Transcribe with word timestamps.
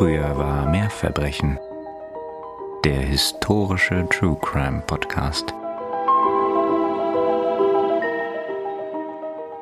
Früher 0.00 0.34
war 0.38 0.66
mehr 0.70 0.88
Verbrechen. 0.88 1.58
Der 2.86 3.00
historische 3.00 4.08
True 4.08 4.38
Crime 4.40 4.82
Podcast. 4.86 5.52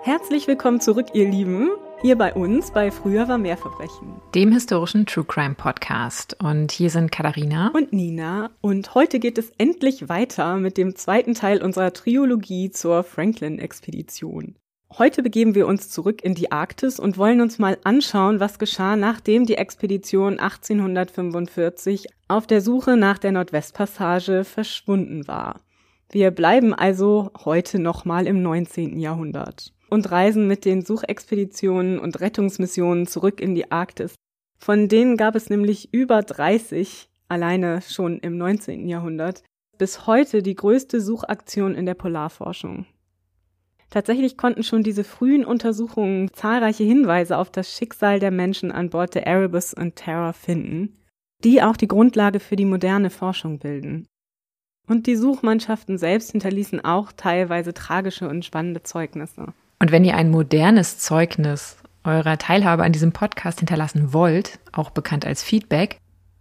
Herzlich 0.04 0.46
willkommen 0.46 0.80
zurück, 0.80 1.06
ihr 1.12 1.28
Lieben. 1.28 1.70
Hier 2.02 2.16
bei 2.16 2.32
uns 2.34 2.70
bei 2.70 2.92
Früher 2.92 3.26
war 3.26 3.38
mehr 3.38 3.56
Verbrechen. 3.56 4.22
Dem 4.36 4.52
historischen 4.52 5.06
True 5.06 5.24
Crime 5.24 5.56
Podcast. 5.56 6.36
Und 6.40 6.70
hier 6.70 6.90
sind 6.90 7.10
Katharina 7.10 7.72
und 7.74 7.92
Nina. 7.92 8.50
Und 8.60 8.94
heute 8.94 9.18
geht 9.18 9.38
es 9.38 9.50
endlich 9.58 10.08
weiter 10.08 10.58
mit 10.58 10.76
dem 10.76 10.94
zweiten 10.94 11.34
Teil 11.34 11.60
unserer 11.64 11.92
Triologie 11.92 12.70
zur 12.70 13.02
Franklin-Expedition. 13.02 14.54
Heute 14.96 15.22
begeben 15.22 15.54
wir 15.54 15.66
uns 15.66 15.90
zurück 15.90 16.24
in 16.24 16.34
die 16.34 16.50
Arktis 16.50 16.98
und 16.98 17.18
wollen 17.18 17.42
uns 17.42 17.58
mal 17.58 17.76
anschauen, 17.84 18.40
was 18.40 18.58
geschah, 18.58 18.96
nachdem 18.96 19.44
die 19.44 19.56
Expedition 19.56 20.38
1845 20.38 22.06
auf 22.26 22.46
der 22.46 22.62
Suche 22.62 22.96
nach 22.96 23.18
der 23.18 23.32
Nordwestpassage 23.32 24.44
verschwunden 24.44 25.28
war. 25.28 25.60
Wir 26.10 26.30
bleiben 26.30 26.72
also 26.72 27.30
heute 27.44 27.78
nochmal 27.78 28.26
im 28.26 28.42
19. 28.42 28.98
Jahrhundert 28.98 29.74
und 29.90 30.10
reisen 30.10 30.48
mit 30.48 30.64
den 30.64 30.82
Suchexpeditionen 30.82 31.98
und 31.98 32.20
Rettungsmissionen 32.20 33.06
zurück 33.06 33.42
in 33.42 33.54
die 33.54 33.70
Arktis. 33.70 34.14
Von 34.58 34.88
denen 34.88 35.18
gab 35.18 35.34
es 35.34 35.50
nämlich 35.50 35.92
über 35.92 36.22
30 36.22 37.10
alleine 37.28 37.82
schon 37.82 38.18
im 38.20 38.38
19. 38.38 38.88
Jahrhundert. 38.88 39.42
Bis 39.76 40.06
heute 40.06 40.42
die 40.42 40.56
größte 40.56 41.00
Suchaktion 41.00 41.74
in 41.74 41.84
der 41.84 41.94
Polarforschung. 41.94 42.86
Tatsächlich 43.90 44.36
konnten 44.36 44.62
schon 44.62 44.82
diese 44.82 45.02
frühen 45.02 45.44
Untersuchungen 45.44 46.32
zahlreiche 46.32 46.84
Hinweise 46.84 47.38
auf 47.38 47.50
das 47.50 47.72
Schicksal 47.72 48.18
der 48.18 48.30
Menschen 48.30 48.70
an 48.70 48.90
Bord 48.90 49.14
der 49.14 49.26
Erebus 49.26 49.72
und 49.72 49.96
Terror 49.96 50.34
finden, 50.34 50.98
die 51.42 51.62
auch 51.62 51.76
die 51.76 51.88
Grundlage 51.88 52.40
für 52.40 52.56
die 52.56 52.66
moderne 52.66 53.10
Forschung 53.10 53.58
bilden. 53.58 54.06
Und 54.86 55.06
die 55.06 55.16
Suchmannschaften 55.16 55.98
selbst 55.98 56.32
hinterließen 56.32 56.84
auch 56.84 57.12
teilweise 57.12 57.74
tragische 57.74 58.28
und 58.28 58.44
spannende 58.44 58.82
Zeugnisse. 58.82 59.52
Und 59.80 59.92
wenn 59.92 60.04
ihr 60.04 60.16
ein 60.16 60.30
modernes 60.30 60.98
Zeugnis 60.98 61.76
eurer 62.04 62.38
Teilhabe 62.38 62.84
an 62.84 62.92
diesem 62.92 63.12
Podcast 63.12 63.58
hinterlassen 63.58 64.12
wollt, 64.12 64.58
auch 64.72 64.90
bekannt 64.90 65.26
als 65.26 65.42
Feedback, 65.42 65.98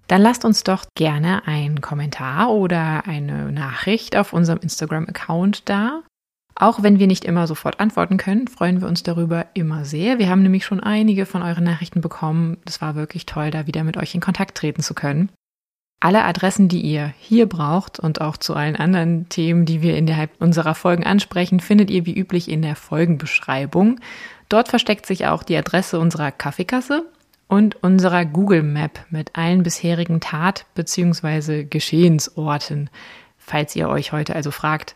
dann 0.08 0.22
lasst 0.22 0.46
uns 0.46 0.64
doch 0.64 0.86
gerne 0.96 1.46
einen 1.46 1.82
Kommentar 1.82 2.52
oder 2.52 3.06
eine 3.06 3.52
Nachricht 3.52 4.16
auf 4.16 4.32
unserem 4.32 4.60
Instagram-Account 4.60 5.68
da. 5.68 6.04
Auch 6.60 6.82
wenn 6.82 6.98
wir 6.98 7.06
nicht 7.06 7.24
immer 7.24 7.46
sofort 7.46 7.80
antworten 7.80 8.18
können, 8.18 8.48
freuen 8.48 8.82
wir 8.82 8.88
uns 8.88 9.04
darüber 9.04 9.46
immer 9.54 9.86
sehr. 9.86 10.18
Wir 10.18 10.28
haben 10.30 10.42
nämlich 10.42 10.66
schon 10.66 10.80
einige 10.80 11.28
von 11.28 11.44
euren 11.44 11.64
Nachrichten 11.64 12.02
bekommen. 12.02 12.58
Es 12.66 12.82
war 12.82 12.96
wirklich 12.96 13.28
toll, 13.28 13.52
da 13.52 13.68
wieder 13.68 13.84
mit 13.84 13.96
euch 13.96 14.16
in 14.16 14.22
Kontakt 14.22 14.58
treten 14.58 14.82
zu 14.82 14.96
können. 14.96 15.30
Alle 16.00 16.24
Adressen, 16.24 16.68
die 16.68 16.82
ihr 16.82 17.14
hier 17.20 17.48
braucht 17.48 18.00
und 18.00 18.22
auch 18.22 18.38
zu 18.38 18.56
allen 18.56 18.76
anderen 18.76 19.30
Themen, 19.30 19.66
die 19.66 19.84
wir 19.84 19.96
innerhalb 19.98 20.32
unserer 20.40 20.74
Folgen 20.74 21.04
ansprechen, 21.04 21.60
findet 21.60 21.92
ihr 21.92 22.08
wie 22.08 22.18
üblich 22.18 22.50
in 22.50 22.64
der 22.64 22.76
Folgenbeschreibung. 22.76 24.00
Dort 24.50 24.68
versteckt 24.68 25.06
sich 25.06 25.28
auch 25.28 25.44
die 25.44 25.58
Adresse 25.58 26.00
unserer 26.00 26.32
Kaffeekasse 26.32 27.06
und 27.48 27.84
unserer 27.84 28.26
Google 28.26 28.64
Map 28.64 29.00
mit 29.10 29.36
allen 29.36 29.62
bisherigen 29.64 30.20
Tat- 30.22 30.66
bzw. 30.74 31.66
Geschehensorten. 31.66 32.90
Falls 33.38 33.76
ihr 33.76 33.90
euch 33.90 34.12
heute 34.12 34.36
also 34.36 34.52
fragt, 34.52 34.96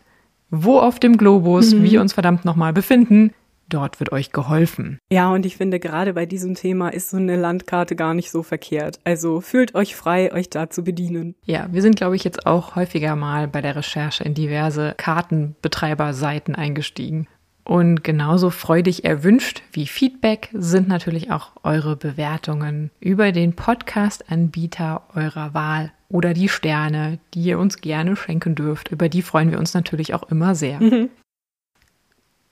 wo 0.52 0.78
auf 0.78 1.00
dem 1.00 1.16
Globus 1.16 1.74
mhm. 1.74 1.82
wir 1.82 2.00
uns 2.00 2.12
verdammt 2.12 2.44
nochmal 2.44 2.72
befinden. 2.72 3.32
Dort 3.68 4.00
wird 4.00 4.12
euch 4.12 4.32
geholfen. 4.32 4.98
Ja, 5.10 5.32
und 5.32 5.46
ich 5.46 5.56
finde, 5.56 5.80
gerade 5.80 6.12
bei 6.12 6.26
diesem 6.26 6.54
Thema 6.54 6.90
ist 6.90 7.08
so 7.08 7.16
eine 7.16 7.36
Landkarte 7.36 7.96
gar 7.96 8.12
nicht 8.12 8.30
so 8.30 8.42
verkehrt. 8.42 9.00
Also 9.04 9.40
fühlt 9.40 9.74
euch 9.74 9.96
frei, 9.96 10.30
euch 10.30 10.50
da 10.50 10.68
zu 10.68 10.84
bedienen. 10.84 11.34
Ja, 11.46 11.68
wir 11.72 11.80
sind, 11.80 11.96
glaube 11.96 12.14
ich, 12.14 12.22
jetzt 12.22 12.46
auch 12.46 12.76
häufiger 12.76 13.16
mal 13.16 13.48
bei 13.48 13.62
der 13.62 13.74
Recherche 13.74 14.24
in 14.24 14.34
diverse 14.34 14.94
Kartenbetreiberseiten 14.98 16.54
eingestiegen. 16.54 17.28
Und 17.64 18.04
genauso 18.04 18.50
freudig 18.50 19.04
erwünscht 19.04 19.62
wie 19.72 19.86
Feedback 19.86 20.50
sind 20.52 20.88
natürlich 20.88 21.30
auch 21.30 21.52
eure 21.62 21.96
Bewertungen 21.96 22.90
über 23.00 23.32
den 23.32 23.54
Podcast-Anbieter 23.54 25.04
eurer 25.14 25.54
Wahl 25.54 25.92
oder 26.12 26.34
die 26.34 26.48
Sterne, 26.48 27.18
die 27.34 27.42
ihr 27.42 27.58
uns 27.58 27.80
gerne 27.80 28.14
schenken 28.16 28.54
dürft. 28.54 28.88
Über 28.88 29.08
die 29.08 29.22
freuen 29.22 29.50
wir 29.50 29.58
uns 29.58 29.74
natürlich 29.74 30.14
auch 30.14 30.24
immer 30.24 30.54
sehr. 30.54 30.80
Mhm. 30.80 31.08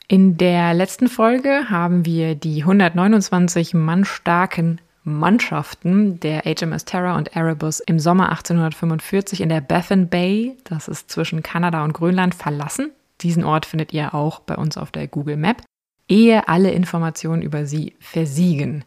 In 0.07 0.37
der 0.37 0.73
letzten 0.73 1.07
Folge 1.07 1.69
haben 1.69 2.05
wir 2.05 2.35
die 2.35 2.63
129 2.63 3.73
Mann 3.73 4.03
starken 4.03 4.81
Mannschaften 5.03 6.19
der 6.19 6.41
HMS 6.41 6.85
Terror 6.85 7.15
und 7.15 7.35
Erebus 7.35 7.79
im 7.79 7.97
Sommer 7.97 8.29
1845 8.29 9.41
in 9.41 9.49
der 9.49 9.61
Baffin 9.61 10.09
Bay, 10.09 10.57
das 10.63 10.87
ist 10.87 11.09
zwischen 11.09 11.41
Kanada 11.41 11.83
und 11.83 11.93
Grönland, 11.93 12.35
verlassen. 12.35 12.91
Diesen 13.21 13.43
Ort 13.43 13.65
findet 13.65 13.93
ihr 13.93 14.13
auch 14.13 14.41
bei 14.41 14.55
uns 14.55 14.77
auf 14.77 14.91
der 14.91 15.07
Google 15.07 15.37
Map, 15.37 15.63
ehe 16.07 16.47
alle 16.47 16.71
Informationen 16.71 17.41
über 17.41 17.65
sie 17.65 17.95
versiegen. 17.99 18.83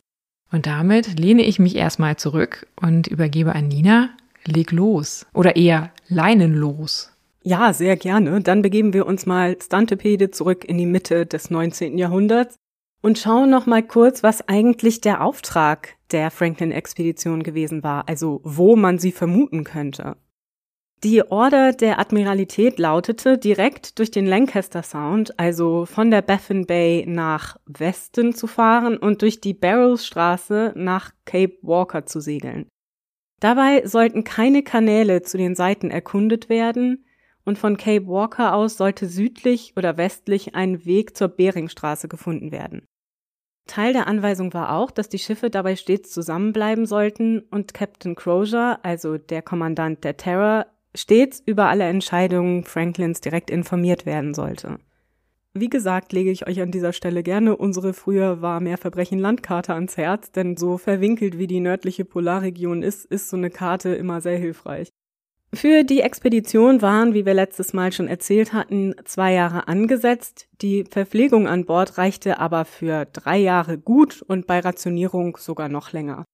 Und 0.52 0.66
damit 0.66 1.18
lehne 1.18 1.42
ich 1.42 1.58
mich 1.58 1.74
erstmal 1.74 2.16
zurück 2.16 2.66
und 2.80 3.06
übergebe 3.08 3.54
an 3.54 3.66
Nina, 3.66 4.10
leg 4.46 4.72
los. 4.72 5.26
Oder 5.32 5.56
eher 5.56 5.92
leinenlos. 6.08 7.10
Ja, 7.42 7.72
sehr 7.72 7.96
gerne. 7.96 8.40
Dann 8.40 8.62
begeben 8.62 8.94
wir 8.94 9.06
uns 9.06 9.26
mal 9.26 9.56
Stantepede 9.60 10.30
zurück 10.30 10.64
in 10.64 10.78
die 10.78 10.86
Mitte 10.86 11.26
des 11.26 11.50
19. 11.50 11.98
Jahrhunderts 11.98 12.56
und 13.02 13.18
schauen 13.18 13.50
noch 13.50 13.66
mal 13.66 13.82
kurz, 13.82 14.22
was 14.22 14.48
eigentlich 14.48 15.02
der 15.02 15.22
Auftrag 15.22 15.96
der 16.10 16.30
Franklin-Expedition 16.30 17.42
gewesen 17.42 17.82
war, 17.82 18.08
also 18.08 18.40
wo 18.44 18.76
man 18.76 18.98
sie 18.98 19.12
vermuten 19.12 19.64
könnte. 19.64 20.16
Die 21.02 21.22
Order 21.22 21.72
der 21.72 21.98
Admiralität 21.98 22.78
lautete, 22.78 23.36
direkt 23.36 23.98
durch 23.98 24.10
den 24.10 24.24
Lancaster 24.24 24.82
Sound, 24.82 25.38
also 25.38 25.84
von 25.84 26.10
der 26.10 26.22
Baffin 26.22 26.64
Bay 26.64 27.04
nach 27.06 27.58
Westen 27.66 28.34
zu 28.34 28.46
fahren 28.46 28.96
und 28.96 29.20
durch 29.20 29.38
die 29.42 29.52
Barrows 29.52 30.06
Straße 30.06 30.72
nach 30.74 31.10
Cape 31.26 31.58
Walker 31.60 32.06
zu 32.06 32.20
segeln. 32.20 32.68
Dabei 33.44 33.86
sollten 33.86 34.24
keine 34.24 34.62
Kanäle 34.62 35.20
zu 35.20 35.36
den 35.36 35.54
Seiten 35.54 35.90
erkundet 35.90 36.48
werden 36.48 37.04
und 37.44 37.58
von 37.58 37.76
Cape 37.76 38.06
Walker 38.06 38.54
aus 38.54 38.78
sollte 38.78 39.06
südlich 39.06 39.74
oder 39.76 39.98
westlich 39.98 40.54
ein 40.54 40.86
Weg 40.86 41.14
zur 41.14 41.28
Beringstraße 41.28 42.08
gefunden 42.08 42.52
werden. 42.52 42.86
Teil 43.66 43.92
der 43.92 44.06
Anweisung 44.06 44.54
war 44.54 44.74
auch, 44.74 44.90
dass 44.90 45.10
die 45.10 45.18
Schiffe 45.18 45.50
dabei 45.50 45.76
stets 45.76 46.10
zusammenbleiben 46.10 46.86
sollten 46.86 47.40
und 47.50 47.74
Captain 47.74 48.14
Crozier, 48.14 48.78
also 48.82 49.18
der 49.18 49.42
Kommandant 49.42 50.04
der 50.04 50.16
Terror, 50.16 50.64
stets 50.94 51.42
über 51.44 51.68
alle 51.68 51.84
Entscheidungen 51.84 52.64
Franklins 52.64 53.20
direkt 53.20 53.50
informiert 53.50 54.06
werden 54.06 54.32
sollte. 54.32 54.78
Wie 55.56 55.70
gesagt, 55.70 56.12
lege 56.12 56.32
ich 56.32 56.48
euch 56.48 56.60
an 56.60 56.72
dieser 56.72 56.92
Stelle 56.92 57.22
gerne 57.22 57.56
unsere 57.56 57.94
früher 57.94 58.42
war 58.42 58.58
mehr 58.58 58.76
Verbrechen 58.76 59.20
Landkarte 59.20 59.72
ans 59.72 59.96
Herz, 59.96 60.32
denn 60.32 60.56
so 60.56 60.78
verwinkelt 60.78 61.38
wie 61.38 61.46
die 61.46 61.60
nördliche 61.60 62.04
Polarregion 62.04 62.82
ist, 62.82 63.04
ist 63.04 63.28
so 63.28 63.36
eine 63.36 63.50
Karte 63.50 63.94
immer 63.94 64.20
sehr 64.20 64.36
hilfreich. 64.36 64.88
Für 65.54 65.84
die 65.84 66.00
Expedition 66.00 66.82
waren, 66.82 67.14
wie 67.14 67.24
wir 67.24 67.34
letztes 67.34 67.72
Mal 67.72 67.92
schon 67.92 68.08
erzählt 68.08 68.52
hatten, 68.52 68.96
zwei 69.04 69.34
Jahre 69.34 69.68
angesetzt. 69.68 70.48
Die 70.60 70.82
Verpflegung 70.90 71.46
an 71.46 71.64
Bord 71.64 71.98
reichte 71.98 72.40
aber 72.40 72.64
für 72.64 73.04
drei 73.04 73.38
Jahre 73.38 73.78
gut 73.78 74.22
und 74.22 74.48
bei 74.48 74.58
Rationierung 74.58 75.36
sogar 75.36 75.68
noch 75.68 75.92
länger. 75.92 76.24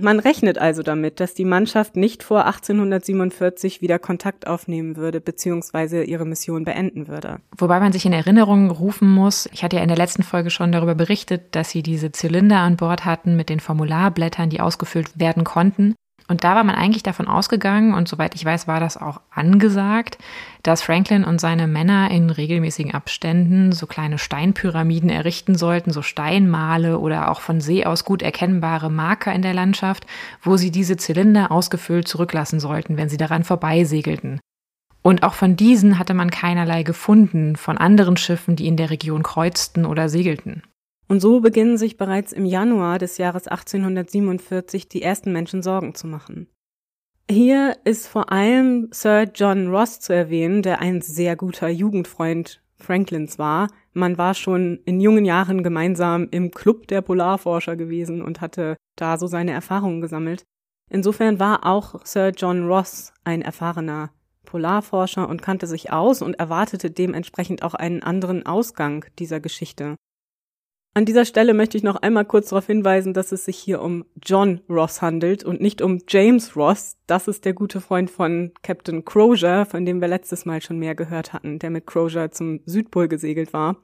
Man 0.00 0.20
rechnet 0.20 0.58
also 0.58 0.82
damit, 0.82 1.20
dass 1.20 1.34
die 1.34 1.44
Mannschaft 1.44 1.96
nicht 1.96 2.22
vor 2.22 2.46
1847 2.46 3.82
wieder 3.82 3.98
Kontakt 3.98 4.46
aufnehmen 4.46 4.96
würde 4.96 5.20
bzw. 5.20 6.04
ihre 6.04 6.24
Mission 6.24 6.64
beenden 6.64 7.08
würde. 7.08 7.40
Wobei 7.56 7.78
man 7.78 7.92
sich 7.92 8.06
in 8.06 8.12
Erinnerung 8.12 8.70
rufen 8.70 9.10
muss, 9.10 9.48
ich 9.52 9.62
hatte 9.62 9.76
ja 9.76 9.82
in 9.82 9.88
der 9.88 9.98
letzten 9.98 10.22
Folge 10.22 10.50
schon 10.50 10.72
darüber 10.72 10.94
berichtet, 10.94 11.54
dass 11.54 11.70
sie 11.70 11.82
diese 11.82 12.10
Zylinder 12.10 12.58
an 12.58 12.76
Bord 12.76 13.04
hatten 13.04 13.36
mit 13.36 13.50
den 13.50 13.60
Formularblättern, 13.60 14.50
die 14.50 14.60
ausgefüllt 14.60 15.18
werden 15.18 15.44
konnten. 15.44 15.94
Und 16.32 16.44
da 16.44 16.54
war 16.54 16.64
man 16.64 16.76
eigentlich 16.76 17.02
davon 17.02 17.28
ausgegangen, 17.28 17.92
und 17.92 18.08
soweit 18.08 18.34
ich 18.34 18.42
weiß, 18.42 18.66
war 18.66 18.80
das 18.80 18.96
auch 18.96 19.20
angesagt, 19.30 20.16
dass 20.62 20.80
Franklin 20.80 21.24
und 21.24 21.42
seine 21.42 21.66
Männer 21.66 22.10
in 22.10 22.30
regelmäßigen 22.30 22.94
Abständen 22.94 23.72
so 23.72 23.86
kleine 23.86 24.16
Steinpyramiden 24.16 25.10
errichten 25.10 25.56
sollten, 25.56 25.90
so 25.90 26.00
Steinmale 26.00 26.98
oder 26.98 27.30
auch 27.30 27.42
von 27.42 27.60
See 27.60 27.84
aus 27.84 28.06
gut 28.06 28.22
erkennbare 28.22 28.88
Marker 28.88 29.30
in 29.34 29.42
der 29.42 29.52
Landschaft, 29.52 30.06
wo 30.40 30.56
sie 30.56 30.70
diese 30.70 30.96
Zylinder 30.96 31.52
ausgefüllt 31.52 32.08
zurücklassen 32.08 32.60
sollten, 32.60 32.96
wenn 32.96 33.10
sie 33.10 33.18
daran 33.18 33.44
vorbeisegelten. 33.44 34.40
Und 35.02 35.24
auch 35.24 35.34
von 35.34 35.54
diesen 35.54 35.98
hatte 35.98 36.14
man 36.14 36.30
keinerlei 36.30 36.82
gefunden 36.82 37.56
von 37.56 37.76
anderen 37.76 38.16
Schiffen, 38.16 38.56
die 38.56 38.68
in 38.68 38.78
der 38.78 38.88
Region 38.88 39.22
kreuzten 39.22 39.84
oder 39.84 40.08
segelten. 40.08 40.62
Und 41.12 41.20
so 41.20 41.40
beginnen 41.40 41.76
sich 41.76 41.98
bereits 41.98 42.32
im 42.32 42.46
Januar 42.46 42.98
des 42.98 43.18
Jahres 43.18 43.46
1847 43.46 44.88
die 44.88 45.02
ersten 45.02 45.30
Menschen 45.30 45.62
Sorgen 45.62 45.94
zu 45.94 46.06
machen. 46.06 46.48
Hier 47.30 47.76
ist 47.84 48.06
vor 48.06 48.32
allem 48.32 48.88
Sir 48.92 49.24
John 49.24 49.68
Ross 49.68 50.00
zu 50.00 50.14
erwähnen, 50.14 50.62
der 50.62 50.80
ein 50.80 51.02
sehr 51.02 51.36
guter 51.36 51.68
Jugendfreund 51.68 52.62
Franklins 52.76 53.38
war. 53.38 53.68
Man 53.92 54.16
war 54.16 54.32
schon 54.32 54.80
in 54.86 55.02
jungen 55.02 55.26
Jahren 55.26 55.62
gemeinsam 55.62 56.28
im 56.30 56.50
Club 56.50 56.88
der 56.88 57.02
Polarforscher 57.02 57.76
gewesen 57.76 58.22
und 58.22 58.40
hatte 58.40 58.78
da 58.96 59.18
so 59.18 59.26
seine 59.26 59.52
Erfahrungen 59.52 60.00
gesammelt. 60.00 60.44
Insofern 60.88 61.38
war 61.38 61.66
auch 61.66 62.06
Sir 62.06 62.30
John 62.30 62.66
Ross 62.66 63.12
ein 63.22 63.42
erfahrener 63.42 64.12
Polarforscher 64.46 65.28
und 65.28 65.42
kannte 65.42 65.66
sich 65.66 65.92
aus 65.92 66.22
und 66.22 66.38
erwartete 66.38 66.90
dementsprechend 66.90 67.62
auch 67.64 67.74
einen 67.74 68.02
anderen 68.02 68.46
Ausgang 68.46 69.04
dieser 69.18 69.40
Geschichte. 69.40 69.96
An 70.94 71.06
dieser 71.06 71.24
Stelle 71.24 71.54
möchte 71.54 71.78
ich 71.78 71.82
noch 71.82 71.96
einmal 71.96 72.26
kurz 72.26 72.50
darauf 72.50 72.66
hinweisen, 72.66 73.14
dass 73.14 73.32
es 73.32 73.46
sich 73.46 73.56
hier 73.56 73.80
um 73.80 74.04
John 74.22 74.60
Ross 74.68 75.00
handelt 75.00 75.42
und 75.42 75.60
nicht 75.60 75.80
um 75.80 76.00
James 76.06 76.54
Ross. 76.54 76.98
Das 77.06 77.28
ist 77.28 77.46
der 77.46 77.54
gute 77.54 77.80
Freund 77.80 78.10
von 78.10 78.52
Captain 78.62 79.02
Crozier, 79.02 79.64
von 79.64 79.86
dem 79.86 80.02
wir 80.02 80.08
letztes 80.08 80.44
Mal 80.44 80.60
schon 80.60 80.78
mehr 80.78 80.94
gehört 80.94 81.32
hatten, 81.32 81.58
der 81.58 81.70
mit 81.70 81.86
Crozier 81.86 82.30
zum 82.30 82.60
Südpol 82.66 83.08
gesegelt 83.08 83.54
war. 83.54 83.76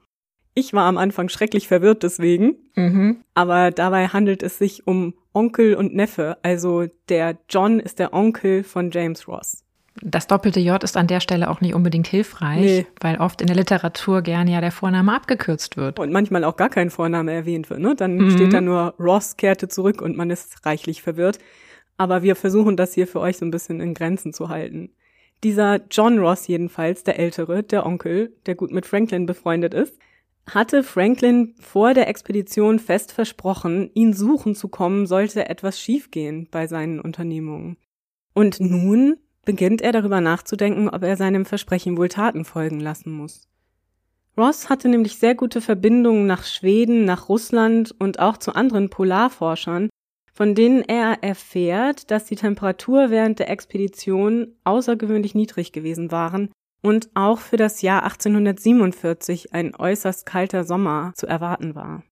Ich 0.53 0.73
war 0.73 0.83
am 0.83 0.97
Anfang 0.97 1.29
schrecklich 1.29 1.67
verwirrt 1.67 2.03
deswegen, 2.03 2.57
mhm. 2.75 3.23
aber 3.33 3.71
dabei 3.71 4.09
handelt 4.09 4.43
es 4.43 4.59
sich 4.59 4.85
um 4.85 5.15
Onkel 5.33 5.75
und 5.75 5.95
Neffe. 5.95 6.37
Also 6.43 6.85
der 7.07 7.37
John 7.49 7.79
ist 7.79 7.97
der 7.97 8.13
Onkel 8.13 8.63
von 8.63 8.91
James 8.91 9.27
Ross. 9.27 9.63
Das 10.01 10.27
doppelte 10.27 10.59
J 10.59 10.81
ist 10.83 10.95
an 10.97 11.07
der 11.07 11.19
Stelle 11.19 11.49
auch 11.49 11.61
nicht 11.61 11.73
unbedingt 11.73 12.07
hilfreich, 12.07 12.61
nee. 12.61 12.87
weil 13.01 13.17
oft 13.17 13.41
in 13.41 13.47
der 13.47 13.55
Literatur 13.55 14.21
gerne 14.21 14.51
ja 14.51 14.61
der 14.61 14.71
Vorname 14.71 15.13
abgekürzt 15.13 15.77
wird. 15.77 15.99
Und 15.99 16.11
manchmal 16.11 16.43
auch 16.43 16.55
gar 16.55 16.69
kein 16.69 16.89
Vorname 16.89 17.33
erwähnt 17.33 17.69
wird. 17.69 17.79
Ne? 17.79 17.95
Dann 17.95 18.17
mhm. 18.17 18.31
steht 18.31 18.53
da 18.53 18.61
nur 18.61 18.95
Ross 18.99 19.35
kehrte 19.37 19.67
zurück 19.67 20.01
und 20.01 20.15
man 20.15 20.29
ist 20.29 20.65
reichlich 20.65 21.01
verwirrt. 21.01 21.39
Aber 21.97 22.23
wir 22.23 22.35
versuchen 22.35 22.77
das 22.77 22.93
hier 22.93 23.07
für 23.07 23.19
euch 23.19 23.37
so 23.37 23.45
ein 23.45 23.51
bisschen 23.51 23.81
in 23.81 23.93
Grenzen 23.93 24.31
zu 24.31 24.49
halten. 24.49 24.91
Dieser 25.43 25.81
John 25.91 26.19
Ross 26.19 26.47
jedenfalls, 26.47 27.03
der 27.03 27.19
Ältere, 27.19 27.63
der 27.63 27.85
Onkel, 27.85 28.33
der 28.45 28.55
gut 28.55 28.71
mit 28.71 28.85
Franklin 28.85 29.25
befreundet 29.25 29.73
ist, 29.73 29.97
hatte 30.53 30.83
Franklin 30.83 31.55
vor 31.59 31.93
der 31.93 32.07
Expedition 32.07 32.79
fest 32.79 33.11
versprochen, 33.11 33.91
ihn 33.93 34.13
suchen 34.13 34.55
zu 34.55 34.67
kommen, 34.67 35.05
sollte 35.05 35.47
etwas 35.47 35.79
schiefgehen 35.79 36.47
bei 36.49 36.67
seinen 36.67 36.99
Unternehmungen. 36.99 37.77
Und 38.33 38.59
nun 38.59 39.17
beginnt 39.49 39.81
er 39.81 39.91
darüber 39.91 40.21
nachzudenken, 40.21 40.89
ob 40.89 41.01
er 41.01 41.17
seinem 41.17 41.43
Versprechen 41.43 41.97
wohl 41.97 42.07
Taten 42.07 42.45
folgen 42.45 42.79
lassen 42.79 43.11
muss. 43.11 43.47
Ross 44.37 44.69
hatte 44.69 44.87
nämlich 44.89 45.17
sehr 45.17 45.33
gute 45.33 45.59
Verbindungen 45.59 46.27
nach 46.27 46.43
Schweden, 46.43 47.03
nach 47.03 47.29
Russland 47.29 47.95
und 47.97 48.19
auch 48.19 48.37
zu 48.37 48.53
anderen 48.53 48.91
Polarforschern, 48.91 49.89
von 50.31 50.53
denen 50.53 50.83
er 50.83 51.23
erfährt, 51.23 52.11
dass 52.11 52.25
die 52.25 52.35
Temperatur 52.35 53.09
während 53.09 53.39
der 53.39 53.49
Expedition 53.49 54.53
außergewöhnlich 54.65 55.33
niedrig 55.33 55.71
gewesen 55.71 56.11
waren 56.11 56.51
und 56.83 57.09
auch 57.15 57.39
für 57.39 57.57
das 57.57 57.81
Jahr 57.81 58.03
1847 58.03 59.55
ein 59.55 59.75
äußerst 59.75 60.27
kalter 60.27 60.63
Sommer 60.63 61.13
zu 61.15 61.25
erwarten 61.25 61.73
war. 61.73 62.03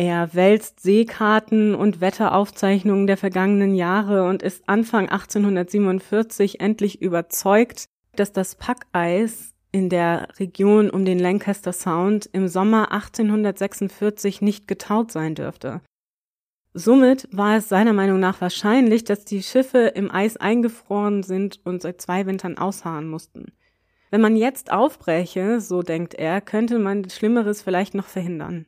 Er 0.00 0.32
wälzt 0.32 0.78
Seekarten 0.78 1.74
und 1.74 2.00
Wetteraufzeichnungen 2.00 3.08
der 3.08 3.16
vergangenen 3.16 3.74
Jahre 3.74 4.28
und 4.28 4.44
ist 4.44 4.68
Anfang 4.68 5.08
1847 5.08 6.60
endlich 6.60 7.02
überzeugt, 7.02 7.86
dass 8.14 8.32
das 8.32 8.54
Packeis 8.54 9.54
in 9.72 9.88
der 9.88 10.28
Region 10.38 10.88
um 10.88 11.04
den 11.04 11.18
Lancaster 11.18 11.72
Sound 11.72 12.26
im 12.32 12.46
Sommer 12.46 12.92
1846 12.92 14.40
nicht 14.40 14.68
getaut 14.68 15.10
sein 15.10 15.34
dürfte. 15.34 15.80
Somit 16.74 17.26
war 17.32 17.56
es 17.56 17.68
seiner 17.68 17.92
Meinung 17.92 18.20
nach 18.20 18.40
wahrscheinlich, 18.40 19.02
dass 19.02 19.24
die 19.24 19.42
Schiffe 19.42 19.78
im 19.78 20.12
Eis 20.12 20.36
eingefroren 20.36 21.24
sind 21.24 21.58
und 21.64 21.82
seit 21.82 22.00
zwei 22.00 22.24
Wintern 22.24 22.56
ausharren 22.56 23.08
mussten. 23.08 23.46
Wenn 24.12 24.20
man 24.20 24.36
jetzt 24.36 24.70
aufbreche, 24.70 25.60
so 25.60 25.82
denkt 25.82 26.14
er, 26.14 26.40
könnte 26.40 26.78
man 26.78 27.10
Schlimmeres 27.10 27.62
vielleicht 27.62 27.94
noch 27.94 28.06
verhindern. 28.06 28.66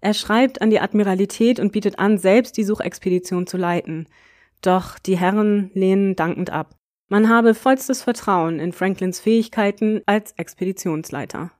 Er 0.00 0.14
schreibt 0.14 0.62
an 0.62 0.70
die 0.70 0.80
Admiralität 0.80 1.58
und 1.58 1.72
bietet 1.72 1.98
an, 1.98 2.18
selbst 2.18 2.56
die 2.56 2.64
Suchexpedition 2.64 3.46
zu 3.46 3.56
leiten. 3.56 4.06
Doch 4.62 4.98
die 4.98 5.18
Herren 5.18 5.70
lehnen 5.74 6.16
dankend 6.16 6.50
ab. 6.50 6.76
Man 7.08 7.28
habe 7.28 7.54
vollstes 7.54 8.02
Vertrauen 8.02 8.60
in 8.60 8.72
Franklins 8.72 9.18
Fähigkeiten 9.18 10.02
als 10.06 10.32
Expeditionsleiter. 10.32 11.50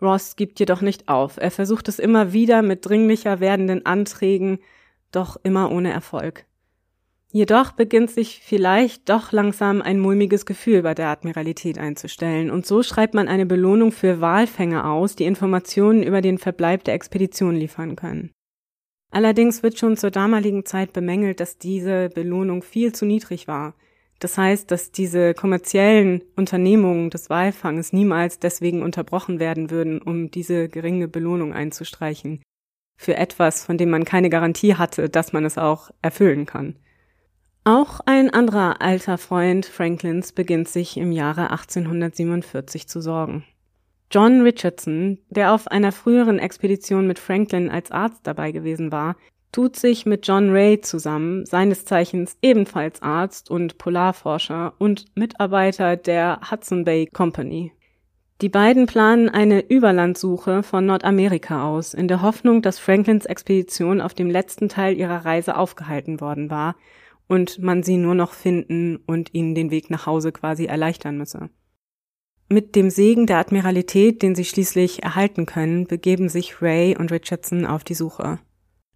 Ross 0.00 0.36
gibt 0.36 0.60
jedoch 0.60 0.80
nicht 0.80 1.08
auf. 1.08 1.36
Er 1.36 1.50
versucht 1.50 1.88
es 1.88 1.98
immer 1.98 2.32
wieder 2.32 2.62
mit 2.62 2.86
dringlicher 2.86 3.40
werdenden 3.40 3.84
Anträgen, 3.84 4.58
doch 5.12 5.36
immer 5.42 5.70
ohne 5.70 5.92
Erfolg. 5.92 6.46
Jedoch 7.30 7.72
beginnt 7.72 8.10
sich 8.10 8.40
vielleicht 8.42 9.10
doch 9.10 9.32
langsam 9.32 9.82
ein 9.82 10.00
mulmiges 10.00 10.46
Gefühl 10.46 10.82
bei 10.82 10.94
der 10.94 11.08
Admiralität 11.08 11.78
einzustellen, 11.78 12.50
und 12.50 12.64
so 12.64 12.82
schreibt 12.82 13.12
man 13.12 13.28
eine 13.28 13.44
Belohnung 13.44 13.92
für 13.92 14.22
Walfänger 14.22 14.90
aus, 14.90 15.14
die 15.14 15.24
Informationen 15.24 16.02
über 16.02 16.22
den 16.22 16.38
Verbleib 16.38 16.84
der 16.84 16.94
Expedition 16.94 17.54
liefern 17.54 17.96
können. 17.96 18.32
Allerdings 19.10 19.62
wird 19.62 19.78
schon 19.78 19.96
zur 19.98 20.10
damaligen 20.10 20.64
Zeit 20.64 20.94
bemängelt, 20.94 21.40
dass 21.40 21.58
diese 21.58 22.08
Belohnung 22.08 22.62
viel 22.62 22.94
zu 22.94 23.04
niedrig 23.04 23.46
war. 23.46 23.74
Das 24.20 24.36
heißt, 24.36 24.70
dass 24.70 24.90
diese 24.90 25.34
kommerziellen 25.34 26.22
Unternehmungen 26.34 27.10
des 27.10 27.30
Walfanges 27.30 27.92
niemals 27.92 28.38
deswegen 28.38 28.82
unterbrochen 28.82 29.38
werden 29.38 29.70
würden, 29.70 30.00
um 30.00 30.30
diese 30.30 30.68
geringe 30.68 31.08
Belohnung 31.08 31.52
einzustreichen. 31.52 32.42
Für 32.96 33.16
etwas, 33.16 33.64
von 33.64 33.78
dem 33.78 33.90
man 33.90 34.04
keine 34.04 34.28
Garantie 34.28 34.74
hatte, 34.74 35.08
dass 35.08 35.32
man 35.32 35.44
es 35.44 35.56
auch 35.56 35.90
erfüllen 36.02 36.46
kann. 36.46 36.76
Auch 37.68 38.00
ein 38.06 38.30
anderer 38.30 38.80
alter 38.80 39.18
Freund 39.18 39.66
Franklins 39.66 40.32
beginnt 40.32 40.68
sich 40.68 40.96
im 40.96 41.12
Jahre 41.12 41.50
1847 41.50 42.88
zu 42.88 43.02
sorgen. 43.02 43.44
John 44.10 44.40
Richardson, 44.40 45.18
der 45.28 45.52
auf 45.52 45.68
einer 45.68 45.92
früheren 45.92 46.38
Expedition 46.38 47.06
mit 47.06 47.18
Franklin 47.18 47.68
als 47.68 47.90
Arzt 47.90 48.20
dabei 48.26 48.52
gewesen 48.52 48.90
war, 48.90 49.16
tut 49.52 49.76
sich 49.76 50.06
mit 50.06 50.26
John 50.26 50.48
Ray 50.48 50.80
zusammen, 50.80 51.44
seines 51.44 51.84
Zeichens 51.84 52.38
ebenfalls 52.40 53.02
Arzt 53.02 53.50
und 53.50 53.76
Polarforscher 53.76 54.72
und 54.78 55.04
Mitarbeiter 55.14 55.96
der 55.96 56.40
Hudson 56.50 56.86
Bay 56.86 57.04
Company. 57.04 57.72
Die 58.40 58.48
beiden 58.48 58.86
planen 58.86 59.28
eine 59.28 59.60
Überlandsuche 59.60 60.62
von 60.62 60.86
Nordamerika 60.86 61.68
aus, 61.68 61.92
in 61.92 62.08
der 62.08 62.22
Hoffnung, 62.22 62.62
dass 62.62 62.78
Franklins 62.78 63.26
Expedition 63.26 64.00
auf 64.00 64.14
dem 64.14 64.30
letzten 64.30 64.70
Teil 64.70 64.96
ihrer 64.96 65.26
Reise 65.26 65.54
aufgehalten 65.54 66.22
worden 66.22 66.48
war 66.48 66.74
und 67.28 67.60
man 67.62 67.82
sie 67.82 67.96
nur 67.96 68.14
noch 68.14 68.32
finden 68.32 68.96
und 69.06 69.34
ihnen 69.34 69.54
den 69.54 69.70
Weg 69.70 69.90
nach 69.90 70.06
Hause 70.06 70.32
quasi 70.32 70.64
erleichtern 70.64 71.16
müsse. 71.16 71.50
Mit 72.48 72.74
dem 72.74 72.88
Segen 72.88 73.26
der 73.26 73.38
Admiralität, 73.38 74.22
den 74.22 74.34
sie 74.34 74.46
schließlich 74.46 75.02
erhalten 75.02 75.44
können, 75.44 75.86
begeben 75.86 76.30
sich 76.30 76.62
Ray 76.62 76.96
und 76.96 77.12
Richardson 77.12 77.66
auf 77.66 77.84
die 77.84 77.94
Suche. 77.94 78.38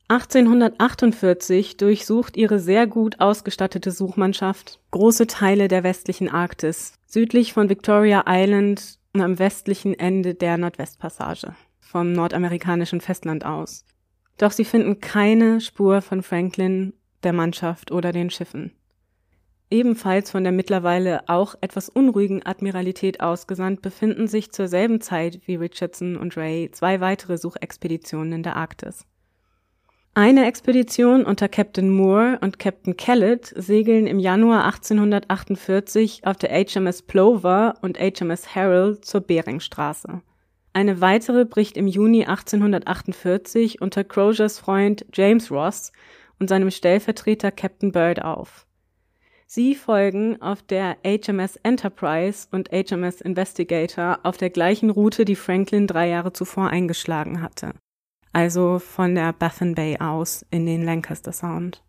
1848 0.09 1.77
durchsucht 1.77 2.37
ihre 2.37 2.59
sehr 2.59 2.87
gut 2.87 3.21
ausgestattete 3.21 3.91
Suchmannschaft 3.91 4.81
große 4.91 5.27
Teile 5.27 5.69
der 5.69 5.85
westlichen 5.85 6.29
Arktis, 6.29 6.95
südlich 7.07 7.53
von 7.53 7.69
Victoria 7.69 8.25
Island 8.27 8.99
und 9.13 9.21
am 9.21 9.39
westlichen 9.39 9.99
Ende 9.99 10.35
der 10.35 10.59
Nordwestpassage, 10.59 11.55
vom 11.81 12.13
nordamerikanischen 12.13 13.01
Festland 13.01 13.45
aus. 13.45 13.85
Doch 14.39 14.51
sie 14.51 14.65
finden 14.65 15.01
keine 15.01 15.61
Spur 15.61 16.03
von 16.03 16.23
Franklin 16.23 16.95
der 17.25 17.33
Mannschaft 17.33 17.93
oder 17.93 18.13
den 18.13 18.31
Schiffen. 18.31 18.73
Ebenfalls 19.71 20.31
von 20.31 20.45
der 20.45 20.53
mittlerweile 20.53 21.29
auch 21.31 21.55
etwas 21.63 21.89
unruhigen 21.89 22.45
Admiralität 22.45 23.21
ausgesandt 23.21 23.81
befinden 23.81 24.29
sich 24.29 24.53
zur 24.53 24.69
selben 24.69 25.01
Zeit 25.01 25.41
wie 25.47 25.55
Richardson 25.55 26.19
und 26.19 26.37
Ray 26.37 26.71
zwei 26.73 27.01
weitere 27.01 27.39
Suchexpeditionen 27.39 28.35
in 28.35 28.43
der 28.43 28.57
Arktis. 28.57 29.07
Eine 30.15 30.45
Expedition 30.45 31.25
unter 31.25 31.49
Captain 31.49 31.89
Moore 31.89 32.39
und 32.43 32.59
Captain 32.59 32.99
Kellett 32.99 33.47
segeln 33.57 34.07
im 34.07 34.19
Januar 34.19 34.67
1848 34.67 36.27
auf 36.27 36.37
der 36.37 36.51
HMS 36.51 37.01
Plover 37.01 37.77
und 37.81 37.99
HMS 37.99 38.55
Herald 38.55 39.07
zur 39.07 39.23
Beringstraße. 39.23 40.21
Eine 40.75 41.01
weitere 41.01 41.47
bricht 41.47 41.79
im 41.79 41.87
Juni 41.87 42.27
1848 42.27 43.81
unter 43.81 44.05
Croziers 44.05 44.59
Freund 44.59 45.07
James 45.15 45.51
Ross 45.51 45.93
und 46.39 46.49
seinem 46.49 46.71
Stellvertreter 46.71 47.51
Captain 47.51 47.93
Bird 47.93 48.23
auf. 48.23 48.67
Sie 49.47 49.75
folgen 49.75 50.41
auf 50.41 50.63
der 50.63 50.97
HMS 51.05 51.57
Enterprise 51.57 52.49
und 52.53 52.71
HMS 52.71 53.21
Investigator 53.21 54.21
auf 54.23 54.39
der 54.39 54.49
gleichen 54.49 54.89
Route, 54.89 55.27
die 55.27 55.37
Franklin 55.37 55.87
drei 55.87 56.09
Jahre 56.09 56.33
zuvor 56.33 56.69
eingeschlagen 56.69 57.43
hatte. 57.43 57.75
Also 58.33 58.79
von 58.79 59.15
der 59.15 59.35
Baffin 59.35 59.75
Bay 59.75 59.99
aus 59.99 60.47
in 60.51 60.65
den 60.65 60.83
Lancaster 60.83 61.33
Sound. 61.33 61.83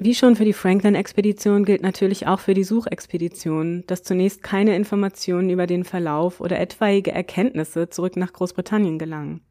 Wie 0.00 0.14
schon 0.14 0.36
für 0.36 0.44
die 0.44 0.52
Franklin-Expedition 0.52 1.64
gilt 1.64 1.82
natürlich 1.82 2.26
auch 2.26 2.40
für 2.40 2.54
die 2.54 2.64
Suchexpedition, 2.64 3.84
dass 3.86 4.04
zunächst 4.04 4.42
keine 4.42 4.76
Informationen 4.76 5.50
über 5.50 5.66
den 5.66 5.84
Verlauf 5.84 6.40
oder 6.40 6.60
etwaige 6.60 7.10
Erkenntnisse 7.10 7.90
zurück 7.90 8.16
nach 8.16 8.32
Großbritannien 8.32 8.98
gelangen. 8.98 9.42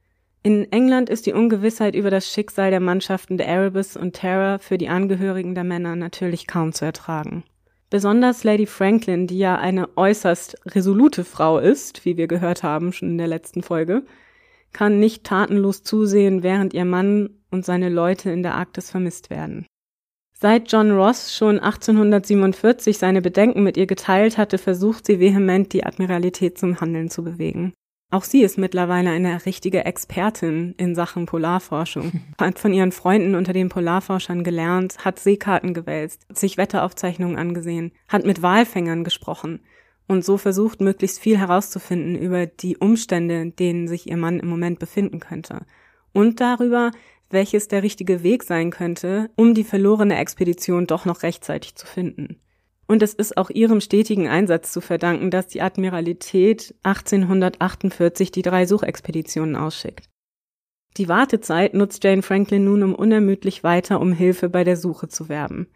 In 0.44 0.72
England 0.72 1.10
ist 1.10 1.26
die 1.26 1.34
Ungewissheit 1.34 1.96
über 1.96 2.10
das 2.10 2.32
Schicksal 2.32 2.72
der 2.72 2.80
Mannschaften 2.80 3.38
der 3.38 3.48
Erebus 3.48 3.98
und 3.98 4.14
Terror 4.14 4.60
für 4.60 4.78
die 4.78 4.90
Angehörigen 4.90 5.56
der 5.56 5.64
Männer 5.64 5.96
natürlich 5.96 6.48
kaum 6.48 6.74
zu 6.74 6.86
ertragen. 6.86 7.44
Besonders 7.90 8.44
Lady 8.44 8.66
Franklin, 8.66 9.28
die 9.28 9.38
ja 9.38 9.58
eine 9.58 9.98
äußerst 9.98 10.58
resolute 10.68 11.24
Frau 11.24 11.58
ist, 11.58 12.06
wie 12.06 12.18
wir 12.18 12.28
gehört 12.28 12.64
haben 12.64 12.92
schon 12.92 13.10
in 13.12 13.18
der 13.18 13.28
letzten 13.28 13.64
Folge, 13.64 14.04
kann 14.74 15.00
nicht 15.00 15.24
tatenlos 15.24 15.84
zusehen, 15.84 16.44
während 16.44 16.74
ihr 16.74 16.86
Mann 16.86 17.30
und 17.50 17.66
seine 17.66 17.90
Leute 17.90 18.30
in 18.30 18.44
der 18.44 18.56
Arktis 18.56 18.92
vermisst 18.92 19.30
werden. 19.30 19.66
Seit 20.34 20.72
John 20.72 20.92
Ross 20.92 21.36
schon 21.36 21.60
1847 21.60 22.98
seine 22.98 23.22
Bedenken 23.22 23.64
mit 23.64 23.76
ihr 23.76 23.88
geteilt 23.88 24.38
hatte, 24.38 24.58
versucht 24.58 25.06
sie 25.06 25.20
vehement, 25.20 25.74
die 25.74 25.84
Admiralität 25.84 26.60
zum 26.60 26.80
Handeln 26.80 27.10
zu 27.10 27.24
bewegen. 27.24 27.74
Auch 28.10 28.24
sie 28.24 28.42
ist 28.42 28.58
mittlerweile 28.58 29.10
eine 29.10 29.46
richtige 29.46 29.84
Expertin 29.84 30.74
in 30.78 30.96
Sachen 30.96 31.26
Polarforschung, 31.26 32.22
hat 32.40 32.58
von 32.58 32.74
ihren 32.74 32.94
Freunden 32.94 33.36
unter 33.36 33.52
den 33.52 33.68
Polarforschern 33.68 34.44
gelernt, 34.44 35.04
hat 35.04 35.20
Seekarten 35.20 35.74
gewälzt, 35.74 36.26
sich 36.34 36.58
Wetteraufzeichnungen 36.58 37.38
angesehen, 37.38 37.92
hat 38.08 38.26
mit 38.26 38.42
Walfängern 38.42 39.04
gesprochen 39.04 39.60
und 40.08 40.24
so 40.24 40.38
versucht, 40.38 40.80
möglichst 40.80 41.20
viel 41.20 41.38
herauszufinden 41.38 42.16
über 42.16 42.46
die 42.46 42.78
Umstände, 42.78 43.42
in 43.42 43.56
denen 43.58 43.88
sich 43.90 44.10
ihr 44.10 44.18
Mann 44.18 44.40
im 44.40 44.48
Moment 44.48 44.80
befinden 44.80 45.20
könnte 45.20 45.66
und 46.14 46.40
darüber, 46.40 46.92
welches 47.30 47.68
der 47.68 47.84
richtige 47.84 48.24
Weg 48.24 48.44
sein 48.44 48.72
könnte, 48.72 49.30
um 49.36 49.54
die 49.54 49.66
verlorene 49.66 50.18
Expedition 50.18 50.88
doch 50.88 51.04
noch 51.04 51.24
rechtzeitig 51.24 51.76
zu 51.76 51.86
finden. 51.86 52.40
Und 52.88 53.04
es 53.04 53.14
ist 53.14 53.38
auch 53.38 53.50
ihrem 53.50 53.82
stetigen 53.82 54.28
Einsatz 54.28 54.72
zu 54.72 54.80
verdanken, 54.80 55.30
dass 55.30 55.48
die 55.48 55.62
Admiralität 55.62 56.74
1848 56.84 58.32
die 58.32 58.42
drei 58.42 58.66
Suchexpeditionen 58.66 59.58
ausschickt. 59.58 60.10
Die 60.96 61.10
Wartezeit 61.10 61.74
nutzt 61.74 62.04
Jane 62.04 62.24
Franklin 62.24 62.64
nun, 62.64 62.82
um 62.82 62.96
unermüdlich 62.96 63.64
weiter 63.64 64.00
um 64.00 64.14
Hilfe 64.14 64.50
bei 64.50 64.64
der 64.64 64.78
Suche 64.78 65.10
zu 65.10 65.30
werben. 65.30 65.68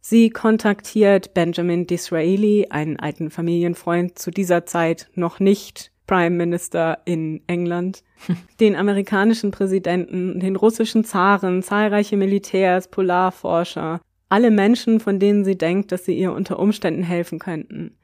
Sie 0.00 0.30
kontaktiert 0.30 1.34
Benjamin 1.34 1.86
Disraeli, 1.86 2.68
einen 2.70 2.96
alten 2.96 3.28
Familienfreund, 3.28 4.18
zu 4.18 4.30
dieser 4.30 4.64
Zeit 4.64 5.10
noch 5.14 5.40
nicht 5.40 5.90
Prime 6.06 6.36
Minister 6.36 6.98
in 7.04 7.42
England, 7.48 8.04
den 8.60 8.76
amerikanischen 8.76 9.50
Präsidenten, 9.50 10.38
den 10.38 10.54
russischen 10.54 11.04
Zaren, 11.04 11.62
zahlreiche 11.62 12.16
Militärs, 12.16 12.88
Polarforscher, 12.88 14.00
alle 14.28 14.50
Menschen, 14.50 15.00
von 15.00 15.18
denen 15.18 15.44
sie 15.44 15.56
denkt, 15.56 15.92
dass 15.92 16.04
sie 16.04 16.16
ihr 16.16 16.32
unter 16.32 16.58
Umständen 16.58 17.02
helfen 17.02 17.38
könnten. 17.38 17.96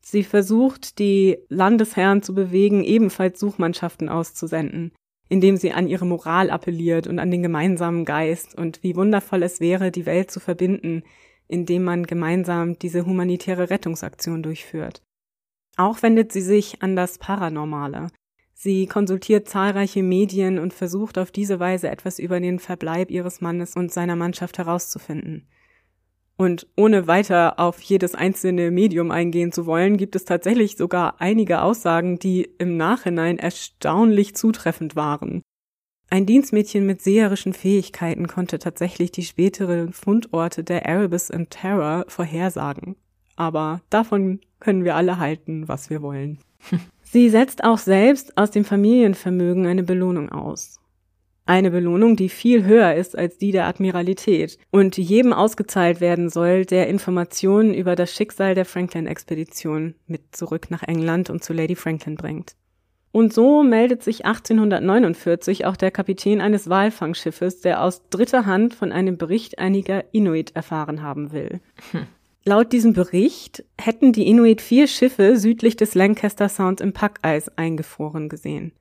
Sie 0.00 0.22
versucht, 0.22 0.98
die 0.98 1.38
Landesherren 1.48 2.22
zu 2.22 2.34
bewegen, 2.34 2.82
ebenfalls 2.84 3.38
Suchmannschaften 3.40 4.08
auszusenden, 4.08 4.92
indem 5.28 5.56
sie 5.56 5.72
an 5.72 5.88
ihre 5.88 6.06
Moral 6.06 6.50
appelliert 6.50 7.06
und 7.06 7.18
an 7.18 7.30
den 7.30 7.42
gemeinsamen 7.42 8.04
Geist 8.04 8.56
und 8.56 8.82
wie 8.82 8.96
wundervoll 8.96 9.42
es 9.42 9.60
wäre, 9.60 9.90
die 9.90 10.06
Welt 10.06 10.30
zu 10.30 10.40
verbinden, 10.40 11.02
indem 11.46 11.84
man 11.84 12.04
gemeinsam 12.04 12.78
diese 12.78 13.04
humanitäre 13.04 13.70
Rettungsaktion 13.70 14.42
durchführt. 14.42 15.02
Auch 15.76 16.02
wendet 16.02 16.32
sie 16.32 16.42
sich 16.42 16.82
an 16.82 16.96
das 16.96 17.18
Paranormale. 17.18 18.08
Sie 18.60 18.88
konsultiert 18.88 19.48
zahlreiche 19.48 20.02
Medien 20.02 20.58
und 20.58 20.74
versucht 20.74 21.16
auf 21.16 21.30
diese 21.30 21.60
Weise 21.60 21.90
etwas 21.90 22.18
über 22.18 22.40
den 22.40 22.58
Verbleib 22.58 23.08
ihres 23.08 23.40
Mannes 23.40 23.76
und 23.76 23.92
seiner 23.92 24.16
Mannschaft 24.16 24.58
herauszufinden. 24.58 25.46
Und 26.36 26.66
ohne 26.76 27.06
weiter 27.06 27.60
auf 27.60 27.80
jedes 27.80 28.16
einzelne 28.16 28.72
Medium 28.72 29.12
eingehen 29.12 29.52
zu 29.52 29.64
wollen, 29.66 29.96
gibt 29.96 30.16
es 30.16 30.24
tatsächlich 30.24 30.76
sogar 30.76 31.20
einige 31.20 31.62
Aussagen, 31.62 32.18
die 32.18 32.50
im 32.58 32.76
Nachhinein 32.76 33.38
erstaunlich 33.38 34.34
zutreffend 34.34 34.96
waren. 34.96 35.42
Ein 36.10 36.26
Dienstmädchen 36.26 36.84
mit 36.84 37.00
seherischen 37.00 37.52
Fähigkeiten 37.52 38.26
konnte 38.26 38.58
tatsächlich 38.58 39.12
die 39.12 39.22
späteren 39.22 39.92
Fundorte 39.92 40.64
der 40.64 40.84
Erebus 40.84 41.30
and 41.30 41.50
Terror 41.50 42.06
vorhersagen. 42.08 42.96
Aber 43.36 43.82
davon 43.88 44.40
können 44.58 44.82
wir 44.82 44.96
alle 44.96 45.18
halten, 45.18 45.68
was 45.68 45.90
wir 45.90 46.02
wollen. 46.02 46.38
Sie 47.10 47.30
setzt 47.30 47.64
auch 47.64 47.78
selbst 47.78 48.36
aus 48.36 48.50
dem 48.50 48.66
Familienvermögen 48.66 49.64
eine 49.64 49.82
Belohnung 49.82 50.30
aus. 50.30 50.78
Eine 51.46 51.70
Belohnung, 51.70 52.16
die 52.16 52.28
viel 52.28 52.66
höher 52.66 52.94
ist 52.96 53.16
als 53.16 53.38
die 53.38 53.50
der 53.50 53.66
Admiralität 53.66 54.58
und 54.70 54.98
jedem 54.98 55.32
ausgezahlt 55.32 56.02
werden 56.02 56.28
soll, 56.28 56.66
der 56.66 56.86
Informationen 56.86 57.72
über 57.72 57.96
das 57.96 58.12
Schicksal 58.12 58.54
der 58.54 58.66
Franklin-Expedition 58.66 59.94
mit 60.06 60.36
zurück 60.36 60.70
nach 60.70 60.82
England 60.82 61.30
und 61.30 61.42
zu 61.42 61.54
Lady 61.54 61.76
Franklin 61.76 62.16
bringt. 62.16 62.56
Und 63.10 63.32
so 63.32 63.62
meldet 63.62 64.02
sich 64.02 64.26
1849 64.26 65.64
auch 65.64 65.78
der 65.78 65.90
Kapitän 65.90 66.42
eines 66.42 66.68
Walfangschiffes, 66.68 67.62
der 67.62 67.82
aus 67.82 68.06
dritter 68.10 68.44
Hand 68.44 68.74
von 68.74 68.92
einem 68.92 69.16
Bericht 69.16 69.58
einiger 69.58 70.04
Inuit 70.12 70.54
erfahren 70.54 71.00
haben 71.02 71.32
will. 71.32 71.60
Hm. 71.92 72.06
Laut 72.48 72.72
diesem 72.72 72.94
Bericht 72.94 73.62
hätten 73.78 74.14
die 74.14 74.26
Inuit 74.26 74.62
vier 74.62 74.86
Schiffe 74.86 75.36
südlich 75.36 75.76
des 75.76 75.94
Lancaster 75.94 76.48
Sounds 76.48 76.80
im 76.80 76.94
Packeis 76.94 77.50
eingefroren 77.58 78.30
gesehen. 78.30 78.72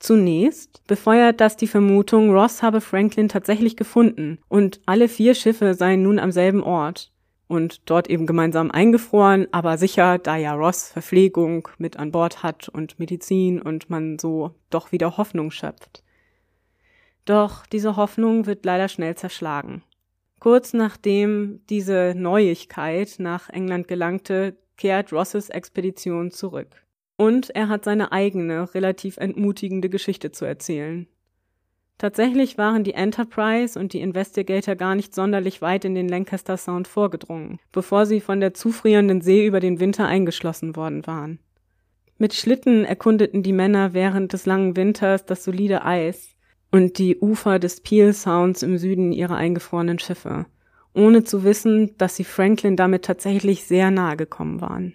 Zunächst 0.00 0.84
befeuert 0.88 1.40
das 1.40 1.56
die 1.56 1.68
Vermutung, 1.68 2.32
Ross 2.32 2.64
habe 2.64 2.80
Franklin 2.80 3.28
tatsächlich 3.28 3.76
gefunden 3.76 4.40
und 4.48 4.80
alle 4.86 5.06
vier 5.06 5.36
Schiffe 5.36 5.74
seien 5.74 6.02
nun 6.02 6.18
am 6.18 6.32
selben 6.32 6.64
Ort 6.64 7.12
und 7.46 7.82
dort 7.88 8.10
eben 8.10 8.26
gemeinsam 8.26 8.72
eingefroren, 8.72 9.46
aber 9.52 9.78
sicher, 9.78 10.18
da 10.18 10.34
ja 10.34 10.54
Ross 10.54 10.88
Verpflegung 10.88 11.68
mit 11.78 11.98
an 11.98 12.10
Bord 12.10 12.42
hat 12.42 12.68
und 12.70 12.98
Medizin 12.98 13.62
und 13.62 13.88
man 13.88 14.18
so 14.18 14.56
doch 14.68 14.90
wieder 14.90 15.16
Hoffnung 15.16 15.52
schöpft. 15.52 16.02
Doch 17.24 17.66
diese 17.66 17.94
Hoffnung 17.94 18.46
wird 18.46 18.64
leider 18.64 18.88
schnell 18.88 19.14
zerschlagen. 19.14 19.84
Kurz 20.42 20.72
nachdem 20.72 21.60
diese 21.70 22.14
Neuigkeit 22.16 23.14
nach 23.18 23.48
England 23.48 23.86
gelangte, 23.86 24.56
kehrt 24.76 25.12
Rosses 25.12 25.50
Expedition 25.50 26.32
zurück. 26.32 26.82
Und 27.16 27.50
er 27.50 27.68
hat 27.68 27.84
seine 27.84 28.10
eigene, 28.10 28.74
relativ 28.74 29.18
entmutigende 29.18 29.88
Geschichte 29.88 30.32
zu 30.32 30.44
erzählen. 30.44 31.06
Tatsächlich 31.96 32.58
waren 32.58 32.82
die 32.82 32.94
Enterprise 32.94 33.78
und 33.78 33.92
die 33.92 34.00
Investigator 34.00 34.74
gar 34.74 34.96
nicht 34.96 35.14
sonderlich 35.14 35.62
weit 35.62 35.84
in 35.84 35.94
den 35.94 36.08
Lancaster 36.08 36.56
Sound 36.56 36.88
vorgedrungen, 36.88 37.60
bevor 37.70 38.04
sie 38.04 38.20
von 38.20 38.40
der 38.40 38.52
zufrierenden 38.52 39.20
See 39.20 39.46
über 39.46 39.60
den 39.60 39.78
Winter 39.78 40.08
eingeschlossen 40.08 40.74
worden 40.74 41.06
waren. 41.06 41.38
Mit 42.18 42.34
Schlitten 42.34 42.84
erkundeten 42.84 43.44
die 43.44 43.52
Männer 43.52 43.94
während 43.94 44.32
des 44.32 44.44
langen 44.46 44.74
Winters 44.74 45.24
das 45.24 45.44
solide 45.44 45.84
Eis, 45.84 46.31
und 46.72 46.98
die 46.98 47.18
Ufer 47.18 47.58
des 47.58 47.82
Peel 47.82 48.12
Sounds 48.12 48.62
im 48.62 48.78
Süden 48.78 49.12
ihrer 49.12 49.36
eingefrorenen 49.36 49.98
Schiffe, 49.98 50.46
ohne 50.94 51.22
zu 51.22 51.44
wissen, 51.44 51.96
dass 51.98 52.16
sie 52.16 52.24
Franklin 52.24 52.76
damit 52.76 53.04
tatsächlich 53.04 53.64
sehr 53.64 53.90
nahe 53.90 54.16
gekommen 54.16 54.60
waren. 54.60 54.94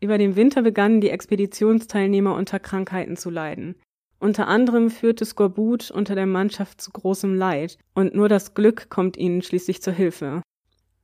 Über 0.00 0.18
den 0.18 0.36
Winter 0.36 0.62
begannen 0.62 1.00
die 1.00 1.10
Expeditionsteilnehmer 1.10 2.34
unter 2.34 2.58
Krankheiten 2.58 3.16
zu 3.16 3.30
leiden. 3.30 3.76
Unter 4.20 4.48
anderem 4.48 4.90
führte 4.90 5.24
Skorbut 5.24 5.90
unter 5.90 6.16
der 6.16 6.26
Mannschaft 6.26 6.80
zu 6.80 6.90
großem 6.90 7.34
Leid, 7.34 7.78
und 7.94 8.14
nur 8.14 8.28
das 8.28 8.54
Glück 8.54 8.90
kommt 8.90 9.16
ihnen 9.16 9.42
schließlich 9.42 9.80
zur 9.80 9.92
Hilfe. 9.92 10.42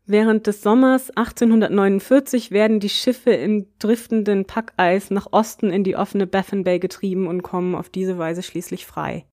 Während 0.06 0.46
des 0.46 0.62
Sommers 0.62 1.10
1849 1.10 2.50
werden 2.50 2.78
die 2.78 2.88
Schiffe 2.88 3.30
in 3.30 3.68
driftenden 3.78 4.44
Packeis 4.44 5.10
nach 5.10 5.28
Osten 5.32 5.70
in 5.70 5.82
die 5.82 5.96
offene 5.96 6.26
Baffin 6.26 6.64
Bay 6.64 6.78
getrieben 6.78 7.26
und 7.26 7.42
kommen 7.42 7.74
auf 7.74 7.88
diese 7.88 8.18
Weise 8.18 8.42
schließlich 8.42 8.84
frei. 8.84 9.24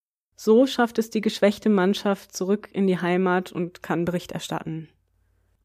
So 0.44 0.66
schafft 0.66 0.98
es 0.98 1.12
die 1.12 1.22
geschwächte 1.22 1.70
Mannschaft 1.70 2.36
zurück 2.36 2.68
in 2.74 2.88
die 2.88 3.00
Heimat 3.00 3.52
und 3.52 3.84
kann 3.84 4.06
Bericht 4.06 4.32
erstatten. 4.32 4.90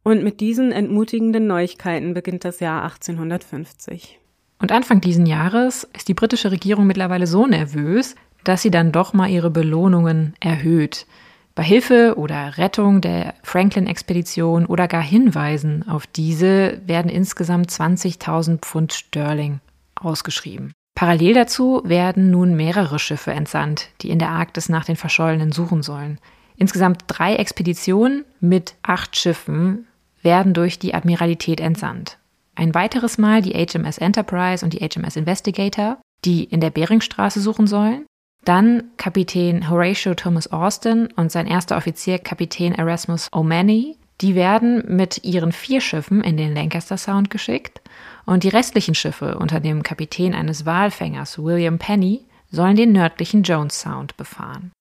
Und 0.02 0.22
mit 0.22 0.40
diesen 0.40 0.70
entmutigenden 0.70 1.46
Neuigkeiten 1.46 2.12
beginnt 2.12 2.44
das 2.44 2.60
Jahr 2.60 2.82
1850. 2.82 4.20
Und 4.58 4.72
Anfang 4.72 5.00
diesen 5.00 5.24
Jahres 5.24 5.88
ist 5.96 6.08
die 6.08 6.14
britische 6.14 6.50
Regierung 6.50 6.86
mittlerweile 6.86 7.26
so 7.26 7.46
nervös, 7.46 8.16
dass 8.44 8.60
sie 8.60 8.70
dann 8.70 8.92
doch 8.92 9.14
mal 9.14 9.30
ihre 9.30 9.50
Belohnungen 9.50 10.34
erhöht. 10.40 11.06
Bei 11.54 11.62
Hilfe 11.62 12.16
oder 12.18 12.58
Rettung 12.58 13.00
der 13.00 13.32
Franklin-Expedition 13.44 14.66
oder 14.66 14.88
gar 14.88 15.02
Hinweisen 15.02 15.88
auf 15.88 16.06
diese 16.06 16.82
werden 16.84 17.10
insgesamt 17.10 17.70
20.000 17.70 18.58
Pfund 18.58 18.92
Sterling 18.92 19.60
ausgeschrieben. 19.94 20.74
Parallel 20.96 21.34
dazu 21.34 21.82
werden 21.84 22.30
nun 22.30 22.56
mehrere 22.56 22.98
Schiffe 22.98 23.30
entsandt, 23.30 23.90
die 24.00 24.08
in 24.08 24.18
der 24.18 24.30
Arktis 24.30 24.70
nach 24.70 24.86
den 24.86 24.96
Verschollenen 24.96 25.52
suchen 25.52 25.82
sollen. 25.82 26.18
Insgesamt 26.56 27.04
drei 27.06 27.36
Expeditionen 27.36 28.24
mit 28.40 28.76
acht 28.82 29.14
Schiffen 29.14 29.86
werden 30.22 30.54
durch 30.54 30.78
die 30.78 30.94
Admiralität 30.94 31.60
entsandt. 31.60 32.16
Ein 32.54 32.74
weiteres 32.74 33.18
Mal 33.18 33.42
die 33.42 33.52
HMS 33.52 33.98
Enterprise 33.98 34.64
und 34.64 34.72
die 34.72 34.78
HMS 34.78 35.16
Investigator, 35.16 35.98
die 36.24 36.44
in 36.44 36.60
der 36.60 36.70
Beringstraße 36.70 37.40
suchen 37.40 37.66
sollen. 37.66 38.06
Dann 38.46 38.84
Kapitän 38.96 39.68
Horatio 39.68 40.14
Thomas 40.14 40.50
Austin 40.50 41.08
und 41.14 41.30
sein 41.30 41.46
erster 41.46 41.76
Offizier 41.76 42.18
Kapitän 42.18 42.72
Erasmus 42.72 43.30
O'Many. 43.34 43.96
Die 44.22 44.34
werden 44.34 44.82
mit 44.96 45.24
ihren 45.24 45.52
vier 45.52 45.82
Schiffen 45.82 46.24
in 46.24 46.38
den 46.38 46.54
Lancaster 46.54 46.96
Sound 46.96 47.28
geschickt 47.28 47.82
und 48.26 48.42
die 48.42 48.48
restlichen 48.48 48.94
Schiffe 48.94 49.38
unter 49.38 49.60
dem 49.60 49.82
Kapitän 49.82 50.34
eines 50.34 50.66
Walfängers 50.66 51.38
William 51.38 51.78
Penny 51.78 52.24
sollen 52.50 52.76
den 52.76 52.92
nördlichen 52.92 53.42
Jones 53.42 53.80
Sound 53.80 54.16
befahren. 54.16 54.72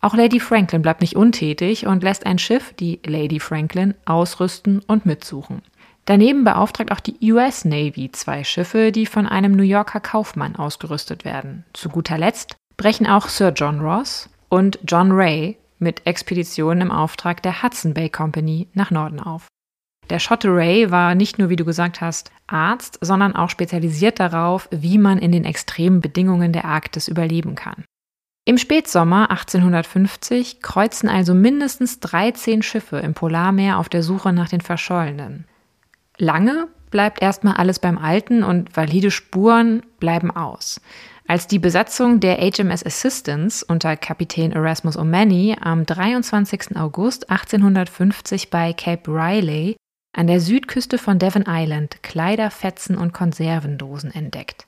Auch 0.00 0.14
Lady 0.14 0.38
Franklin 0.38 0.82
bleibt 0.82 1.00
nicht 1.00 1.16
untätig 1.16 1.86
und 1.86 2.04
lässt 2.04 2.24
ein 2.24 2.38
Schiff, 2.38 2.72
die 2.74 3.00
Lady 3.04 3.40
Franklin, 3.40 3.94
ausrüsten 4.04 4.80
und 4.86 5.06
mitsuchen. 5.06 5.62
Daneben 6.04 6.44
beauftragt 6.44 6.92
auch 6.92 7.00
die 7.00 7.32
US 7.32 7.64
Navy 7.64 8.10
zwei 8.12 8.44
Schiffe, 8.44 8.92
die 8.92 9.06
von 9.06 9.26
einem 9.26 9.52
New 9.52 9.64
Yorker 9.64 10.00
Kaufmann 10.00 10.56
ausgerüstet 10.56 11.24
werden. 11.24 11.64
Zu 11.74 11.88
guter 11.88 12.16
Letzt 12.16 12.56
brechen 12.76 13.06
auch 13.06 13.28
Sir 13.28 13.50
John 13.50 13.80
Ross 13.80 14.30
und 14.48 14.78
John 14.86 15.12
Ray 15.12 15.58
mit 15.78 16.06
Expeditionen 16.06 16.82
im 16.82 16.90
Auftrag 16.90 17.42
der 17.42 17.62
Hudson 17.62 17.92
Bay 17.92 18.08
Company 18.08 18.68
nach 18.72 18.90
Norden 18.90 19.20
auf. 19.20 19.48
Der 20.10 20.18
Schotte 20.18 20.48
Ray 20.48 20.90
war 20.90 21.14
nicht 21.14 21.38
nur, 21.38 21.50
wie 21.50 21.56
du 21.56 21.64
gesagt 21.64 22.00
hast, 22.00 22.30
Arzt, 22.46 22.98
sondern 23.02 23.36
auch 23.36 23.50
spezialisiert 23.50 24.20
darauf, 24.20 24.68
wie 24.70 24.96
man 24.96 25.18
in 25.18 25.32
den 25.32 25.44
extremen 25.44 26.00
Bedingungen 26.00 26.52
der 26.52 26.64
Arktis 26.64 27.08
überleben 27.08 27.54
kann. 27.54 27.84
Im 28.46 28.56
Spätsommer 28.56 29.30
1850 29.30 30.62
kreuzen 30.62 31.10
also 31.10 31.34
mindestens 31.34 32.00
13 32.00 32.62
Schiffe 32.62 32.96
im 32.96 33.12
Polarmeer 33.12 33.78
auf 33.78 33.90
der 33.90 34.02
Suche 34.02 34.32
nach 34.32 34.48
den 34.48 34.62
Verschollenen. 34.62 35.44
Lange 36.16 36.68
bleibt 36.90 37.20
erstmal 37.20 37.56
alles 37.56 37.78
beim 37.78 37.98
Alten 37.98 38.42
und 38.42 38.74
valide 38.74 39.10
Spuren 39.10 39.82
bleiben 40.00 40.30
aus. 40.30 40.80
Als 41.26 41.46
die 41.46 41.58
Besatzung 41.58 42.20
der 42.20 42.38
HMS 42.38 42.82
Assistance 42.86 43.62
unter 43.68 43.98
Kapitän 43.98 44.52
Erasmus 44.52 44.98
O'Many 44.98 45.58
am 45.60 45.84
23. 45.84 46.74
August 46.76 47.28
1850 47.28 48.48
bei 48.48 48.72
Cape 48.72 49.10
Riley 49.10 49.76
an 50.12 50.26
der 50.26 50.40
Südküste 50.40 50.98
von 50.98 51.18
Devon 51.18 51.44
Island 51.46 52.02
Kleider, 52.02 52.50
Fetzen 52.50 52.96
und 52.96 53.12
Konservendosen 53.12 54.12
entdeckt. 54.14 54.66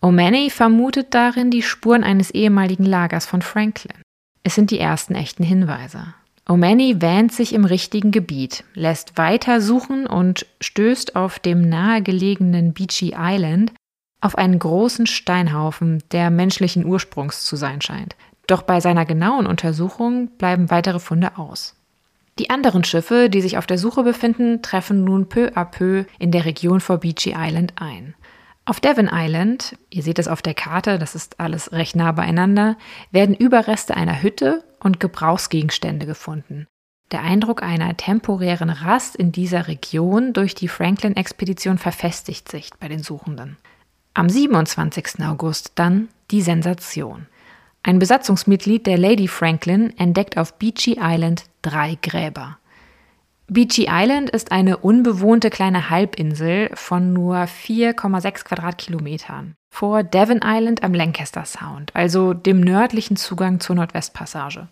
O'Many 0.00 0.50
vermutet 0.50 1.14
darin 1.14 1.50
die 1.50 1.62
Spuren 1.62 2.04
eines 2.04 2.30
ehemaligen 2.30 2.84
Lagers 2.84 3.26
von 3.26 3.42
Franklin. 3.42 3.96
Es 4.44 4.54
sind 4.54 4.70
die 4.70 4.78
ersten 4.78 5.14
echten 5.14 5.42
Hinweise. 5.42 6.14
O'Many 6.48 7.02
wähnt 7.02 7.32
sich 7.32 7.52
im 7.52 7.64
richtigen 7.64 8.10
Gebiet, 8.10 8.64
lässt 8.74 9.18
weiter 9.18 9.60
suchen 9.60 10.06
und 10.06 10.46
stößt 10.60 11.16
auf 11.16 11.38
dem 11.38 11.68
nahegelegenen 11.68 12.72
Beachy 12.72 13.14
Island 13.18 13.72
auf 14.20 14.38
einen 14.38 14.58
großen 14.58 15.06
Steinhaufen, 15.06 16.02
der 16.10 16.30
menschlichen 16.30 16.86
Ursprungs 16.86 17.44
zu 17.44 17.56
sein 17.56 17.82
scheint. 17.82 18.16
Doch 18.46 18.62
bei 18.62 18.80
seiner 18.80 19.04
genauen 19.04 19.46
Untersuchung 19.46 20.28
bleiben 20.38 20.70
weitere 20.70 20.98
Funde 20.98 21.36
aus. 21.36 21.76
Die 22.38 22.50
anderen 22.50 22.84
Schiffe, 22.84 23.28
die 23.28 23.40
sich 23.40 23.58
auf 23.58 23.66
der 23.66 23.78
Suche 23.78 24.04
befinden, 24.04 24.62
treffen 24.62 25.02
nun 25.02 25.28
peu 25.28 25.48
à 25.56 25.64
peu 25.64 26.04
in 26.18 26.30
der 26.30 26.44
Region 26.44 26.80
vor 26.80 26.98
Beachy 26.98 27.34
Island 27.36 27.74
ein. 27.76 28.14
Auf 28.64 28.80
Devon 28.80 29.08
Island, 29.10 29.76
ihr 29.90 30.02
seht 30.02 30.18
es 30.18 30.28
auf 30.28 30.42
der 30.42 30.54
Karte, 30.54 30.98
das 30.98 31.14
ist 31.14 31.40
alles 31.40 31.72
recht 31.72 31.96
nah 31.96 32.12
beieinander, 32.12 32.76
werden 33.10 33.34
Überreste 33.34 33.96
einer 33.96 34.22
Hütte 34.22 34.62
und 34.78 35.00
Gebrauchsgegenstände 35.00 36.06
gefunden. 36.06 36.66
Der 37.10 37.22
Eindruck 37.22 37.62
einer 37.62 37.96
temporären 37.96 38.68
Rast 38.68 39.16
in 39.16 39.32
dieser 39.32 39.66
Region 39.66 40.34
durch 40.34 40.54
die 40.54 40.68
Franklin-Expedition 40.68 41.78
verfestigt 41.78 42.50
sich 42.50 42.70
bei 42.78 42.88
den 42.88 43.02
Suchenden. 43.02 43.56
Am 44.12 44.28
27. 44.28 45.24
August 45.24 45.72
dann 45.76 46.08
die 46.30 46.42
Sensation. 46.42 47.26
Ein 47.88 48.00
Besatzungsmitglied 48.00 48.86
der 48.86 48.98
Lady 48.98 49.28
Franklin 49.28 49.98
entdeckt 49.98 50.36
auf 50.36 50.58
Beachy 50.58 50.98
Island 51.00 51.44
drei 51.62 51.96
Gräber. 52.02 52.58
Beachy 53.46 53.86
Island 53.88 54.28
ist 54.28 54.52
eine 54.52 54.76
unbewohnte 54.76 55.48
kleine 55.48 55.88
Halbinsel 55.88 56.68
von 56.74 57.14
nur 57.14 57.36
4,6 57.36 58.44
Quadratkilometern 58.44 59.54
vor 59.74 60.02
Devon 60.02 60.42
Island 60.44 60.82
am 60.82 60.92
Lancaster 60.92 61.46
Sound, 61.46 61.96
also 61.96 62.34
dem 62.34 62.60
nördlichen 62.60 63.16
Zugang 63.16 63.58
zur 63.58 63.76
Nordwestpassage. 63.76 64.68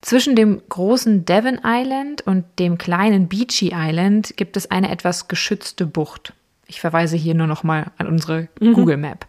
Zwischen 0.00 0.36
dem 0.36 0.62
großen 0.68 1.24
Devon 1.24 1.58
Island 1.64 2.20
und 2.20 2.44
dem 2.60 2.78
kleinen 2.78 3.26
Beachy 3.26 3.72
Island 3.74 4.36
gibt 4.36 4.56
es 4.56 4.70
eine 4.70 4.92
etwas 4.92 5.26
geschützte 5.26 5.86
Bucht. 5.86 6.34
Ich 6.68 6.80
verweise 6.80 7.16
hier 7.16 7.34
nur 7.34 7.48
noch 7.48 7.64
mal 7.64 7.90
an 7.98 8.06
unsere 8.06 8.46
mhm. 8.60 8.74
Google 8.74 8.96
Map. 8.96 9.26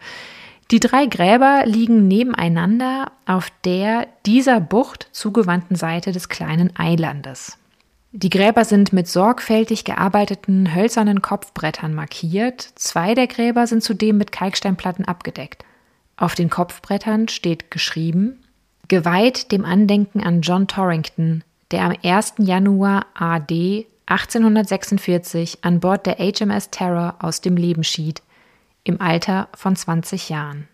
Die 0.72 0.80
drei 0.80 1.06
Gräber 1.06 1.63
liegen 1.66 2.08
nebeneinander 2.08 3.12
auf 3.25 3.51
der 3.66 4.08
dieser 4.25 4.62
Bucht 4.62 5.10
zugewandten 5.12 5.75
Seite 5.75 6.13
des 6.13 6.30
kleinen 6.30 6.74
Eilandes. 6.78 7.58
Die 8.13 8.30
Gräber 8.30 8.63
sind 8.63 8.94
mit 8.94 9.08
sorgfältig 9.08 9.84
gearbeiteten 9.84 10.74
hölzernen 10.74 11.22
Kopfbrettern 11.22 11.94
markiert. 11.94 12.62
Zwei 12.75 13.16
der 13.16 13.27
Gräber 13.27 13.68
sind 13.68 13.84
zudem 13.84 14.18
mit 14.18 14.31
Kalksteinplatten 14.31 15.05
abgedeckt. 15.05 15.66
Auf 16.16 16.36
den 16.36 16.50
Kopfbrettern 16.50 17.27
steht 17.27 17.70
geschrieben 17.70 18.40
Geweiht 18.88 19.51
dem 19.53 19.64
Andenken 19.64 20.22
an 20.22 20.42
John 20.42 20.68
Torrington, 20.68 21.44
der 21.72 21.84
am 21.84 21.96
1. 22.03 22.36
Januar 22.40 23.05
AD 23.14 23.86
1846 24.05 25.60
an 25.62 25.79
Bord 25.79 26.05
der 26.05 26.18
HMS 26.18 26.70
Terror 26.70 27.16
aus 27.20 27.40
dem 27.40 27.55
Leben 27.55 27.86
schied, 27.86 28.22
im 28.83 29.00
Alter 29.01 29.50
von 29.53 29.75
20 29.75 30.29
Jahren. 30.29 30.67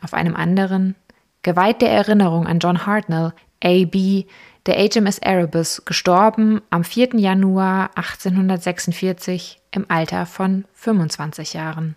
Auf 0.00 0.14
einem 0.14 0.36
anderen 0.36 0.94
geweiht 1.42 1.82
der 1.82 1.90
Erinnerung 1.90 2.46
an 2.46 2.58
John 2.58 2.86
Hartnell, 2.86 3.32
AB, 3.62 4.26
der 4.66 4.76
HMS 4.76 5.18
Erebus, 5.18 5.84
gestorben 5.84 6.60
am 6.70 6.84
4. 6.84 7.14
Januar 7.14 7.90
1846 7.96 9.60
im 9.70 9.86
Alter 9.88 10.26
von 10.26 10.64
25 10.74 11.54
Jahren. 11.54 11.96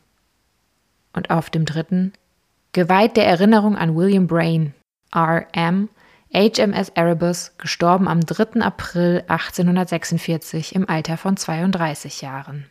Und 1.13 1.29
auf 1.29 1.49
dem 1.49 1.65
dritten 1.65 2.13
geweiht 2.71 3.17
der 3.17 3.27
Erinnerung 3.27 3.75
an 3.75 3.95
William 3.95 4.27
Brain, 4.27 4.73
RM, 5.13 5.89
HMS 6.33 6.89
Erebus, 6.89 7.51
gestorben 7.57 8.07
am 8.07 8.21
3. 8.21 8.61
April 8.61 9.23
1846 9.27 10.73
im 10.75 10.87
Alter 10.87 11.17
von 11.17 11.35
32 11.35 12.21
Jahren. 12.21 12.69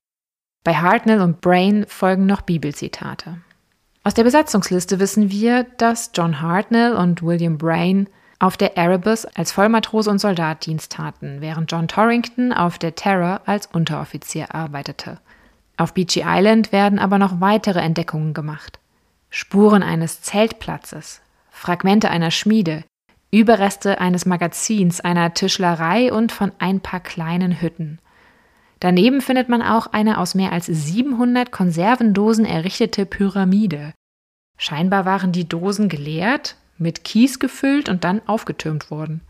Bei 0.62 0.75
Hartnell 0.75 1.23
und 1.23 1.40
Brain 1.40 1.87
folgen 1.88 2.27
noch 2.27 2.42
Bibelzitate. 2.42 3.38
Aus 4.05 4.12
der 4.12 4.25
Besatzungsliste 4.25 4.99
wissen 5.01 5.31
wir, 5.31 5.64
dass 5.79 6.11
John 6.14 6.42
Hartnell 6.42 6.94
und 6.94 7.23
William 7.23 7.57
Brain 7.57 8.09
auf 8.38 8.59
der 8.59 8.77
Erebus 8.77 9.25
als 9.25 9.53
Vollmatrose 9.53 10.11
und 10.11 10.18
Soldat 10.18 10.66
Dienst 10.66 10.92
taten, 10.92 11.40
während 11.40 11.73
John 11.73 11.88
Torrington 11.88 12.53
auf 12.53 12.79
der 12.79 12.94
Terror 12.94 13.40
als 13.46 13.66
Unteroffizier 13.66 14.55
arbeitete. 14.55 15.18
Auf 15.79 15.94
Beachy 15.94 16.25
Island 16.27 16.73
werden 16.73 16.99
aber 16.99 17.18
noch 17.18 17.40
weitere 17.40 17.81
Entdeckungen 17.81 18.35
gemacht. 18.35 18.79
Spuren 19.31 19.83
eines 19.83 20.20
Zeltplatzes, 20.20 21.23
Fragmente 21.51 22.11
einer 22.11 22.31
Schmiede, 22.31 22.85
Überreste 23.31 23.99
eines 23.99 24.27
Magazins, 24.27 25.01
einer 25.01 25.33
Tischlerei 25.33 26.12
und 26.12 26.33
von 26.33 26.53
ein 26.59 26.81
paar 26.81 27.01
kleinen 27.01 27.62
Hütten. 27.62 27.99
Daneben 28.80 29.20
findet 29.20 29.50
man 29.50 29.62
auch 29.62 29.88
eine 29.88 30.18
aus 30.18 30.34
mehr 30.34 30.52
als 30.52 30.66
700 30.66 31.52
Konservendosen 31.52 32.46
errichtete 32.46 33.04
Pyramide. 33.04 33.92
Scheinbar 34.56 35.04
waren 35.04 35.32
die 35.32 35.48
Dosen 35.48 35.88
geleert, 35.88 36.56
mit 36.78 37.04
Kies 37.04 37.38
gefüllt 37.38 37.88
und 37.88 38.04
dann 38.04 38.22
aufgetürmt 38.26 38.90
worden. 38.90 39.20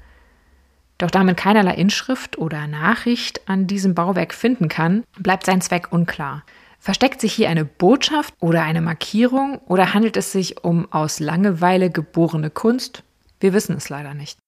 Doch 0.98 1.10
da 1.10 1.24
man 1.24 1.34
keinerlei 1.34 1.74
Inschrift 1.74 2.38
oder 2.38 2.66
Nachricht 2.66 3.48
an 3.48 3.66
diesem 3.66 3.94
Bauwerk 3.94 4.34
finden 4.34 4.68
kann, 4.68 5.02
bleibt 5.18 5.46
sein 5.46 5.60
Zweck 5.60 5.92
unklar. 5.92 6.44
Versteckt 6.78 7.20
sich 7.20 7.32
hier 7.32 7.48
eine 7.48 7.64
Botschaft 7.64 8.34
oder 8.40 8.62
eine 8.62 8.80
Markierung 8.80 9.58
oder 9.66 9.94
handelt 9.94 10.16
es 10.16 10.32
sich 10.32 10.64
um 10.64 10.90
aus 10.92 11.20
Langeweile 11.20 11.90
geborene 11.90 12.50
Kunst? 12.50 13.02
Wir 13.38 13.52
wissen 13.52 13.76
es 13.76 13.88
leider 13.88 14.14
nicht. 14.14 14.39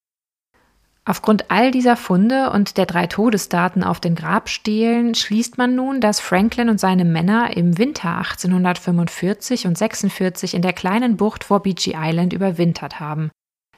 Aufgrund 1.05 1.51
all 1.51 1.73
dieser 1.73 1.97
Funde 1.97 2.51
und 2.51 2.77
der 2.77 2.87
drei 2.87 3.09
Todesdaten 3.09 3.83
auf 3.83 3.99
den 3.99 4.15
Grabstelen 4.15 5.17
schließt 5.17 5.59
man 5.59 5.75
nun, 5.75 6.01
dass 6.01 6.21
Franklin 6.21 6.69
und 6.69 6.79
seine 6.79 7.05
Männer 7.05 7.57
im 7.57 7.77
Winter 7.77 8.19
1845 8.19 9.67
und 9.67 9.77
46 9.77 10.55
in 10.55 10.63
der 10.63 10.73
kleinen 10.73 11.17
Bucht 11.17 11.43
vor 11.43 11.61
Beachy 11.61 11.95
Island 11.97 12.33
überwintert 12.33 13.01
haben, 13.01 13.31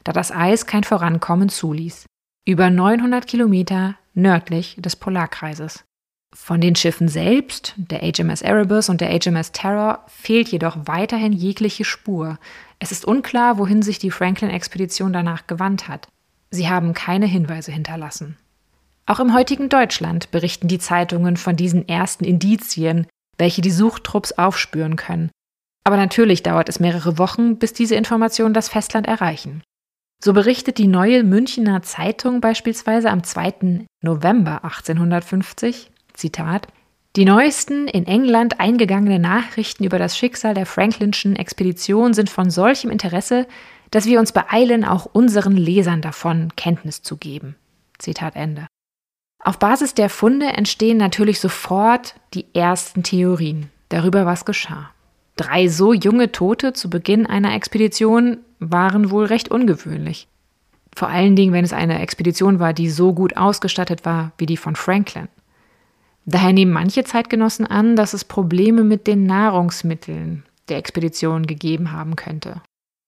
da 0.03 0.13
das 0.13 0.31
Eis 0.31 0.67
kein 0.67 0.83
Vorankommen 0.83 1.49
zuließ. 1.49 2.05
Über 2.47 2.69
900 2.69 3.25
Kilometer 3.25 3.95
nördlich 4.13 4.75
des 4.77 4.95
Polarkreises. 4.95 5.83
Von 6.35 6.61
den 6.61 6.75
Schiffen 6.75 7.07
selbst, 7.07 7.73
der 7.77 8.01
HMS 8.01 8.43
Erebus 8.43 8.89
und 8.89 9.01
der 9.01 9.09
HMS 9.09 9.51
Terror, 9.51 10.03
fehlt 10.07 10.49
jedoch 10.49 10.77
weiterhin 10.83 11.33
jegliche 11.33 11.85
Spur. 11.85 12.37
Es 12.77 12.91
ist 12.91 13.05
unklar, 13.05 13.57
wohin 13.57 13.81
sich 13.81 13.97
die 13.97 14.11
Franklin-Expedition 14.11 15.11
danach 15.11 15.47
gewandt 15.47 15.87
hat. 15.87 16.07
Sie 16.55 16.69
haben 16.69 16.93
keine 16.93 17.27
Hinweise 17.27 17.71
hinterlassen. 17.71 18.37
Auch 19.05 19.19
im 19.19 19.33
heutigen 19.35 19.69
Deutschland 19.69 20.31
berichten 20.31 20.67
die 20.67 20.79
Zeitungen 20.79 21.37
von 21.37 21.55
diesen 21.55 21.87
ersten 21.87 22.23
Indizien, 22.23 23.05
welche 23.37 23.61
die 23.61 23.71
Suchtrupps 23.71 24.31
aufspüren 24.31 24.95
können. 24.95 25.29
Aber 25.83 25.97
natürlich 25.97 26.41
dauert 26.41 26.69
es 26.69 26.79
mehrere 26.79 27.19
Wochen, 27.19 27.57
bis 27.57 27.73
diese 27.73 27.95
Informationen 27.95 28.55
das 28.55 28.69
Festland 28.69 29.05
erreichen. 29.05 29.61
So 30.23 30.33
berichtet 30.33 30.79
die 30.79 30.87
neue 30.87 31.23
Münchner 31.23 31.83
Zeitung 31.83 32.41
beispielsweise 32.41 33.11
am 33.11 33.23
2. 33.23 33.85
November 34.01 34.63
1850, 34.63 35.91
Zitat, 36.13 36.67
die 37.15 37.25
neuesten 37.25 37.87
in 37.87 38.07
England 38.07 38.59
eingegangenen 38.59 39.21
Nachrichten 39.21 39.83
über 39.83 39.99
das 39.99 40.17
Schicksal 40.17 40.53
der 40.53 40.65
Franklinschen 40.65 41.35
Expedition 41.35 42.13
sind 42.13 42.29
von 42.29 42.49
solchem 42.49 42.89
Interesse, 42.89 43.47
dass 43.91 44.05
wir 44.05 44.19
uns 44.19 44.31
beeilen, 44.31 44.85
auch 44.85 45.05
unseren 45.05 45.55
Lesern 45.57 46.01
davon 46.01 46.51
Kenntnis 46.55 47.01
zu 47.01 47.17
geben. 47.17 47.55
Zitat 47.97 48.35
Ende. 48.35 48.67
Auf 49.43 49.59
Basis 49.59 49.93
der 49.93 50.09
Funde 50.09 50.47
entstehen 50.47 50.97
natürlich 50.97 51.39
sofort 51.39 52.15
die 52.33 52.45
ersten 52.53 53.03
Theorien 53.03 53.69
darüber, 53.89 54.25
was 54.25 54.45
geschah. 54.45 54.89
Drei 55.35 55.67
so 55.67 55.93
junge 55.93 56.31
Tote 56.31 56.73
zu 56.73 56.89
Beginn 56.89 57.25
einer 57.25 57.53
Expedition 57.53 58.37
waren 58.59 59.11
wohl 59.11 59.25
recht 59.25 59.49
ungewöhnlich. 59.51 60.27
Vor 60.95 61.09
allen 61.09 61.35
Dingen, 61.35 61.53
wenn 61.53 61.65
es 61.65 61.73
eine 61.73 61.99
Expedition 61.99 62.59
war, 62.59 62.73
die 62.73 62.89
so 62.89 63.13
gut 63.13 63.35
ausgestattet 63.35 64.05
war 64.05 64.31
wie 64.37 64.45
die 64.45 64.57
von 64.57 64.75
Franklin. 64.75 65.27
Daher 66.25 66.53
nehmen 66.53 66.71
manche 66.71 67.03
Zeitgenossen 67.03 67.67
an, 67.67 67.95
dass 67.95 68.13
es 68.13 68.23
Probleme 68.23 68.83
mit 68.83 69.05
den 69.05 69.25
Nahrungsmitteln 69.25 70.43
der 70.69 70.77
Expedition 70.77 71.45
gegeben 71.45 71.91
haben 71.91 72.15
könnte. 72.15 72.61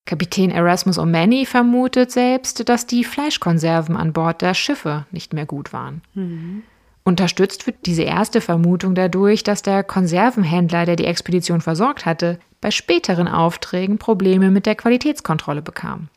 Kapitän 0.07 0.49
Erasmus 0.49 0.97
O'Many 0.97 1.45
vermutet 1.45 2.11
selbst, 2.11 2.67
dass 2.67 2.87
die 2.87 3.03
Fleischkonserven 3.03 3.95
an 3.95 4.13
Bord 4.13 4.41
der 4.41 4.55
Schiffe 4.55 5.05
nicht 5.11 5.33
mehr 5.33 5.45
gut 5.45 5.73
waren. 5.73 6.01
Mhm. 6.15 6.63
Unterstützt 7.03 7.67
wird 7.67 7.85
diese 7.85 8.03
erste 8.03 8.41
Vermutung 8.41 8.95
dadurch, 8.95 9.43
dass 9.43 9.61
der 9.61 9.83
Konservenhändler, 9.83 10.85
der 10.85 10.95
die 10.95 11.05
Expedition 11.05 11.61
versorgt 11.61 12.05
hatte, 12.05 12.39
bei 12.59 12.71
späteren 12.71 13.27
Aufträgen 13.27 13.97
Probleme 13.97 14.49
mit 14.49 14.65
der 14.65 14.75
Qualitätskontrolle 14.75 15.61
bekam. 15.61 16.09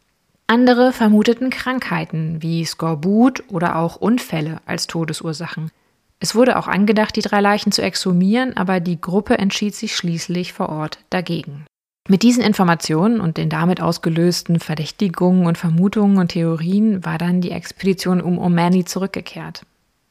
Andere 0.46 0.92
vermuteten 0.92 1.50
Krankheiten 1.50 2.42
wie 2.42 2.64
Skorbut 2.64 3.44
oder 3.48 3.76
auch 3.76 3.96
Unfälle 3.96 4.60
als 4.66 4.86
Todesursachen. 4.86 5.70
Es 6.18 6.34
wurde 6.34 6.58
auch 6.58 6.66
angedacht, 6.66 7.14
die 7.16 7.22
drei 7.22 7.40
Leichen 7.40 7.72
zu 7.72 7.82
exhumieren, 7.82 8.56
aber 8.56 8.80
die 8.80 9.00
Gruppe 9.00 9.38
entschied 9.38 9.74
sich 9.74 9.96
schließlich 9.96 10.52
vor 10.52 10.68
Ort 10.68 10.98
dagegen. 11.08 11.66
Mit 12.10 12.24
diesen 12.24 12.42
Informationen 12.42 13.20
und 13.20 13.36
den 13.36 13.48
damit 13.48 13.80
ausgelösten 13.80 14.58
Verdächtigungen 14.58 15.46
und 15.46 15.56
Vermutungen 15.56 16.18
und 16.18 16.32
Theorien 16.32 17.04
war 17.04 17.18
dann 17.18 17.40
die 17.40 17.52
Expedition 17.52 18.20
um 18.20 18.36
Omani 18.36 18.84
zurückgekehrt. 18.84 19.64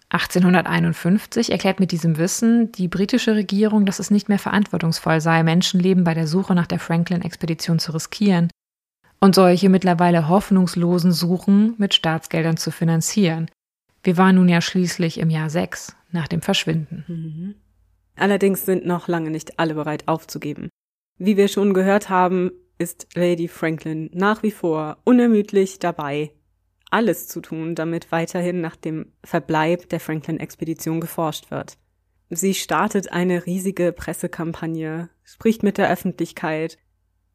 1851 0.07 1.51
erklärt 1.51 1.81
mit 1.81 1.91
diesem 1.91 2.17
Wissen 2.17 2.71
die 2.71 2.87
britische 2.87 3.35
Regierung, 3.35 3.85
dass 3.85 3.99
es 3.99 4.11
nicht 4.11 4.29
mehr 4.29 4.39
verantwortungsvoll 4.39 5.19
sei, 5.19 5.43
Menschenleben 5.43 6.05
bei 6.05 6.13
der 6.13 6.25
Suche 6.25 6.55
nach 6.55 6.67
der 6.67 6.79
Franklin-Expedition 6.79 7.79
zu 7.79 7.93
riskieren 7.93 8.49
und 9.19 9.35
solche 9.35 9.67
mittlerweile 9.67 10.29
hoffnungslosen 10.29 11.11
Suchen 11.11 11.75
mit 11.79 11.93
Staatsgeldern 11.93 12.55
zu 12.55 12.71
finanzieren. 12.71 13.51
Wir 14.03 14.15
waren 14.15 14.35
nun 14.35 14.47
ja 14.47 14.61
schließlich 14.61 15.19
im 15.19 15.29
Jahr 15.29 15.49
6 15.49 15.97
nach 16.13 16.29
dem 16.29 16.41
Verschwinden. 16.41 17.03
Mhm. 17.09 17.55
Allerdings 18.15 18.65
sind 18.65 18.85
noch 18.85 19.09
lange 19.09 19.31
nicht 19.31 19.59
alle 19.59 19.73
bereit 19.73 20.07
aufzugeben. 20.07 20.69
Wie 21.21 21.35
wir 21.35 21.49
schon 21.49 21.73
gehört 21.73 22.09
haben, 22.09 22.51
ist 22.77 23.07
Lady 23.13 23.49
Franklin 23.49 24.09
nach 24.13 24.41
wie 24.41 24.51
vor 24.51 24.97
unermüdlich 25.03 25.77
dabei, 25.77 26.31
alles 26.89 27.27
zu 27.27 27.41
tun, 27.41 27.75
damit 27.75 28.13
weiterhin 28.13 28.61
nach 28.61 28.77
dem 28.77 29.11
Verbleib 29.23 29.89
der 29.89 29.99
Franklin-Expedition 29.99 31.01
geforscht 31.01 31.51
wird. 31.51 31.77
Sie 32.29 32.53
startet 32.53 33.11
eine 33.11 33.45
riesige 33.45 33.91
Pressekampagne, 33.91 35.09
spricht 35.23 35.61
mit 35.61 35.77
der 35.77 35.91
Öffentlichkeit. 35.91 36.77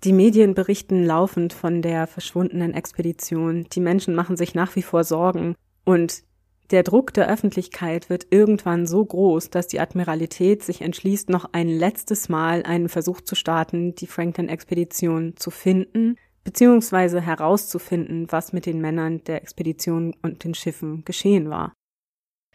Die 0.02 0.14
Medien 0.14 0.54
berichten 0.54 1.04
laufend 1.04 1.52
von 1.52 1.82
der 1.82 2.06
verschwundenen 2.06 2.72
Expedition. 2.72 3.66
Die 3.70 3.80
Menschen 3.80 4.14
machen 4.14 4.38
sich 4.38 4.54
nach 4.54 4.76
wie 4.76 4.82
vor 4.82 5.04
Sorgen. 5.04 5.56
Und 5.84 6.22
der 6.70 6.82
Druck 6.82 7.12
der 7.12 7.28
Öffentlichkeit 7.28 8.08
wird 8.08 8.26
irgendwann 8.30 8.86
so 8.86 9.04
groß, 9.04 9.50
dass 9.50 9.66
die 9.66 9.80
Admiralität 9.80 10.62
sich 10.62 10.80
entschließt, 10.80 11.28
noch 11.28 11.50
ein 11.52 11.68
letztes 11.68 12.28
Mal 12.28 12.62
einen 12.62 12.88
Versuch 12.88 13.20
zu 13.20 13.34
starten, 13.34 13.94
die 13.94 14.06
Franklin-Expedition 14.06 15.36
zu 15.36 15.50
finden 15.50 16.16
beziehungsweise 16.44 17.20
herauszufinden, 17.20 18.30
was 18.30 18.52
mit 18.52 18.66
den 18.66 18.80
Männern 18.80 19.24
der 19.24 19.42
Expedition 19.42 20.14
und 20.22 20.44
den 20.44 20.54
Schiffen 20.54 21.04
geschehen 21.04 21.50
war. 21.50 21.72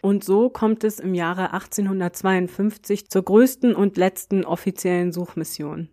Und 0.01 0.23
so 0.23 0.49
kommt 0.49 0.85
es 0.85 0.99
im 0.99 1.13
Jahre 1.13 1.51
1852 1.53 3.09
zur 3.09 3.23
größten 3.23 3.75
und 3.75 3.97
letzten 3.97 4.45
offiziellen 4.45 5.11
Suchmission. 5.11 5.89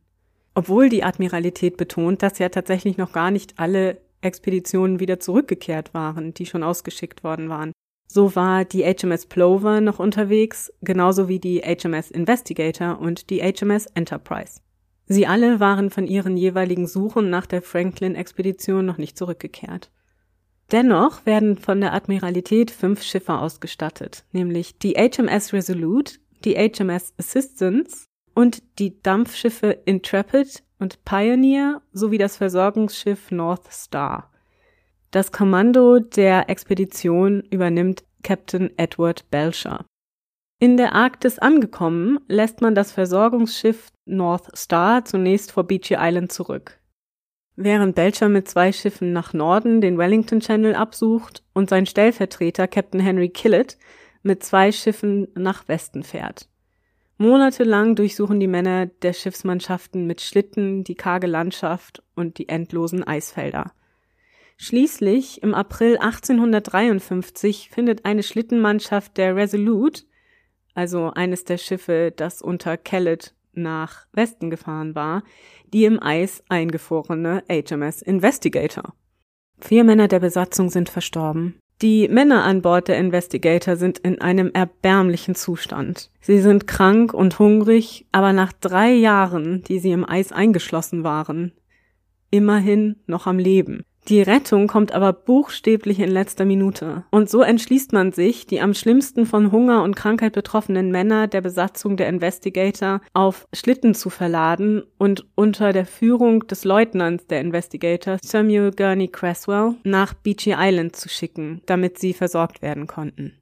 Obwohl 0.55 0.89
die 0.89 1.03
Admiralität 1.03 1.77
betont, 1.77 2.23
dass 2.23 2.39
ja 2.39 2.49
tatsächlich 2.49 2.99
noch 2.99 3.13
gar 3.13 3.31
nicht 3.31 3.59
alle 3.59 4.01
Expeditionen 4.21 5.01
wieder 5.01 5.19
zurückgekehrt 5.19 5.93
waren, 5.93 6.33
die 6.35 6.47
schon 6.47 6.63
ausgeschickt 6.63 7.25
worden 7.25 7.49
waren. 7.49 7.73
So 8.07 8.37
war 8.37 8.65
die 8.65 8.85
HMS 8.85 9.27
Plover 9.27 9.81
noch 9.81 9.99
unterwegs, 9.99 10.73
genauso 10.83 11.29
wie 11.29 11.39
die 11.39 11.61
HMS 11.61 12.11
Investigator 12.11 12.99
und 12.99 13.31
die 13.31 13.41
HMS 13.41 13.87
Enterprise. 13.95 14.61
Sie 15.07 15.27
alle 15.27 15.61
waren 15.61 15.91
von 15.91 16.07
ihren 16.07 16.37
jeweiligen 16.37 16.87
Suchen 16.87 17.31
nach 17.31 17.47
der 17.47 17.63
Franklin-Expedition 17.63 18.85
noch 18.85 18.99
nicht 18.99 19.17
zurückgekehrt. 19.17 19.91
Dennoch 20.73 21.25
werden 21.27 21.59
von 21.59 21.81
der 21.81 21.93
Admiralität 21.93 22.73
fünf 22.73 23.03
Schiffe 23.03 23.39
ausgestattet, 23.39 24.25
nämlich 24.33 24.79
die 24.79 24.95
HMS 24.95 25.53
Resolute, 25.53 26.15
die 26.45 26.55
HMS 26.55 27.15
Assistance 27.19 28.07
und 28.35 28.63
die 28.81 29.01
Dampfschiffe 29.01 29.79
Intrepid 29.85 30.65
und 30.79 31.05
Pioneer 31.05 31.83
sowie 31.93 32.19
das 32.19 32.37
Versorgungsschiff 32.37 33.31
North 33.31 33.73
Star. 33.73 34.31
Das 35.17 35.33
Kommando 35.33 35.99
der 35.99 36.51
Expedition 36.51 37.41
übernimmt 37.51 38.05
Captain 38.23 38.71
Edward 38.77 39.31
Belcher. 39.31 39.87
In 40.59 40.77
der 40.77 40.95
Arktis 40.95 41.39
angekommen, 41.39 42.19
lässt 42.29 42.61
man 42.61 42.75
das 42.75 42.93
Versorgungsschiff 42.93 43.93
North 44.05 44.55
Star 44.55 45.07
zunächst 45.07 45.53
vor 45.53 45.65
Beechy 45.65 45.97
Island 45.99 46.33
zurück. 46.33 46.79
Während 47.55 47.95
Belcher 47.95 48.29
mit 48.29 48.47
zwei 48.47 48.73
Schiffen 48.73 49.15
nach 49.15 49.33
Norden 49.33 49.81
den 49.81 49.97
Wellington 49.97 50.41
Channel 50.41 50.75
absucht 50.75 51.43
und 51.55 51.71
sein 51.71 51.87
Stellvertreter 51.87 52.69
Captain 52.69 53.01
Henry 53.01 53.31
Killett 53.31 53.79
mit 54.23 54.45
zwei 54.45 54.71
Schiffen 54.71 55.29
nach 55.35 55.67
Westen 55.67 56.03
fährt. 56.03 56.47
Monatelang 57.17 57.95
durchsuchen 57.97 58.39
die 58.39 58.49
Männer 58.49 58.85
der 58.85 59.15
Schiffsmannschaften 59.15 60.07
mit 60.07 60.21
Schlitten 60.21 60.85
die 60.85 60.95
karge 60.95 61.27
Landschaft 61.27 62.03
und 62.15 62.37
die 62.37 62.51
endlosen 62.51 63.03
Eisfelder. 63.03 63.73
Schließlich 64.57 65.43
im 65.43 65.55
April 65.55 65.99
1853 65.99 67.71
findet 67.71 68.05
eine 68.05 68.23
Schlittenmannschaft 68.23 69.17
der 69.17 69.37
Resolute 69.37 70.05
also 70.77 71.11
eines 71.15 71.45
der 71.45 71.57
Schiffe, 71.57 72.13
das 72.15 72.43
unter 72.43 72.77
Kellett 72.77 73.35
nach 73.55 74.07
Westen 74.13 74.51
gefahren 74.51 74.95
war, 74.95 75.23
die 75.73 75.87
im 75.87 76.01
Eis 76.03 76.45
eingefrorene 76.49 77.43
HMS 77.51 78.03
Investigator. 78.03 78.95
Vier 79.59 79.85
Männer 79.85 80.07
der 80.07 80.21
Besatzung 80.21 80.69
sind 80.69 80.91
verstorben. 80.91 81.59
Die 81.81 82.09
Männer 82.09 82.45
an 82.45 82.61
Bord 82.61 82.89
der 82.89 82.99
Investigator 82.99 83.77
sind 83.77 83.99
in 83.99 84.21
einem 84.21 84.51
erbärmlichen 84.53 85.35
Zustand. 85.35 86.11
Sie 86.21 86.41
sind 86.41 86.67
krank 86.67 87.15
und 87.15 87.39
hungrig, 87.39 88.07
aber 88.13 88.35
nach 88.35 88.53
drei 88.53 88.93
Jahren, 88.93 89.63
die 89.63 89.79
sie 89.79 89.93
im 89.93 90.07
Eis 90.07 90.31
eingeschlossen 90.31 91.05
waren, 91.05 91.53
immerhin 92.31 92.97
noch 93.07 93.27
am 93.27 93.39
Leben. 93.39 93.83
Die 94.09 94.23
Rettung 94.23 94.69
kommt 94.69 94.93
aber 94.93 95.13
buchstäblich 95.13 95.99
in 95.99 96.11
letzter 96.11 96.45
Minute. 96.45 97.05
Und 97.11 97.29
so 97.29 97.43
entschließt 97.43 97.93
man 97.93 98.13
sich, 98.13 98.47
die 98.47 98.61
am 98.61 98.73
schlimmsten 98.73 99.27
von 99.27 99.51
Hunger 99.51 99.83
und 99.83 99.97
Krankheit 99.97 100.33
betroffenen 100.33 100.93
Männer 100.93 101.27
der 101.27 101.41
Besatzung 101.41 101.97
der 101.97 102.09
Investigator 102.09 103.01
auf 103.15 103.49
Schlitten 103.53 103.95
zu 103.95 104.09
verladen 104.09 104.85
und 104.97 105.27
unter 105.35 105.73
der 105.73 105.87
Führung 105.87 106.47
des 106.47 106.63
Leutnants 106.63 107.27
der 107.27 107.41
Investigator, 107.41 108.19
Samuel 108.23 108.71
Gurney 108.71 109.09
Cresswell, 109.09 109.75
nach 109.83 110.15
Beechy 110.15 110.55
Island 110.57 110.95
zu 110.95 111.09
schicken, 111.09 111.63
damit 111.67 111.99
sie 111.99 112.13
versorgt 112.13 112.63
werden 112.63 112.87
konnten. 112.87 113.33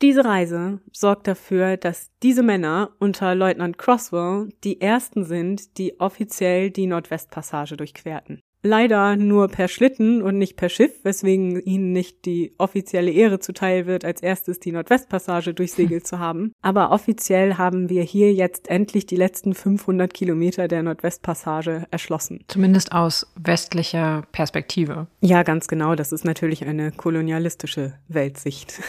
Diese 0.00 0.24
Reise 0.24 0.80
sorgt 0.92 1.26
dafür, 1.26 1.76
dass 1.76 2.10
diese 2.22 2.42
Männer 2.42 2.90
unter 3.00 3.34
Leutnant 3.34 3.78
Croswell 3.78 4.50
die 4.62 4.80
ersten 4.80 5.24
sind, 5.24 5.78
die 5.78 5.98
offiziell 5.98 6.70
die 6.70 6.86
Nordwestpassage 6.86 7.76
durchquerten. 7.76 8.42
Leider 8.66 9.14
nur 9.14 9.46
per 9.46 9.68
Schlitten 9.68 10.22
und 10.22 10.38
nicht 10.38 10.56
per 10.56 10.68
Schiff, 10.68 10.90
weswegen 11.04 11.60
ihnen 11.60 11.92
nicht 11.92 12.24
die 12.24 12.52
offizielle 12.58 13.12
Ehre 13.12 13.38
zuteil 13.38 13.86
wird, 13.86 14.04
als 14.04 14.20
erstes 14.20 14.58
die 14.58 14.72
Nordwestpassage 14.72 15.54
durchsegelt 15.54 16.04
zu 16.04 16.18
haben. 16.18 16.50
Aber 16.62 16.90
offiziell 16.90 17.58
haben 17.58 17.88
wir 17.90 18.02
hier 18.02 18.32
jetzt 18.32 18.68
endlich 18.68 19.06
die 19.06 19.14
letzten 19.14 19.54
500 19.54 20.12
Kilometer 20.12 20.66
der 20.66 20.82
Nordwestpassage 20.82 21.86
erschlossen. 21.92 22.44
Zumindest 22.48 22.90
aus 22.90 23.32
westlicher 23.36 24.24
Perspektive. 24.32 25.06
Ja, 25.20 25.44
ganz 25.44 25.68
genau. 25.68 25.94
Das 25.94 26.10
ist 26.10 26.24
natürlich 26.24 26.66
eine 26.66 26.90
kolonialistische 26.90 27.94
Weltsicht. 28.08 28.80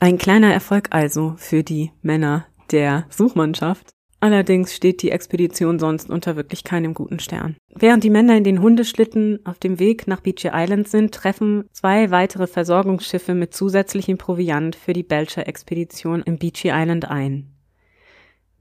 Ein 0.00 0.18
kleiner 0.18 0.52
Erfolg 0.52 0.88
also 0.90 1.34
für 1.38 1.62
die 1.62 1.92
Männer 2.02 2.46
der 2.72 3.06
Suchmannschaft. 3.08 3.93
Allerdings 4.24 4.74
steht 4.74 5.02
die 5.02 5.10
Expedition 5.10 5.78
sonst 5.78 6.08
unter 6.08 6.34
wirklich 6.34 6.64
keinem 6.64 6.94
guten 6.94 7.18
Stern. 7.18 7.58
Während 7.74 8.04
die 8.04 8.08
Männer 8.08 8.34
in 8.38 8.42
den 8.42 8.62
Hundeschlitten 8.62 9.44
auf 9.44 9.58
dem 9.58 9.78
Weg 9.78 10.06
nach 10.06 10.20
Beechy 10.20 10.48
Island 10.50 10.88
sind, 10.88 11.12
treffen 11.12 11.68
zwei 11.72 12.10
weitere 12.10 12.46
Versorgungsschiffe 12.46 13.34
mit 13.34 13.52
zusätzlichem 13.52 14.16
Proviant 14.16 14.76
für 14.76 14.94
die 14.94 15.02
Belcher-Expedition 15.02 16.22
im 16.22 16.38
Beechy 16.38 16.70
Island 16.72 17.04
ein. 17.10 17.52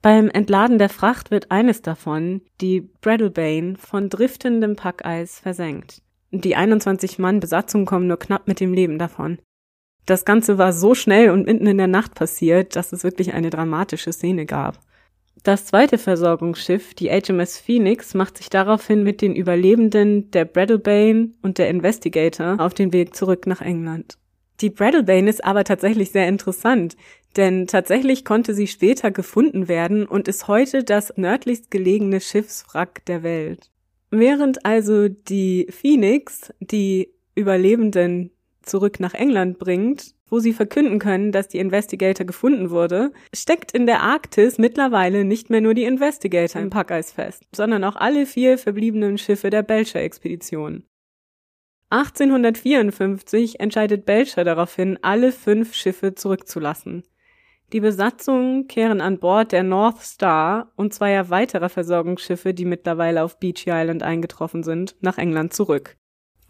Beim 0.02 0.30
Entladen 0.30 0.80
der 0.80 0.90
Fracht 0.90 1.32
wird 1.32 1.50
eines 1.50 1.82
davon, 1.82 2.42
die 2.60 2.82
Bradlebane, 2.82 3.76
von 3.78 4.10
driftendem 4.10 4.76
Packeis 4.76 5.40
versenkt. 5.40 6.02
Die 6.32 6.58
21 6.58 7.20
Mann 7.20 7.40
Besatzung 7.40 7.86
kommen 7.86 8.08
nur 8.08 8.20
knapp 8.20 8.50
mit 8.50 8.60
dem 8.60 8.74
Leben 8.74 9.00
davon. 9.00 9.40
Das 10.06 10.26
Ganze 10.26 10.58
war 10.58 10.74
so 10.74 10.94
schnell 10.94 11.30
und 11.30 11.46
mitten 11.46 11.68
in 11.68 11.78
der 11.78 11.88
Nacht 11.88 12.16
passiert, 12.16 12.76
dass 12.76 12.92
es 12.92 13.06
wirklich 13.06 13.34
eine 13.34 13.50
dramatische 13.50 14.12
Szene 14.12 14.46
gab. 14.46 14.78
Das 15.44 15.66
zweite 15.66 15.98
Versorgungsschiff, 15.98 16.94
die 16.94 17.10
HMS 17.10 17.58
Phoenix, 17.58 18.14
macht 18.14 18.38
sich 18.38 18.50
daraufhin 18.50 19.04
mit 19.04 19.22
den 19.22 19.36
Überlebenden 19.36 20.32
der 20.32 20.46
Brattlebane 20.46 21.32
und 21.42 21.58
der 21.58 21.70
Investigator 21.70 22.62
auf 22.62 22.74
den 22.74 22.94
Weg 22.94 23.14
zurück 23.14 23.46
nach 23.46 23.60
England. 23.60 24.18
Die 24.62 24.70
Brattlebane 24.70 25.30
ist 25.30 25.44
aber 25.44 25.66
tatsächlich 25.66 26.12
sehr 26.12 26.30
interessant, 26.30 26.96
denn 27.36 27.68
tatsächlich 27.68 28.24
konnte 28.24 28.54
sie 28.54 28.68
später 28.68 29.12
gefunden 29.12 29.68
werden 29.68 30.06
und 30.06 30.30
ist 30.30 30.48
heute 30.48 30.86
das 30.86 31.12
nördlichst 31.18 31.70
gelegene 31.70 32.22
Schiffswrack 32.22 33.04
der 33.06 33.24
Welt. 33.24 33.70
Während 34.12 34.66
also 34.66 35.10
die 35.10 35.68
Phoenix 35.70 36.54
die 36.62 37.10
Überlebenden 37.36 38.32
zurück 38.62 39.02
nach 39.02 39.14
England 39.14 39.60
bringt, 39.60 40.14
wo 40.34 40.40
sie 40.40 40.54
verkünden 40.54 40.98
können, 40.98 41.32
dass 41.32 41.48
die 41.48 41.60
Investigator 41.60 42.26
gefunden 42.26 42.72
wurde, 42.72 43.12
steckt 43.36 43.72
in 43.72 43.86
der 43.86 44.02
Arktis 44.02 44.58
mittlerweile 44.58 45.26
nicht 45.26 45.52
mehr 45.52 45.62
nur 45.62 45.76
die 45.76 45.84
Investigator 45.84 46.60
im 46.60 46.72
Packeis 46.72 47.12
fest, 47.12 47.44
sondern 47.56 47.84
auch 47.84 47.96
alle 47.96 48.26
vier 48.26 48.58
verbliebenen 48.58 49.20
Schiffe 49.20 49.52
der 49.52 49.62
Belcher-Expedition. 49.62 50.86
1854 51.92 53.60
entscheidet 53.60 54.08
Belcher 54.08 54.44
daraufhin, 54.44 54.98
alle 55.04 55.32
fünf 55.32 55.76
Schiffe 55.76 56.16
zurückzulassen. 56.16 57.04
Die 57.72 57.80
Besatzungen 57.80 58.68
kehren 58.68 59.02
an 59.02 59.20
Bord 59.20 59.52
der 59.52 59.62
North 59.62 60.02
Star 60.02 60.72
und 60.76 60.96
zweier 60.96 61.30
weiterer 61.30 61.70
Versorgungsschiffe, 61.70 62.56
die 62.56 62.66
mittlerweile 62.66 63.22
auf 63.22 63.38
Beechy 63.38 63.70
Island 63.70 64.02
eingetroffen 64.02 64.64
sind, 64.64 64.96
nach 65.00 65.20
England 65.20 65.54
zurück. 65.54 65.96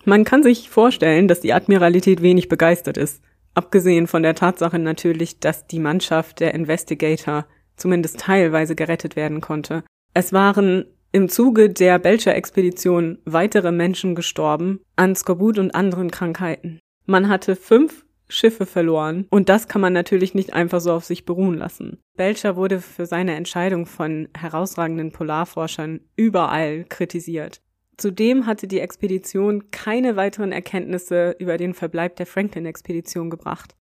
Man 0.05 0.23
kann 0.23 0.41
sich 0.41 0.69
vorstellen, 0.69 1.27
dass 1.27 1.41
die 1.41 1.51
Admiralität 1.51 2.21
wenig 2.21 2.47
begeistert 2.47 2.95
ist. 2.95 3.21
Abgesehen 3.53 4.07
von 4.07 4.23
der 4.23 4.35
Tatsache 4.35 4.79
natürlich, 4.79 5.39
dass 5.39 5.67
die 5.67 5.79
Mannschaft 5.79 6.39
der 6.39 6.53
Investigator 6.53 7.45
zumindest 7.75 8.19
teilweise 8.19 8.75
gerettet 8.75 9.15
werden 9.15 9.41
konnte. 9.41 9.83
Es 10.13 10.33
waren 10.33 10.85
im 11.11 11.29
Zuge 11.29 11.69
der 11.69 11.99
Belcher-Expedition 11.99 13.19
weitere 13.25 13.71
Menschen 13.71 14.15
gestorben 14.15 14.79
an 14.95 15.15
Skorbut 15.15 15.59
und 15.59 15.75
anderen 15.75 16.09
Krankheiten. 16.09 16.79
Man 17.05 17.29
hatte 17.29 17.55
fünf 17.55 18.05
Schiffe 18.29 18.65
verloren 18.65 19.27
und 19.29 19.49
das 19.49 19.67
kann 19.67 19.81
man 19.81 19.93
natürlich 19.93 20.33
nicht 20.33 20.53
einfach 20.53 20.81
so 20.81 20.91
auf 20.91 21.05
sich 21.05 21.25
beruhen 21.25 21.57
lassen. 21.57 21.99
Belcher 22.17 22.55
wurde 22.55 22.79
für 22.79 23.05
seine 23.05 23.35
Entscheidung 23.35 23.85
von 23.85 24.27
herausragenden 24.35 25.11
Polarforschern 25.11 26.01
überall 26.15 26.85
kritisiert. 26.85 27.61
Zudem 27.97 28.45
hatte 28.45 28.67
die 28.67 28.79
Expedition 28.79 29.69
keine 29.71 30.15
weiteren 30.15 30.51
Erkenntnisse 30.51 31.35
über 31.39 31.57
den 31.57 31.73
Verbleib 31.73 32.15
der 32.15 32.25
Franklin-Expedition 32.25 33.29
gebracht. 33.29 33.75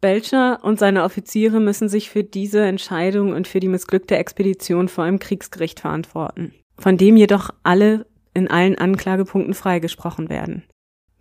Belcher 0.00 0.64
und 0.64 0.78
seine 0.78 1.04
Offiziere 1.04 1.60
müssen 1.60 1.88
sich 1.88 2.08
für 2.08 2.24
diese 2.24 2.62
Entscheidung 2.62 3.32
und 3.32 3.46
für 3.46 3.60
die 3.60 3.68
missglückte 3.68 4.16
Expedition 4.16 4.88
vor 4.88 5.04
einem 5.04 5.18
Kriegsgericht 5.18 5.80
verantworten, 5.80 6.54
von 6.78 6.96
dem 6.96 7.16
jedoch 7.16 7.50
alle 7.62 8.06
in 8.32 8.48
allen 8.48 8.78
Anklagepunkten 8.78 9.54
freigesprochen 9.54 10.30
werden. 10.30 10.64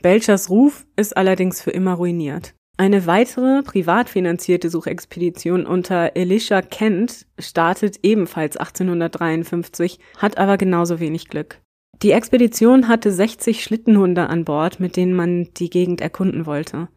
Belchers 0.01 0.49
Ruf 0.49 0.85
ist 0.95 1.17
allerdings 1.17 1.61
für 1.61 1.71
immer 1.71 1.95
ruiniert. 1.95 2.53
Eine 2.77 3.05
weitere 3.05 3.61
privat 3.63 4.07
finanzierte 4.07 4.69
Suchexpedition 4.69 5.65
unter 5.65 6.15
Elisha 6.15 6.61
Kent 6.61 7.25
startet 7.37 7.99
ebenfalls 8.03 8.55
1853, 8.55 9.99
hat 10.17 10.37
aber 10.37 10.57
genauso 10.57 11.01
wenig 11.01 11.27
Glück. 11.27 11.59
Die 12.01 12.11
Expedition 12.11 12.87
hatte 12.87 13.11
60 13.11 13.61
Schlittenhunde 13.61 14.29
an 14.29 14.45
Bord, 14.45 14.79
mit 14.79 14.95
denen 14.95 15.13
man 15.13 15.49
die 15.55 15.69
Gegend 15.69 15.99
erkunden 15.99 16.45
wollte. 16.45 16.87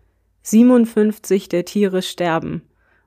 57 0.42 1.48
der 1.48 1.64
Tiere 1.64 2.02
sterben 2.02 2.62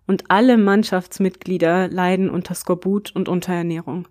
und 0.06 0.30
alle 0.30 0.58
Mannschaftsmitglieder 0.58 1.88
leiden 1.88 2.30
unter 2.30 2.54
Skorbut 2.54 3.16
und 3.16 3.30
Unterernährung. 3.30 4.10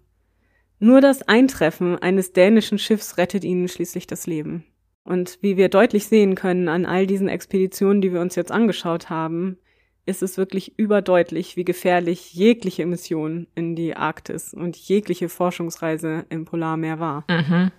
Nur 0.79 1.03
das 1.03 1.29
Eintreffen 1.29 1.99
eines 1.99 2.33
dänischen 2.33 2.79
Schiffs 2.79 3.19
rettet 3.19 3.45
ihnen 3.45 3.69
schließlich 3.69 4.07
das 4.07 4.27
Leben. 4.27 4.65
Und 5.05 5.39
wie 5.43 5.59
wir 5.59 5.69
deutlich 5.69 6.07
sehen 6.07 6.37
können 6.37 6.69
an 6.69 6.87
all 6.87 7.07
diesen 7.07 7.29
Expeditionen, 7.29 8.01
die 8.01 8.15
wir 8.15 8.23
uns 8.23 8.35
jetzt 8.35 8.51
angeschaut 8.51 9.11
haben, 9.11 9.59
ist 10.07 10.23
es 10.23 10.37
wirklich 10.37 10.79
überdeutlich, 10.79 11.57
wie 11.57 11.65
gefährlich 11.65 12.35
jegliche 12.35 12.87
Mission 12.87 13.47
in 13.55 13.75
die 13.75 13.97
Arktis 13.97 14.53
und 14.55 14.77
jegliche 14.77 15.29
Forschungsreise 15.29 16.27
im 16.29 16.45
Polarmeer 16.45 17.01
war. 17.01 17.25
Mhm. 17.29 17.71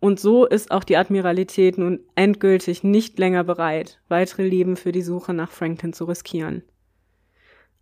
Und 0.00 0.20
so 0.20 0.44
ist 0.44 0.70
auch 0.70 0.84
die 0.84 0.96
Admiralität 0.96 1.78
nun 1.78 2.00
endgültig 2.14 2.84
nicht 2.84 3.18
länger 3.18 3.44
bereit, 3.44 4.00
weitere 4.08 4.46
Leben 4.46 4.76
für 4.76 4.92
die 4.92 5.02
Suche 5.02 5.32
nach 5.32 5.50
Franklin 5.50 5.92
zu 5.92 6.04
riskieren. 6.04 6.62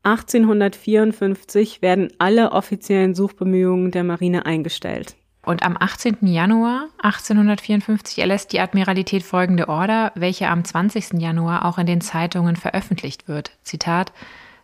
1854 0.05 1.81
werden 1.81 2.13
alle 2.19 2.53
offiziellen 2.53 3.15
Suchbemühungen 3.15 3.91
der 3.91 4.05
Marine 4.05 4.45
eingestellt. 4.45 5.17
Und 5.45 5.63
am 5.63 5.77
18. 5.79 6.27
Januar 6.27 6.89
1854 7.03 8.19
erlässt 8.19 8.53
die 8.53 8.61
Admiralität 8.61 9.23
folgende 9.23 9.69
Order, 9.69 10.13
welche 10.15 10.49
am 10.49 10.65
20. 10.65 11.21
Januar 11.21 11.65
auch 11.65 11.79
in 11.79 11.87
den 11.87 12.01
Zeitungen 12.01 12.57
veröffentlicht 12.57 13.29
wird. 13.29 13.53
Zitat 13.63 14.13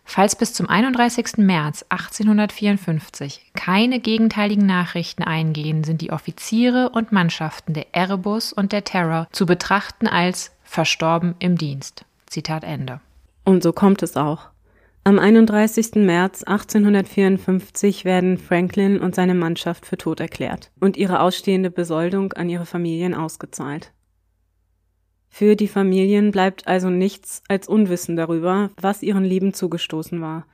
Falls 0.03 0.35
bis 0.35 0.53
zum 0.53 0.67
31. 0.67 1.37
März 1.37 1.85
1854 1.89 3.51
keine 3.53 3.99
gegenteiligen 3.99 4.65
Nachrichten 4.65 5.23
eingehen, 5.23 5.83
sind 5.83 6.01
die 6.01 6.11
Offiziere 6.11 6.89
und 6.89 7.11
Mannschaften 7.11 7.73
der 7.73 7.93
Erebus 7.93 8.51
und 8.51 8.71
der 8.71 8.83
Terror 8.83 9.27
zu 9.31 9.45
betrachten 9.45 10.07
als 10.07 10.51
verstorben 10.63 11.35
im 11.39 11.57
Dienst. 11.57 12.03
Zitat 12.25 12.63
Ende. 12.63 12.99
Und 13.45 13.63
so 13.63 13.71
kommt 13.71 14.03
es 14.03 14.17
auch. 14.17 14.50
Am 15.03 15.17
31. 15.17 15.95
März 15.95 16.43
1854 16.43 18.05
werden 18.05 18.37
Franklin 18.37 18.99
und 18.99 19.15
seine 19.15 19.33
Mannschaft 19.33 19.87
für 19.87 19.97
tot 19.97 20.19
erklärt 20.19 20.71
und 20.79 20.95
ihre 20.95 21.21
ausstehende 21.21 21.71
Besoldung 21.71 22.33
an 22.33 22.49
ihre 22.49 22.67
Familien 22.67 23.15
ausgezahlt. 23.15 23.93
Für 25.27 25.55
die 25.55 25.67
Familien 25.67 26.29
bleibt 26.29 26.67
also 26.67 26.91
nichts 26.91 27.41
als 27.47 27.67
Unwissen 27.67 28.15
darüber, 28.15 28.69
was 28.79 29.01
ihren 29.01 29.23
Lieben 29.23 29.55
zugestoßen 29.55 30.21
war. 30.21 30.45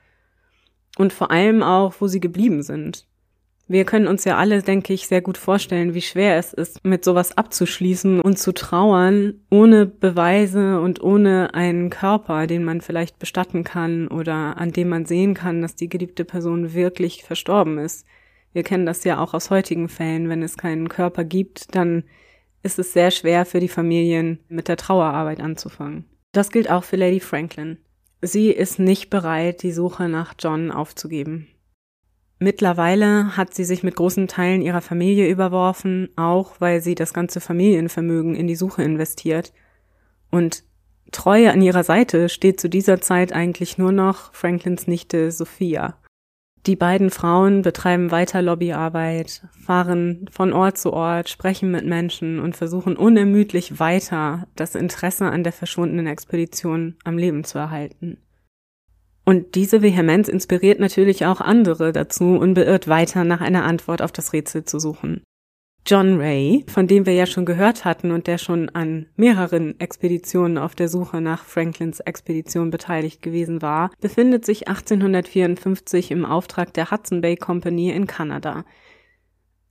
Und 0.96 1.12
vor 1.12 1.30
allem 1.30 1.62
auch, 1.62 1.96
wo 1.98 2.06
sie 2.06 2.20
geblieben 2.20 2.62
sind. 2.62 3.06
Wir 3.70 3.84
können 3.84 4.06
uns 4.06 4.24
ja 4.24 4.38
alle, 4.38 4.62
denke 4.62 4.94
ich, 4.94 5.06
sehr 5.06 5.20
gut 5.20 5.36
vorstellen, 5.36 5.92
wie 5.92 6.00
schwer 6.00 6.38
es 6.38 6.54
ist, 6.54 6.82
mit 6.86 7.04
sowas 7.04 7.36
abzuschließen 7.36 8.22
und 8.22 8.38
zu 8.38 8.52
trauern, 8.52 9.34
ohne 9.50 9.84
Beweise 9.84 10.80
und 10.80 11.02
ohne 11.02 11.52
einen 11.52 11.90
Körper, 11.90 12.46
den 12.46 12.64
man 12.64 12.80
vielleicht 12.80 13.18
bestatten 13.18 13.64
kann 13.64 14.08
oder 14.08 14.56
an 14.56 14.72
dem 14.72 14.88
man 14.88 15.04
sehen 15.04 15.34
kann, 15.34 15.60
dass 15.60 15.76
die 15.76 15.90
geliebte 15.90 16.24
Person 16.24 16.72
wirklich 16.72 17.24
verstorben 17.24 17.76
ist. 17.76 18.06
Wir 18.54 18.62
kennen 18.62 18.86
das 18.86 19.04
ja 19.04 19.22
auch 19.22 19.34
aus 19.34 19.50
heutigen 19.50 19.90
Fällen. 19.90 20.30
Wenn 20.30 20.42
es 20.42 20.56
keinen 20.56 20.88
Körper 20.88 21.24
gibt, 21.24 21.74
dann 21.74 22.04
ist 22.62 22.78
es 22.78 22.94
sehr 22.94 23.10
schwer 23.10 23.44
für 23.44 23.60
die 23.60 23.68
Familien, 23.68 24.38
mit 24.48 24.68
der 24.68 24.78
Trauerarbeit 24.78 25.40
anzufangen. 25.40 26.06
Das 26.32 26.50
gilt 26.50 26.70
auch 26.70 26.84
für 26.84 26.96
Lady 26.96 27.20
Franklin. 27.20 27.76
Sie 28.22 28.50
ist 28.50 28.78
nicht 28.78 29.10
bereit, 29.10 29.62
die 29.62 29.72
Suche 29.72 30.08
nach 30.08 30.34
John 30.38 30.70
aufzugeben. 30.70 31.48
Mittlerweile 32.40 33.36
hat 33.36 33.54
sie 33.54 33.64
sich 33.64 33.82
mit 33.82 33.96
großen 33.96 34.28
Teilen 34.28 34.62
ihrer 34.62 34.80
Familie 34.80 35.28
überworfen, 35.28 36.08
auch 36.16 36.60
weil 36.60 36.80
sie 36.80 36.94
das 36.94 37.12
ganze 37.12 37.40
Familienvermögen 37.40 38.36
in 38.36 38.46
die 38.46 38.54
Suche 38.54 38.82
investiert. 38.82 39.52
Und 40.30 40.62
Treue 41.10 41.50
an 41.50 41.62
ihrer 41.62 41.84
Seite 41.84 42.28
steht 42.28 42.60
zu 42.60 42.68
dieser 42.68 43.00
Zeit 43.00 43.32
eigentlich 43.32 43.78
nur 43.78 43.92
noch 43.92 44.32
Franklins 44.34 44.86
Nichte 44.86 45.32
Sophia. 45.32 45.96
Die 46.66 46.76
beiden 46.76 47.10
Frauen 47.10 47.62
betreiben 47.62 48.10
weiter 48.10 48.42
Lobbyarbeit, 48.42 49.48
fahren 49.64 50.28
von 50.30 50.52
Ort 50.52 50.76
zu 50.76 50.92
Ort, 50.92 51.30
sprechen 51.30 51.70
mit 51.70 51.86
Menschen 51.86 52.40
und 52.40 52.56
versuchen 52.56 52.96
unermüdlich 52.96 53.80
weiter 53.80 54.46
das 54.54 54.74
Interesse 54.74 55.26
an 55.26 55.44
der 55.44 55.52
verschwundenen 55.52 56.06
Expedition 56.06 56.96
am 57.04 57.16
Leben 57.16 57.44
zu 57.44 57.58
erhalten. 57.58 58.18
Und 59.28 59.56
diese 59.56 59.82
Vehemenz 59.82 60.26
inspiriert 60.28 60.80
natürlich 60.80 61.26
auch 61.26 61.42
andere 61.42 61.92
dazu 61.92 62.38
und 62.38 62.54
beirrt 62.54 62.88
weiter 62.88 63.24
nach 63.24 63.42
einer 63.42 63.62
Antwort 63.62 64.00
auf 64.00 64.10
das 64.10 64.32
Rätsel 64.32 64.64
zu 64.64 64.78
suchen. 64.78 65.22
John 65.86 66.18
Ray, 66.18 66.64
von 66.66 66.86
dem 66.86 67.04
wir 67.04 67.12
ja 67.12 67.26
schon 67.26 67.44
gehört 67.44 67.84
hatten 67.84 68.10
und 68.10 68.26
der 68.26 68.38
schon 68.38 68.70
an 68.70 69.04
mehreren 69.16 69.78
Expeditionen 69.80 70.56
auf 70.56 70.74
der 70.74 70.88
Suche 70.88 71.20
nach 71.20 71.44
Franklins 71.44 72.00
Expedition 72.00 72.70
beteiligt 72.70 73.20
gewesen 73.20 73.60
war, 73.60 73.90
befindet 74.00 74.46
sich 74.46 74.66
1854 74.66 76.10
im 76.10 76.24
Auftrag 76.24 76.72
der 76.72 76.90
Hudson 76.90 77.20
Bay 77.20 77.36
Company 77.36 77.90
in 77.90 78.06
Kanada. 78.06 78.64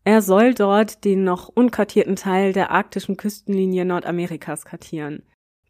Er 0.04 0.22
soll 0.22 0.54
dort 0.54 1.04
den 1.04 1.24
noch 1.24 1.50
unkartierten 1.50 2.16
Teil 2.16 2.54
der 2.54 2.70
arktischen 2.70 3.18
Küstenlinie 3.18 3.86
Nordamerikas 3.86 4.66
kartieren. 4.66 5.24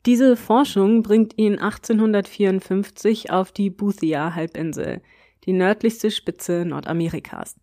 Diese 0.08 0.38
Forschung 0.38 1.04
bringt 1.04 1.38
ihn 1.38 1.60
1854 1.60 3.30
auf 3.30 3.52
die 3.52 3.70
Boothia-Halbinsel, 3.70 5.02
die 5.44 5.52
nördlichste 5.52 6.12
Spitze 6.12 6.64
Nordamerikas. 6.64 7.58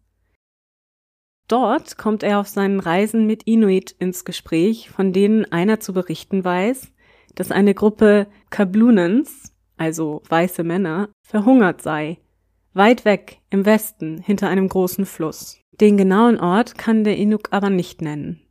Dort 1.49 1.97
kommt 1.97 2.23
er 2.23 2.41
auf 2.41 2.49
seinen 2.49 2.81
Reisen 2.81 3.27
mit 3.27 3.45
Inuit 3.45 3.93
ins 3.93 4.27
Gespräch, 4.27 4.91
von 4.91 5.15
denen 5.15 5.51
einer 5.53 5.81
zu 5.81 5.95
berichten 5.95 6.45
weiß, 6.45 6.93
dass 7.35 7.51
eine 7.51 7.73
Gruppe 7.73 8.27
Kablunens, 8.51 9.55
also 9.79 10.21
weiße 10.29 10.65
Männer, 10.65 11.09
verhungert 11.27 11.81
sei, 11.81 12.19
weit 12.75 13.07
weg 13.07 13.39
im 13.49 13.65
Westen 13.65 14.19
hinter 14.19 14.49
einem 14.49 14.69
großen 14.69 15.07
Fluss. 15.07 15.59
Den 15.81 15.97
genauen 15.97 16.39
Ort 16.39 16.77
kann 16.77 17.05
der 17.05 17.17
Inuk 17.17 17.49
aber 17.53 17.71
nicht 17.71 18.03
nennen. 18.03 18.44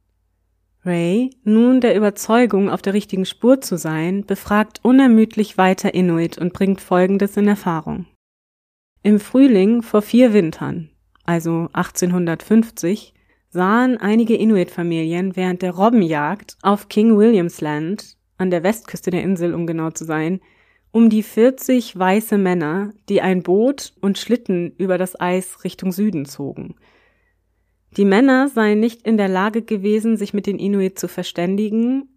Ray, 0.86 1.30
nun 1.46 1.80
der 1.80 1.96
Überzeugung, 1.96 2.70
auf 2.70 2.82
der 2.82 2.94
richtigen 2.94 3.26
Spur 3.26 3.62
zu 3.62 3.78
sein, 3.78 4.26
befragt 4.26 4.82
unermüdlich 4.84 5.58
weiter 5.58 5.94
Inuit 5.94 6.38
und 6.38 6.52
bringt 6.52 6.82
Folgendes 6.82 7.38
in 7.38 7.48
Erfahrung. 7.48 8.06
Im 9.02 9.22
Frühling 9.22 9.82
vor 9.82 10.02
vier 10.02 10.34
Wintern, 10.34 10.90
also 11.24 11.70
1850, 11.72 13.14
sahen 13.50 13.98
einige 13.98 14.36
Inuit-Familien 14.36 15.38
während 15.38 15.62
der 15.62 15.72
Robbenjagd 15.72 16.58
auf 16.62 16.90
King 16.90 17.18
Williams 17.18 17.62
Land, 17.62 18.18
an 18.38 18.52
der 18.52 18.64
Westküste 18.64 19.10
der 19.10 19.24
Insel, 19.24 19.54
um 19.54 19.66
genau 19.66 19.92
zu 19.92 20.04
sein, 20.04 20.42
um 20.92 21.10
die 21.10 21.24
40 21.24 21.98
weiße 21.98 22.38
Männer, 22.38 22.92
die 23.08 23.22
ein 23.22 23.42
Boot 23.42 23.94
und 24.02 24.18
Schlitten 24.18 24.74
über 24.78 24.98
das 24.98 25.18
Eis 25.18 25.64
Richtung 25.64 25.94
Süden 25.94 26.26
zogen– 26.26 26.76
die 27.98 28.06
Männer 28.06 28.50
seien 28.50 28.80
nicht 28.80 29.04
in 29.04 29.18
der 29.18 29.30
Lage 29.30 29.62
gewesen, 29.62 30.18
sich 30.18 30.34
mit 30.34 30.48
den 30.48 30.60
Inuit 30.60 30.98
zu 30.98 31.08
verständigen, 31.08 32.10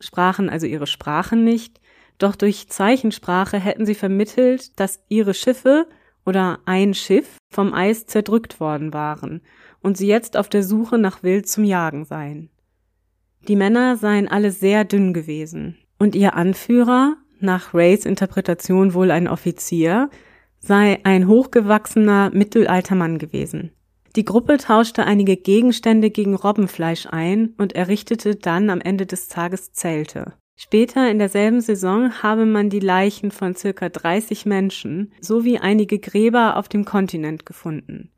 sprachen 0.00 0.48
also 0.48 0.66
ihre 0.66 0.86
Sprachen 0.86 1.44
nicht, 1.44 1.80
doch 2.18 2.34
durch 2.34 2.68
Zeichensprache 2.68 3.58
hätten 3.58 3.86
sie 3.86 3.94
vermittelt, 3.94 4.78
dass 4.80 5.00
ihre 5.08 5.34
Schiffe 5.34 5.86
oder 6.24 6.58
ein 6.64 6.94
Schiff 6.94 7.36
vom 7.50 7.72
Eis 7.72 8.06
zerdrückt 8.06 8.58
worden 8.58 8.92
waren 8.92 9.42
und 9.80 9.96
sie 9.96 10.08
jetzt 10.08 10.36
auf 10.36 10.48
der 10.48 10.62
Suche 10.62 10.98
nach 10.98 11.22
Wild 11.22 11.48
zum 11.48 11.64
Jagen 11.64 12.04
seien. 12.04 12.50
Die 13.46 13.56
Männer 13.56 13.96
seien 13.96 14.28
alle 14.28 14.50
sehr 14.50 14.84
dünn 14.84 15.14
gewesen 15.14 15.76
und 15.98 16.14
ihr 16.14 16.34
Anführer, 16.34 17.16
nach 17.38 17.74
Rays 17.74 18.06
Interpretation 18.06 18.94
wohl 18.94 19.10
ein 19.10 19.28
Offizier, 19.28 20.10
sei 20.58 21.00
ein 21.04 21.28
hochgewachsener 21.28 22.30
mittelalter 22.32 22.94
Mann 22.94 23.18
gewesen. 23.18 23.70
Die 24.16 24.24
Gruppe 24.24 24.56
tauschte 24.56 25.04
einige 25.04 25.36
Gegenstände 25.36 26.10
gegen 26.10 26.34
Robbenfleisch 26.34 27.06
ein 27.10 27.54
und 27.58 27.74
errichtete 27.74 28.34
dann 28.34 28.70
am 28.70 28.80
Ende 28.80 29.04
des 29.04 29.28
Tages 29.28 29.72
Zelte. 29.72 30.32
Später 30.58 31.10
in 31.10 31.18
derselben 31.18 31.60
Saison 31.60 32.22
habe 32.22 32.46
man 32.46 32.70
die 32.70 32.80
Leichen 32.80 33.30
von 33.30 33.54
circa 33.54 33.90
30 33.90 34.46
Menschen 34.46 35.12
sowie 35.20 35.58
einige 35.58 35.98
Gräber 35.98 36.56
auf 36.56 36.66
dem 36.70 36.86
Kontinent 36.86 37.44
gefunden. 37.44 38.10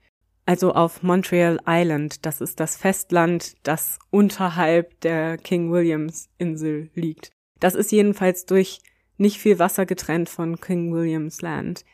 Also 0.46 0.72
auf 0.72 1.02
Montreal 1.02 1.58
Island, 1.66 2.24
das 2.24 2.40
ist 2.40 2.60
das 2.60 2.76
Festland, 2.76 3.56
das 3.64 3.98
unterhalb 4.10 5.00
der 5.00 5.36
King 5.36 5.72
Williams 5.72 6.30
Insel 6.38 6.90
liegt. 6.94 7.32
Das 7.58 7.74
ist 7.74 7.90
jedenfalls 7.90 8.46
durch 8.46 8.78
nicht 9.16 9.38
viel 9.38 9.58
Wasser 9.58 9.84
getrennt 9.84 10.28
von 10.28 10.60
King 10.60 10.94
Williams 10.94 11.42
Land. 11.42 11.84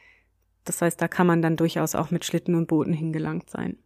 Das 0.65 0.83
heißt, 0.83 1.01
da 1.01 1.09
kann 1.09 1.27
man 1.27 1.41
dann 1.41 1.57
durchaus 1.57 1.95
auch 1.95 2.11
mit 2.11 2.27
Schlitten 2.27 2.55
und 2.55 2.69
Booten 2.69 2.93
hingelangt 2.93 3.49
sein. 3.49 3.79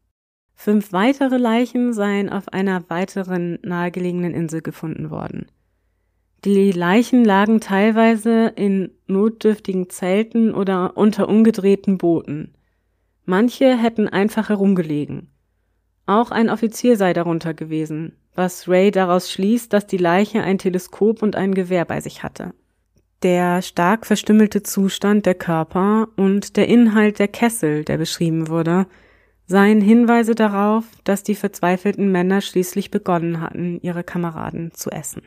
Fünf 0.61 0.93
weitere 0.93 1.37
Leichen 1.37 1.93
seien 1.93 2.29
auf 2.29 2.49
einer 2.49 2.91
weiteren 2.91 3.61
nahegelegenen 3.63 4.35
Insel 4.35 4.61
gefunden 4.61 5.09
worden. 5.09 5.47
Die 6.45 6.73
Leichen 6.73 7.25
lagen 7.25 7.61
teilweise 7.61 8.49
in 8.57 8.91
notdürftigen 9.07 9.89
Zelten 9.89 10.53
oder 10.53 10.97
unter 10.97 11.29
umgedrehten 11.29 11.97
Booten. 11.97 12.55
Manche 13.25 13.79
hätten 13.79 14.09
einfach 14.09 14.49
herumgelegen. 14.49 15.29
Auch 16.07 16.33
ein 16.33 16.51
Offizier 16.51 16.97
sei 16.97 17.13
darunter 17.13 17.55
gewesen, 17.55 18.17
was 18.35 18.69
Ray 18.69 18.91
daraus 18.91 19.31
schließt, 19.31 19.73
dass 19.73 19.87
die 19.87 19.97
Leiche 19.97 20.43
ein 20.43 20.59
Teleskop 20.59 21.23
und 21.23 21.37
ein 21.37 21.55
Gewehr 21.55 21.85
bei 21.85 22.01
sich 22.01 22.25
hatte. 22.25 22.53
Der 23.23 23.63
stark 23.63 24.07
verstümmelte 24.07 24.65
Zustand 24.65 25.25
der 25.25 25.37
Körper 25.37 26.09
und 26.17 26.57
der 26.57 26.67
Inhalt 26.67 27.21
der 27.21 27.29
Kessel, 27.29 27.85
der 27.85 27.97
beschrieben 27.97 28.49
wurde, 28.49 28.89
seien 29.49 29.81
Hinweise 29.81 30.35
darauf, 30.35 30.85
dass 31.05 31.23
die 31.25 31.35
verzweifelten 31.35 32.13
Männer 32.13 32.43
schließlich 32.43 32.91
begonnen 32.91 33.41
hatten, 33.41 33.81
ihre 33.83 34.05
Kameraden 34.05 34.73
zu 34.73 34.91
essen. 34.91 35.23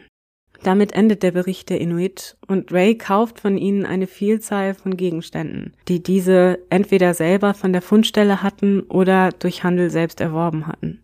Damit 0.63 0.93
endet 0.93 1.23
der 1.23 1.31
Bericht 1.31 1.69
der 1.71 1.81
Inuit 1.81 2.37
und 2.47 2.71
Ray 2.71 2.95
kauft 2.95 3.39
von 3.39 3.57
ihnen 3.57 3.83
eine 3.83 4.05
Vielzahl 4.05 4.75
von 4.75 4.95
Gegenständen, 4.95 5.73
die 5.87 6.03
diese 6.03 6.59
entweder 6.69 7.15
selber 7.15 7.55
von 7.55 7.73
der 7.73 7.81
Fundstelle 7.81 8.43
hatten 8.43 8.81
oder 8.81 9.31
durch 9.31 9.63
Handel 9.63 9.89
selbst 9.89 10.21
erworben 10.21 10.67
hatten 10.67 11.01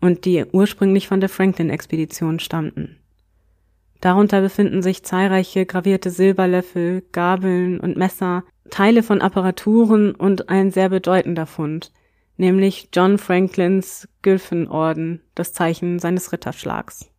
und 0.00 0.24
die 0.24 0.44
ursprünglich 0.44 1.08
von 1.08 1.18
der 1.18 1.28
Franklin-Expedition 1.28 2.38
stammten. 2.38 2.96
Darunter 4.00 4.40
befinden 4.40 4.82
sich 4.82 5.02
zahlreiche 5.02 5.66
gravierte 5.66 6.10
Silberlöffel, 6.10 7.02
Gabeln 7.12 7.80
und 7.80 7.96
Messer, 7.96 8.44
Teile 8.70 9.02
von 9.02 9.20
Apparaturen 9.20 10.14
und 10.14 10.48
ein 10.48 10.70
sehr 10.70 10.88
bedeutender 10.88 11.44
Fund, 11.44 11.92
nämlich 12.40 12.88
John 12.92 13.18
Franklins 13.18 14.08
Gylfenorden, 14.22 15.20
das 15.34 15.52
Zeichen 15.52 15.98
seines 15.98 16.32
Ritterschlags. 16.32 17.10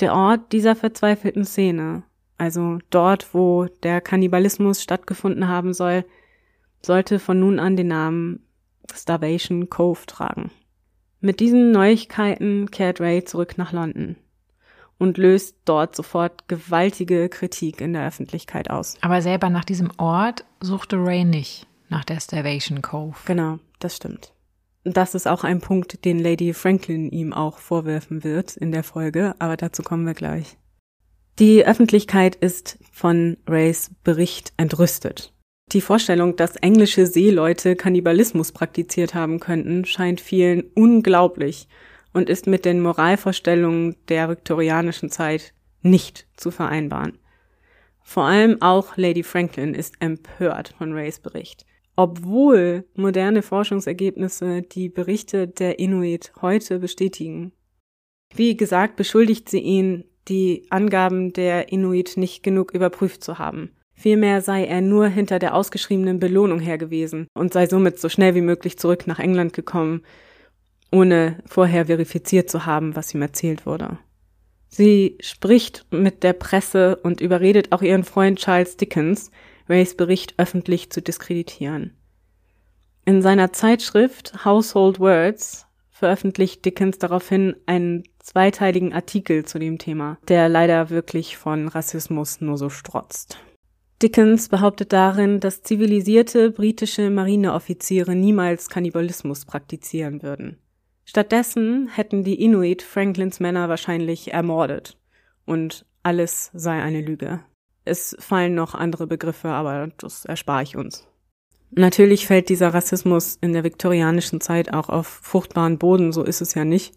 Der 0.00 0.14
Ort 0.14 0.52
dieser 0.52 0.76
verzweifelten 0.76 1.44
Szene, 1.44 2.04
also 2.38 2.78
dort, 2.90 3.34
wo 3.34 3.66
der 3.82 4.00
Kannibalismus 4.00 4.82
stattgefunden 4.82 5.48
haben 5.48 5.74
soll, 5.74 6.04
sollte 6.80 7.18
von 7.18 7.38
nun 7.38 7.58
an 7.58 7.76
den 7.76 7.88
Namen 7.88 8.46
Starvation 8.94 9.68
Cove 9.68 10.06
tragen. 10.06 10.50
Mit 11.20 11.40
diesen 11.40 11.72
Neuigkeiten 11.72 12.70
kehrt 12.70 13.00
Ray 13.00 13.24
zurück 13.24 13.58
nach 13.58 13.72
London 13.72 14.16
und 14.98 15.18
löst 15.18 15.56
dort 15.64 15.96
sofort 15.96 16.46
gewaltige 16.48 17.28
Kritik 17.28 17.80
in 17.80 17.92
der 17.92 18.06
Öffentlichkeit 18.06 18.70
aus. 18.70 18.96
Aber 19.00 19.22
selber 19.22 19.50
nach 19.50 19.64
diesem 19.64 19.90
Ort 19.98 20.44
suchte 20.60 20.96
Ray 20.98 21.24
nicht, 21.24 21.66
nach 21.88 22.04
der 22.04 22.20
Starvation 22.20 22.80
Cove. 22.80 23.16
Genau, 23.24 23.58
das 23.80 23.96
stimmt. 23.96 24.32
Das 24.84 25.14
ist 25.14 25.28
auch 25.28 25.44
ein 25.44 25.60
Punkt, 25.60 26.04
den 26.04 26.18
Lady 26.18 26.52
Franklin 26.52 27.08
ihm 27.10 27.32
auch 27.32 27.58
vorwerfen 27.58 28.24
wird 28.24 28.56
in 28.56 28.72
der 28.72 28.82
Folge, 28.82 29.34
aber 29.38 29.56
dazu 29.56 29.82
kommen 29.82 30.06
wir 30.06 30.14
gleich. 30.14 30.56
Die 31.38 31.64
Öffentlichkeit 31.64 32.34
ist 32.34 32.78
von 32.92 33.36
Rays 33.48 33.90
Bericht 34.02 34.52
entrüstet. 34.56 35.32
Die 35.70 35.80
Vorstellung, 35.80 36.36
dass 36.36 36.56
englische 36.56 37.06
Seeleute 37.06 37.76
Kannibalismus 37.76 38.52
praktiziert 38.52 39.14
haben 39.14 39.38
könnten, 39.40 39.84
scheint 39.84 40.20
vielen 40.20 40.64
unglaublich 40.74 41.68
und 42.12 42.28
ist 42.28 42.46
mit 42.46 42.64
den 42.64 42.80
Moralvorstellungen 42.80 43.96
der 44.08 44.28
viktorianischen 44.28 45.10
Zeit 45.10 45.54
nicht 45.80 46.26
zu 46.36 46.50
vereinbaren. 46.50 47.18
Vor 48.02 48.24
allem 48.24 48.60
auch 48.60 48.96
Lady 48.96 49.22
Franklin 49.22 49.74
ist 49.74 49.94
empört 50.00 50.74
von 50.76 50.92
Rays 50.92 51.20
Bericht 51.20 51.64
obwohl 51.96 52.84
moderne 52.94 53.42
Forschungsergebnisse 53.42 54.62
die 54.62 54.88
Berichte 54.88 55.48
der 55.48 55.78
Inuit 55.78 56.32
heute 56.40 56.78
bestätigen. 56.78 57.52
Wie 58.34 58.56
gesagt, 58.56 58.96
beschuldigt 58.96 59.48
sie 59.48 59.60
ihn, 59.60 60.04
die 60.28 60.66
Angaben 60.70 61.32
der 61.32 61.72
Inuit 61.72 62.16
nicht 62.16 62.42
genug 62.42 62.72
überprüft 62.72 63.22
zu 63.22 63.38
haben. 63.38 63.72
Vielmehr 63.94 64.40
sei 64.40 64.64
er 64.64 64.80
nur 64.80 65.06
hinter 65.06 65.38
der 65.38 65.54
ausgeschriebenen 65.54 66.18
Belohnung 66.18 66.60
her 66.60 66.78
gewesen 66.78 67.28
und 67.34 67.52
sei 67.52 67.66
somit 67.66 67.98
so 67.98 68.08
schnell 68.08 68.34
wie 68.34 68.40
möglich 68.40 68.78
zurück 68.78 69.06
nach 69.06 69.18
England 69.18 69.52
gekommen, 69.52 70.02
ohne 70.90 71.38
vorher 71.46 71.86
verifiziert 71.86 72.50
zu 72.50 72.66
haben, 72.66 72.96
was 72.96 73.14
ihm 73.14 73.22
erzählt 73.22 73.66
wurde. 73.66 73.98
Sie 74.68 75.18
spricht 75.20 75.86
mit 75.90 76.22
der 76.22 76.32
Presse 76.32 76.96
und 76.96 77.20
überredet 77.20 77.72
auch 77.72 77.82
ihren 77.82 78.04
Freund 78.04 78.38
Charles 78.38 78.76
Dickens, 78.76 79.30
Rays 79.72 79.96
Bericht 79.96 80.34
öffentlich 80.36 80.90
zu 80.90 81.00
diskreditieren. 81.00 81.96
In 83.06 83.22
seiner 83.22 83.54
Zeitschrift 83.54 84.44
Household 84.44 85.00
Words 85.00 85.66
veröffentlicht 85.88 86.64
Dickens 86.66 86.98
daraufhin 86.98 87.56
einen 87.64 88.04
zweiteiligen 88.18 88.92
Artikel 88.92 89.46
zu 89.46 89.58
dem 89.58 89.78
Thema, 89.78 90.18
der 90.28 90.50
leider 90.50 90.90
wirklich 90.90 91.38
von 91.38 91.68
Rassismus 91.68 92.42
nur 92.42 92.58
so 92.58 92.68
strotzt. 92.68 93.38
Dickens 94.02 94.50
behauptet 94.50 94.92
darin, 94.92 95.40
dass 95.40 95.62
zivilisierte 95.62 96.50
britische 96.50 97.08
Marineoffiziere 97.08 98.14
niemals 98.14 98.68
Kannibalismus 98.68 99.46
praktizieren 99.46 100.22
würden. 100.22 100.58
Stattdessen 101.04 101.88
hätten 101.88 102.24
die 102.24 102.42
Inuit 102.42 102.82
Franklins 102.82 103.40
Männer 103.40 103.70
wahrscheinlich 103.70 104.32
ermordet. 104.32 104.98
Und 105.46 105.86
alles 106.02 106.50
sei 106.52 106.82
eine 106.82 107.00
Lüge. 107.00 107.40
Es 107.84 108.16
fallen 108.18 108.54
noch 108.54 108.74
andere 108.74 109.06
Begriffe, 109.06 109.48
aber 109.48 109.88
das 109.98 110.24
erspare 110.24 110.62
ich 110.62 110.76
uns. 110.76 111.06
Natürlich 111.70 112.26
fällt 112.26 112.48
dieser 112.48 112.74
Rassismus 112.74 113.38
in 113.40 113.54
der 113.54 113.64
viktorianischen 113.64 114.40
Zeit 114.40 114.72
auch 114.72 114.88
auf 114.88 115.06
fruchtbaren 115.06 115.78
Boden, 115.78 116.12
so 116.12 116.22
ist 116.22 116.42
es 116.42 116.54
ja 116.54 116.64
nicht. 116.64 116.94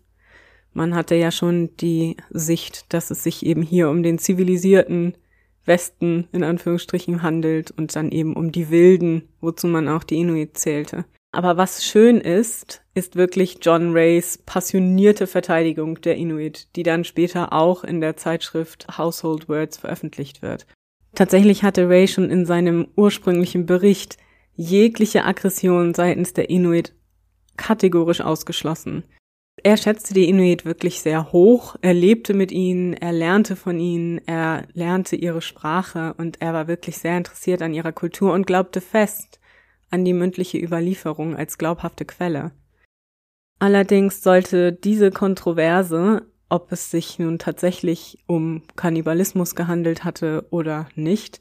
Man 0.73 0.93
hatte 0.93 1.15
ja 1.15 1.31
schon 1.31 1.75
die 1.77 2.17
Sicht, 2.29 2.93
dass 2.93 3.09
es 3.09 3.23
sich 3.23 3.45
eben 3.45 3.61
hier 3.61 3.89
um 3.89 4.03
den 4.03 4.19
zivilisierten 4.19 5.15
Westen 5.63 6.27
in 6.33 6.43
Anführungsstrichen 6.43 7.23
handelt 7.23 7.71
und 7.71 7.95
dann 7.95 8.11
eben 8.11 8.35
um 8.35 8.51
die 8.51 8.69
Wilden, 8.69 9.29
wozu 9.39 9.67
man 9.67 9.87
auch 9.87 10.03
die 10.03 10.19
Inuit 10.19 10.57
zählte. 10.57 11.05
Aber 11.31 11.57
was 11.57 11.83
schön 11.83 12.21
ist, 12.21 12.81
ist 12.93 13.15
wirklich 13.17 13.59
John 13.61 13.91
Rays 13.91 14.37
passionierte 14.45 15.27
Verteidigung 15.27 15.99
der 15.99 16.15
Inuit, 16.15 16.67
die 16.75 16.83
dann 16.83 17.03
später 17.03 17.51
auch 17.51 17.83
in 17.83 17.99
der 17.99 18.15
Zeitschrift 18.15 18.97
Household 18.97 19.49
Words 19.49 19.77
veröffentlicht 19.77 20.41
wird. 20.41 20.65
Tatsächlich 21.15 21.63
hatte 21.63 21.87
Ray 21.87 22.07
schon 22.07 22.29
in 22.29 22.45
seinem 22.45 22.87
ursprünglichen 22.95 23.65
Bericht 23.65 24.17
jegliche 24.55 25.23
Aggression 25.23 25.93
seitens 25.93 26.33
der 26.33 26.49
Inuit 26.49 26.93
kategorisch 27.57 28.21
ausgeschlossen. 28.21 29.03
Er 29.63 29.77
schätzte 29.77 30.13
die 30.13 30.27
Inuit 30.27 30.65
wirklich 30.65 30.99
sehr 30.99 31.31
hoch, 31.31 31.77
er 31.81 31.93
lebte 31.93 32.33
mit 32.33 32.51
ihnen, 32.51 32.93
er 32.93 33.13
lernte 33.13 33.55
von 33.55 33.79
ihnen, 33.79 34.19
er 34.27 34.67
lernte 34.73 35.15
ihre 35.15 35.41
Sprache 35.41 36.13
und 36.17 36.41
er 36.41 36.53
war 36.53 36.67
wirklich 36.67 36.97
sehr 36.97 37.17
interessiert 37.17 37.61
an 37.61 37.73
ihrer 37.73 37.93
Kultur 37.93 38.33
und 38.33 38.45
glaubte 38.45 38.81
fest 38.81 39.39
an 39.89 40.03
die 40.03 40.13
mündliche 40.13 40.57
Überlieferung 40.57 41.37
als 41.37 41.57
glaubhafte 41.57 42.03
Quelle. 42.03 42.51
Allerdings 43.57 44.21
sollte 44.21 44.73
diese 44.73 45.11
Kontroverse, 45.11 46.27
ob 46.49 46.71
es 46.71 46.91
sich 46.91 47.19
nun 47.19 47.39
tatsächlich 47.39 48.19
um 48.27 48.63
Kannibalismus 48.75 49.55
gehandelt 49.55 50.03
hatte 50.03 50.45
oder 50.49 50.87
nicht, 50.95 51.39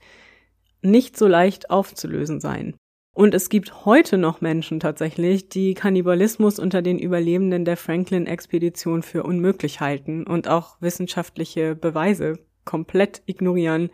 nicht 0.82 1.16
so 1.16 1.26
leicht 1.26 1.70
aufzulösen 1.70 2.40
sein. 2.40 2.74
Und 3.14 3.32
es 3.32 3.48
gibt 3.48 3.84
heute 3.84 4.18
noch 4.18 4.40
Menschen 4.40 4.80
tatsächlich, 4.80 5.48
die 5.48 5.74
Kannibalismus 5.74 6.58
unter 6.58 6.82
den 6.82 6.98
Überlebenden 6.98 7.64
der 7.64 7.76
Franklin-Expedition 7.76 9.04
für 9.04 9.22
unmöglich 9.22 9.80
halten 9.80 10.26
und 10.26 10.48
auch 10.48 10.76
wissenschaftliche 10.80 11.76
Beweise 11.76 12.40
komplett 12.64 13.22
ignorieren, 13.26 13.90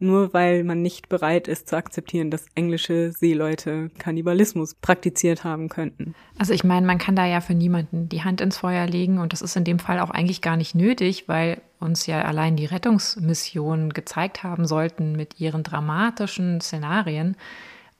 nur 0.00 0.32
weil 0.32 0.64
man 0.64 0.82
nicht 0.82 1.08
bereit 1.08 1.46
ist 1.46 1.68
zu 1.68 1.76
akzeptieren, 1.76 2.30
dass 2.30 2.46
englische 2.54 3.12
Seeleute 3.12 3.90
Kannibalismus 3.98 4.74
praktiziert 4.74 5.44
haben 5.44 5.68
könnten. 5.68 6.14
Also 6.38 6.54
ich 6.54 6.64
meine, 6.64 6.86
man 6.86 6.98
kann 6.98 7.14
da 7.14 7.26
ja 7.26 7.40
für 7.40 7.54
niemanden 7.54 8.08
die 8.08 8.24
Hand 8.24 8.40
ins 8.40 8.56
Feuer 8.58 8.86
legen 8.86 9.18
und 9.18 9.32
das 9.32 9.42
ist 9.42 9.56
in 9.56 9.64
dem 9.64 9.78
Fall 9.78 10.00
auch 10.00 10.10
eigentlich 10.10 10.40
gar 10.40 10.56
nicht 10.56 10.74
nötig, 10.74 11.28
weil 11.28 11.60
uns 11.78 12.06
ja 12.06 12.22
allein 12.22 12.56
die 12.56 12.66
Rettungsmissionen 12.66 13.92
gezeigt 13.92 14.42
haben 14.42 14.66
sollten 14.66 15.12
mit 15.12 15.38
ihren 15.38 15.62
dramatischen 15.62 16.60
Szenarien, 16.60 17.36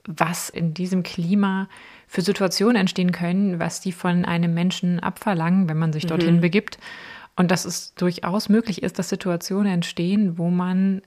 was 0.07 0.49
in 0.49 0.75
diesem 0.75 1.03
Klima 1.03 1.69
für 2.07 2.23
Situationen 2.23 2.77
entstehen 2.77 3.13
können, 3.13 3.61
was 3.61 3.81
die 3.81 3.93
von 3.93 4.25
einem 4.25 4.55
Menschen 4.55 5.01
abverlangen, 5.01 5.69
wenn 5.69 5.79
man 5.79 5.93
sich 5.93 6.07
dorthin 6.07 6.37
mhm. 6.37 6.41
begibt. 6.41 6.79
Und 7.37 7.51
dass 7.51 7.65
es 7.65 7.95
durchaus 7.95 8.49
möglich 8.49 8.83
ist, 8.83 8.99
dass 8.99 9.09
Situationen 9.09 9.73
entstehen, 9.73 10.37
wo 10.37 10.51
man, 10.51 11.03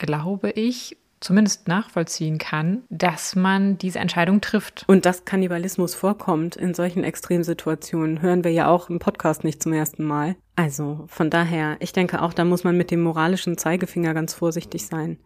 glaube 0.00 0.50
ich, 0.50 0.96
zumindest 1.20 1.68
nachvollziehen 1.68 2.38
kann, 2.38 2.82
dass 2.88 3.36
man 3.36 3.78
diese 3.78 3.98
Entscheidung 3.98 4.40
trifft. 4.40 4.84
Und 4.88 5.04
dass 5.04 5.24
Kannibalismus 5.24 5.94
vorkommt 5.94 6.56
in 6.56 6.74
solchen 6.74 7.04
Extremsituationen, 7.04 8.22
hören 8.22 8.42
wir 8.42 8.50
ja 8.50 8.68
auch 8.68 8.88
im 8.88 8.98
Podcast 8.98 9.44
nicht 9.44 9.62
zum 9.62 9.72
ersten 9.72 10.04
Mal. 10.04 10.36
Also 10.56 11.04
von 11.08 11.30
daher, 11.30 11.76
ich 11.80 11.92
denke 11.92 12.22
auch, 12.22 12.32
da 12.32 12.44
muss 12.44 12.64
man 12.64 12.76
mit 12.76 12.90
dem 12.90 13.02
moralischen 13.02 13.58
Zeigefinger 13.58 14.14
ganz 14.14 14.34
vorsichtig 14.34 14.86
sein. 14.86 15.18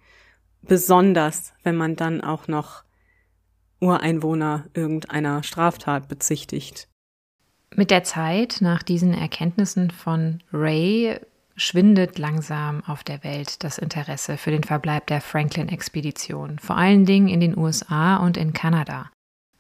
Besonders, 0.63 1.53
wenn 1.63 1.77
man 1.77 1.95
dann 1.97 2.21
auch 2.21 2.49
noch 2.49 2.85
Ureinwohner 3.81 4.65
irgendeiner 4.75 5.43
Straftat 5.43 6.09
bezichtigt. 6.09 6.89
Mit 7.75 7.91
der 7.91 8.05
Zeit, 8.05 8.59
nach 8.61 8.83
diesen 8.83 9.15
Erkenntnissen 9.15 9.91
von 9.91 10.43
Ray, 10.53 11.21
schwindet 11.57 12.19
langsam 12.19 12.83
auf 12.87 13.05
der 13.05 13.23
Welt 13.25 13.63
das 13.63 13.79
Interesse 13.79 14.37
für 14.37 14.51
den 14.51 14.65
Verbleib 14.65 15.07
der 15.07 15.21
Franklin-Expedition, 15.21 16.59
vor 16.59 16.77
allen 16.77 17.05
Dingen 17.05 17.29
in 17.29 17.41
den 17.41 17.57
USA 17.57 18.17
und 18.17 18.37
in 18.37 18.53
Kanada. 18.53 19.11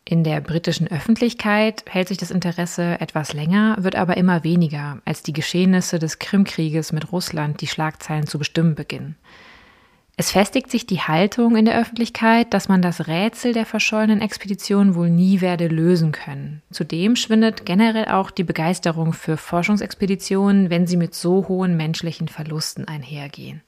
In 0.06 0.22
der 0.22 0.40
britischen 0.42 0.90
Öffentlichkeit 0.90 1.84
hält 1.88 2.08
sich 2.08 2.18
das 2.18 2.30
Interesse 2.30 3.00
etwas 3.00 3.32
länger, 3.32 3.76
wird 3.80 3.96
aber 3.96 4.18
immer 4.18 4.44
weniger, 4.44 5.00
als 5.06 5.22
die 5.22 5.32
Geschehnisse 5.32 5.98
des 5.98 6.18
Krimkrieges 6.18 6.92
mit 6.92 7.10
Russland 7.10 7.62
die 7.62 7.66
Schlagzeilen 7.66 8.26
zu 8.26 8.38
bestimmen 8.38 8.74
beginnen. 8.74 9.16
Es 10.16 10.30
festigt 10.30 10.70
sich 10.70 10.86
die 10.86 11.00
Haltung 11.00 11.56
in 11.56 11.64
der 11.64 11.78
Öffentlichkeit, 11.78 12.54
dass 12.54 12.68
man 12.68 12.82
das 12.82 13.08
Rätsel 13.08 13.52
der 13.52 13.66
verschollenen 13.66 14.20
Expedition 14.20 14.94
wohl 14.94 15.10
nie 15.10 15.40
werde 15.40 15.66
lösen 15.66 16.12
können. 16.12 16.62
Zudem 16.70 17.16
schwindet 17.16 17.66
generell 17.66 18.06
auch 18.06 18.30
die 18.30 18.44
Begeisterung 18.44 19.12
für 19.12 19.36
Forschungsexpeditionen, 19.36 20.70
wenn 20.70 20.86
sie 20.86 20.96
mit 20.96 21.14
so 21.14 21.48
hohen 21.48 21.76
menschlichen 21.76 22.28
Verlusten 22.28 22.86
einhergehen. 22.86 23.62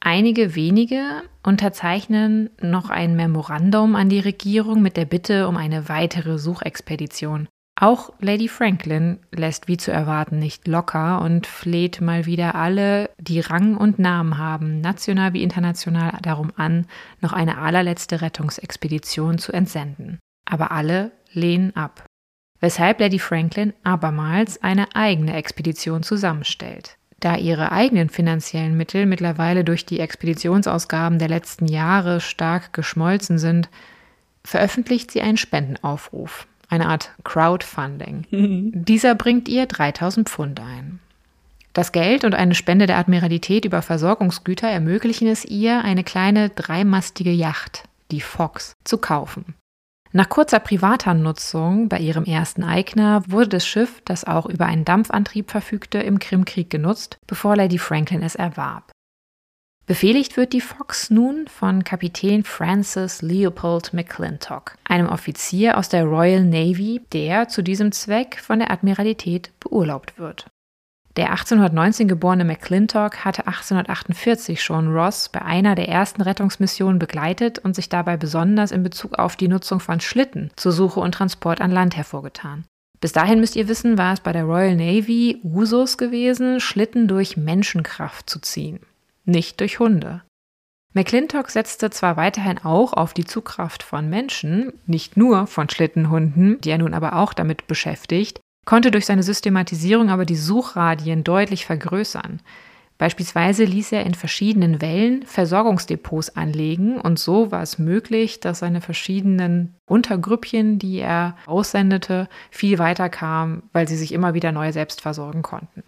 Einige 0.00 0.56
wenige 0.56 1.22
unterzeichnen 1.44 2.50
noch 2.60 2.90
ein 2.90 3.14
Memorandum 3.14 3.94
an 3.94 4.08
die 4.08 4.18
Regierung 4.18 4.82
mit 4.82 4.96
der 4.96 5.04
Bitte 5.04 5.46
um 5.46 5.56
eine 5.56 5.88
weitere 5.88 6.38
Suchexpedition. 6.38 7.46
Auch 7.82 8.12
Lady 8.20 8.46
Franklin 8.46 9.18
lässt 9.32 9.66
wie 9.66 9.76
zu 9.76 9.90
erwarten 9.90 10.38
nicht 10.38 10.68
locker 10.68 11.20
und 11.20 11.48
fleht 11.48 12.00
mal 12.00 12.26
wieder 12.26 12.54
alle, 12.54 13.10
die 13.18 13.40
Rang 13.40 13.76
und 13.76 13.98
Namen 13.98 14.38
haben, 14.38 14.80
national 14.80 15.32
wie 15.32 15.42
international, 15.42 16.16
darum 16.22 16.52
an, 16.54 16.86
noch 17.20 17.32
eine 17.32 17.58
allerletzte 17.58 18.22
Rettungsexpedition 18.22 19.38
zu 19.38 19.50
entsenden. 19.50 20.20
Aber 20.48 20.70
alle 20.70 21.10
lehnen 21.32 21.74
ab. 21.74 22.06
Weshalb 22.60 23.00
Lady 23.00 23.18
Franklin 23.18 23.72
abermals 23.82 24.62
eine 24.62 24.94
eigene 24.94 25.34
Expedition 25.34 26.04
zusammenstellt. 26.04 26.98
Da 27.18 27.34
ihre 27.34 27.72
eigenen 27.72 28.10
finanziellen 28.10 28.76
Mittel 28.76 29.06
mittlerweile 29.06 29.64
durch 29.64 29.84
die 29.84 29.98
Expeditionsausgaben 29.98 31.18
der 31.18 31.28
letzten 31.28 31.66
Jahre 31.66 32.20
stark 32.20 32.72
geschmolzen 32.72 33.38
sind, 33.38 33.68
veröffentlicht 34.44 35.10
sie 35.10 35.20
einen 35.20 35.36
Spendenaufruf 35.36 36.46
eine 36.72 36.88
Art 36.88 37.12
Crowdfunding. 37.24 38.26
Mhm. 38.32 38.84
Dieser 38.84 39.14
bringt 39.14 39.48
ihr 39.48 39.66
3000 39.66 40.28
Pfund 40.28 40.58
ein. 40.58 41.00
Das 41.74 41.92
Geld 41.92 42.24
und 42.24 42.34
eine 42.34 42.54
Spende 42.54 42.86
der 42.86 42.96
Admiralität 42.96 43.64
über 43.64 43.82
Versorgungsgüter 43.82 44.68
ermöglichen 44.68 45.28
es 45.28 45.44
ihr, 45.44 45.84
eine 45.84 46.02
kleine 46.02 46.48
dreimastige 46.48 47.30
Yacht, 47.30 47.84
die 48.10 48.20
Fox, 48.20 48.74
zu 48.84 48.98
kaufen. 48.98 49.54
Nach 50.12 50.28
kurzer 50.28 50.60
privater 50.60 51.14
Nutzung 51.14 51.88
bei 51.88 51.98
ihrem 51.98 52.24
ersten 52.24 52.64
Eigner 52.64 53.22
wurde 53.28 53.48
das 53.48 53.66
Schiff, 53.66 54.02
das 54.04 54.24
auch 54.24 54.46
über 54.46 54.66
einen 54.66 54.84
Dampfantrieb 54.84 55.50
verfügte, 55.50 55.98
im 55.98 56.18
Krimkrieg 56.18 56.68
genutzt, 56.68 57.18
bevor 57.26 57.56
Lady 57.56 57.78
Franklin 57.78 58.22
es 58.22 58.34
erwarb. 58.34 58.92
Befehligt 59.92 60.38
wird 60.38 60.54
die 60.54 60.62
Fox 60.62 61.10
nun 61.10 61.46
von 61.48 61.84
Kapitän 61.84 62.44
Francis 62.44 63.20
Leopold 63.20 63.92
McClintock, 63.92 64.78
einem 64.84 65.06
Offizier 65.06 65.76
aus 65.76 65.90
der 65.90 66.04
Royal 66.04 66.44
Navy, 66.44 67.02
der 67.12 67.48
zu 67.48 67.60
diesem 67.60 67.92
Zweck 67.92 68.40
von 68.40 68.60
der 68.60 68.70
Admiralität 68.70 69.50
beurlaubt 69.60 70.18
wird. 70.18 70.46
Der 71.18 71.28
1819 71.32 72.08
geborene 72.08 72.46
McClintock 72.46 73.22
hatte 73.26 73.46
1848 73.46 74.62
schon 74.62 74.96
Ross 74.96 75.28
bei 75.28 75.42
einer 75.42 75.74
der 75.74 75.90
ersten 75.90 76.22
Rettungsmissionen 76.22 76.98
begleitet 76.98 77.58
und 77.58 77.76
sich 77.76 77.90
dabei 77.90 78.16
besonders 78.16 78.72
in 78.72 78.82
Bezug 78.82 79.18
auf 79.18 79.36
die 79.36 79.48
Nutzung 79.48 79.78
von 79.78 80.00
Schlitten 80.00 80.52
zur 80.56 80.72
Suche 80.72 81.00
und 81.00 81.12
Transport 81.12 81.60
an 81.60 81.70
Land 81.70 81.98
hervorgetan. 81.98 82.64
Bis 83.02 83.12
dahin 83.12 83.40
müsst 83.40 83.56
ihr 83.56 83.68
wissen, 83.68 83.98
war 83.98 84.14
es 84.14 84.20
bei 84.20 84.32
der 84.32 84.44
Royal 84.44 84.74
Navy 84.74 85.42
Usus 85.44 85.98
gewesen, 85.98 86.60
Schlitten 86.60 87.08
durch 87.08 87.36
Menschenkraft 87.36 88.30
zu 88.30 88.38
ziehen 88.40 88.80
nicht 89.24 89.60
durch 89.60 89.78
Hunde. 89.78 90.22
McClintock 90.94 91.50
setzte 91.50 91.90
zwar 91.90 92.16
weiterhin 92.16 92.58
auch 92.58 92.92
auf 92.92 93.14
die 93.14 93.24
Zugkraft 93.24 93.82
von 93.82 94.10
Menschen, 94.10 94.72
nicht 94.86 95.16
nur 95.16 95.46
von 95.46 95.70
Schlittenhunden, 95.70 96.60
die 96.60 96.70
er 96.70 96.78
nun 96.78 96.92
aber 96.92 97.16
auch 97.16 97.32
damit 97.32 97.66
beschäftigt, 97.66 98.40
konnte 98.66 98.90
durch 98.90 99.06
seine 99.06 99.22
Systematisierung 99.22 100.10
aber 100.10 100.26
die 100.26 100.36
Suchradien 100.36 101.24
deutlich 101.24 101.64
vergrößern. 101.64 102.40
Beispielsweise 102.98 103.64
ließ 103.64 103.92
er 103.92 104.06
in 104.06 104.14
verschiedenen 104.14 104.80
Wellen 104.80 105.24
Versorgungsdepots 105.24 106.36
anlegen 106.36 107.00
und 107.00 107.18
so 107.18 107.50
war 107.50 107.62
es 107.62 107.78
möglich, 107.78 108.38
dass 108.38 108.60
seine 108.60 108.80
verschiedenen 108.80 109.74
Untergrüppchen, 109.88 110.78
die 110.78 110.98
er 110.98 111.36
aussendete, 111.46 112.28
viel 112.50 112.78
weiter 112.78 113.08
kamen, 113.08 113.64
weil 113.72 113.88
sie 113.88 113.96
sich 113.96 114.12
immer 114.12 114.34
wieder 114.34 114.52
neu 114.52 114.70
selbst 114.70 115.00
versorgen 115.00 115.42
konnten. 115.42 115.82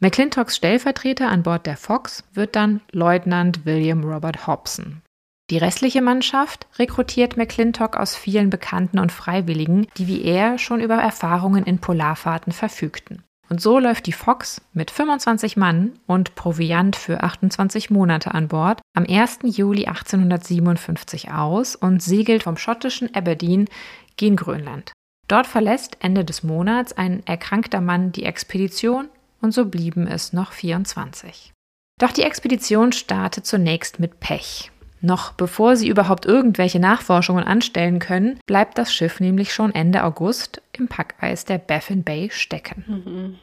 McClintocks 0.00 0.56
Stellvertreter 0.56 1.28
an 1.28 1.42
Bord 1.42 1.66
der 1.66 1.76
Fox 1.76 2.24
wird 2.34 2.56
dann 2.56 2.80
Leutnant 2.90 3.64
William 3.64 4.02
Robert 4.04 4.46
Hobson. 4.46 5.02
Die 5.50 5.58
restliche 5.58 6.02
Mannschaft 6.02 6.66
rekrutiert 6.78 7.36
McClintock 7.36 7.96
aus 7.96 8.16
vielen 8.16 8.50
Bekannten 8.50 8.98
und 8.98 9.12
Freiwilligen, 9.12 9.86
die 9.96 10.08
wie 10.08 10.24
er 10.24 10.58
schon 10.58 10.80
über 10.80 10.96
Erfahrungen 10.96 11.64
in 11.64 11.78
Polarfahrten 11.78 12.52
verfügten. 12.52 13.22
Und 13.50 13.60
so 13.60 13.78
läuft 13.78 14.06
die 14.06 14.12
Fox 14.12 14.62
mit 14.72 14.90
25 14.90 15.58
Mann 15.58 15.98
und 16.06 16.34
Proviant 16.34 16.96
für 16.96 17.22
28 17.22 17.90
Monate 17.90 18.32
an 18.32 18.48
Bord 18.48 18.80
am 18.94 19.04
1. 19.06 19.40
Juli 19.42 19.86
1857 19.86 21.30
aus 21.30 21.76
und 21.76 22.02
segelt 22.02 22.42
vom 22.42 22.56
schottischen 22.56 23.14
Aberdeen 23.14 23.68
gen 24.16 24.36
Grönland. 24.36 24.92
Dort 25.28 25.46
verlässt 25.46 25.98
Ende 26.00 26.24
des 26.24 26.42
Monats 26.42 26.94
ein 26.94 27.24
erkrankter 27.26 27.82
Mann 27.82 28.12
die 28.12 28.24
Expedition 28.24 29.08
und 29.44 29.52
so 29.52 29.66
blieben 29.66 30.08
es 30.08 30.32
noch 30.32 30.52
24. 30.52 31.52
Doch 32.00 32.10
die 32.10 32.22
Expedition 32.22 32.90
startet 32.90 33.46
zunächst 33.46 34.00
mit 34.00 34.18
Pech. 34.18 34.72
Noch 35.00 35.32
bevor 35.32 35.76
sie 35.76 35.88
überhaupt 35.88 36.24
irgendwelche 36.24 36.80
Nachforschungen 36.80 37.44
anstellen 37.44 37.98
können, 37.98 38.40
bleibt 38.46 38.78
das 38.78 38.92
Schiff 38.92 39.20
nämlich 39.20 39.52
schon 39.52 39.74
Ende 39.74 40.02
August 40.02 40.62
im 40.72 40.88
Packeis 40.88 41.44
der 41.44 41.58
Baffin 41.58 42.02
Bay 42.02 42.30
stecken. 42.32 42.84
Mhm. 42.88 43.38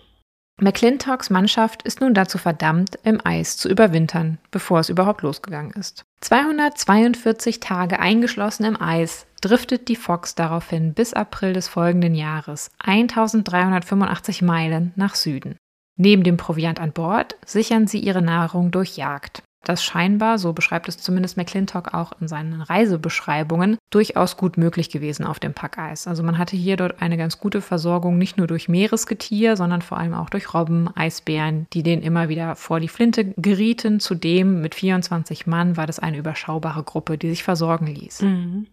McClintocks 0.59 1.29
Mannschaft 1.29 1.83
ist 1.83 2.01
nun 2.01 2.13
dazu 2.13 2.37
verdammt, 2.37 2.99
im 3.03 3.19
Eis 3.23 3.57
zu 3.57 3.69
überwintern, 3.69 4.37
bevor 4.51 4.79
es 4.79 4.89
überhaupt 4.89 5.21
losgegangen 5.23 5.71
ist. 5.71 6.03
242 6.21 7.59
Tage 7.59 7.99
eingeschlossen 7.99 8.65
im 8.65 8.79
Eis 8.79 9.25
driftet 9.41 9.87
die 9.87 9.95
Fox 9.95 10.35
daraufhin 10.35 10.93
bis 10.93 11.13
April 11.13 11.53
des 11.53 11.67
folgenden 11.67 12.13
Jahres 12.13 12.69
1385 12.79 14.43
Meilen 14.43 14.93
nach 14.95 15.15
Süden. 15.15 15.57
Neben 15.97 16.23
dem 16.23 16.37
Proviant 16.37 16.79
an 16.79 16.91
Bord 16.93 17.35
sichern 17.45 17.87
sie 17.87 17.99
ihre 17.99 18.21
Nahrung 18.21 18.71
durch 18.71 18.97
Jagd 18.97 19.43
das 19.63 19.83
scheinbar, 19.83 20.39
so 20.39 20.53
beschreibt 20.53 20.87
es 20.87 20.97
zumindest 20.97 21.37
McClintock 21.37 21.93
auch 21.93 22.13
in 22.19 22.27
seinen 22.27 22.61
Reisebeschreibungen, 22.61 23.77
durchaus 23.91 24.35
gut 24.35 24.57
möglich 24.57 24.89
gewesen 24.89 25.25
auf 25.25 25.39
dem 25.39 25.53
Packeis. 25.53 26.07
Also 26.07 26.23
man 26.23 26.39
hatte 26.39 26.55
hier 26.55 26.77
dort 26.77 27.01
eine 27.01 27.15
ganz 27.15 27.37
gute 27.37 27.61
Versorgung, 27.61 28.17
nicht 28.17 28.37
nur 28.37 28.47
durch 28.47 28.69
Meeresgetier, 28.69 29.55
sondern 29.55 29.83
vor 29.83 29.99
allem 29.99 30.15
auch 30.15 30.29
durch 30.29 30.53
Robben, 30.53 30.89
Eisbären, 30.95 31.67
die 31.73 31.83
denen 31.83 32.01
immer 32.01 32.27
wieder 32.27 32.55
vor 32.55 32.79
die 32.79 32.87
Flinte 32.87 33.25
gerieten. 33.37 33.99
Zudem 33.99 34.61
mit 34.61 34.73
24 34.73 35.45
Mann 35.45 35.77
war 35.77 35.85
das 35.85 35.99
eine 35.99 36.17
überschaubare 36.17 36.83
Gruppe, 36.83 37.19
die 37.19 37.29
sich 37.29 37.43
versorgen 37.43 37.87
ließ. 37.87 38.23
Mhm. 38.23 38.67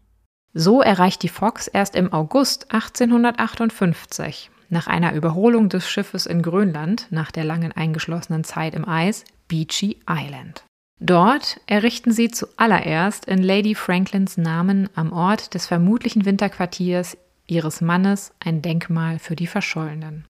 So 0.55 0.81
erreicht 0.81 1.23
die 1.23 1.29
Fox 1.29 1.69
erst 1.69 1.95
im 1.95 2.15
August 2.15 2.73
1858 2.73 4.51
nach 4.69 4.87
einer 4.87 5.15
Überholung 5.15 5.69
des 5.69 5.89
Schiffes 5.89 6.27
in 6.27 6.43
Grönland, 6.43 7.07
nach 7.11 7.31
der 7.31 7.45
langen 7.45 7.73
eingeschlossenen 7.73 8.45
Zeit 8.45 8.75
im 8.75 8.89
Eis, 8.89 9.25
Beachy 9.49 9.99
Island. 10.09 10.65
Dort 11.01 11.61
errichten 11.67 12.13
sie 12.13 12.31
zuallererst 12.31 13.25
in 13.27 13.43
Lady 13.43 13.75
Franklins 13.75 14.37
Namen 14.37 14.91
am 14.95 15.13
Ort 15.13 15.55
des 15.55 15.67
vermutlichen 15.67 16.25
Winterquartiers 16.25 17.17
ihres 17.47 17.81
Mannes 17.81 18.33
ein 18.41 18.63
Denkmal 18.63 19.19
für 19.19 19.37
die 19.37 19.47
Verschollenen. 19.47 20.27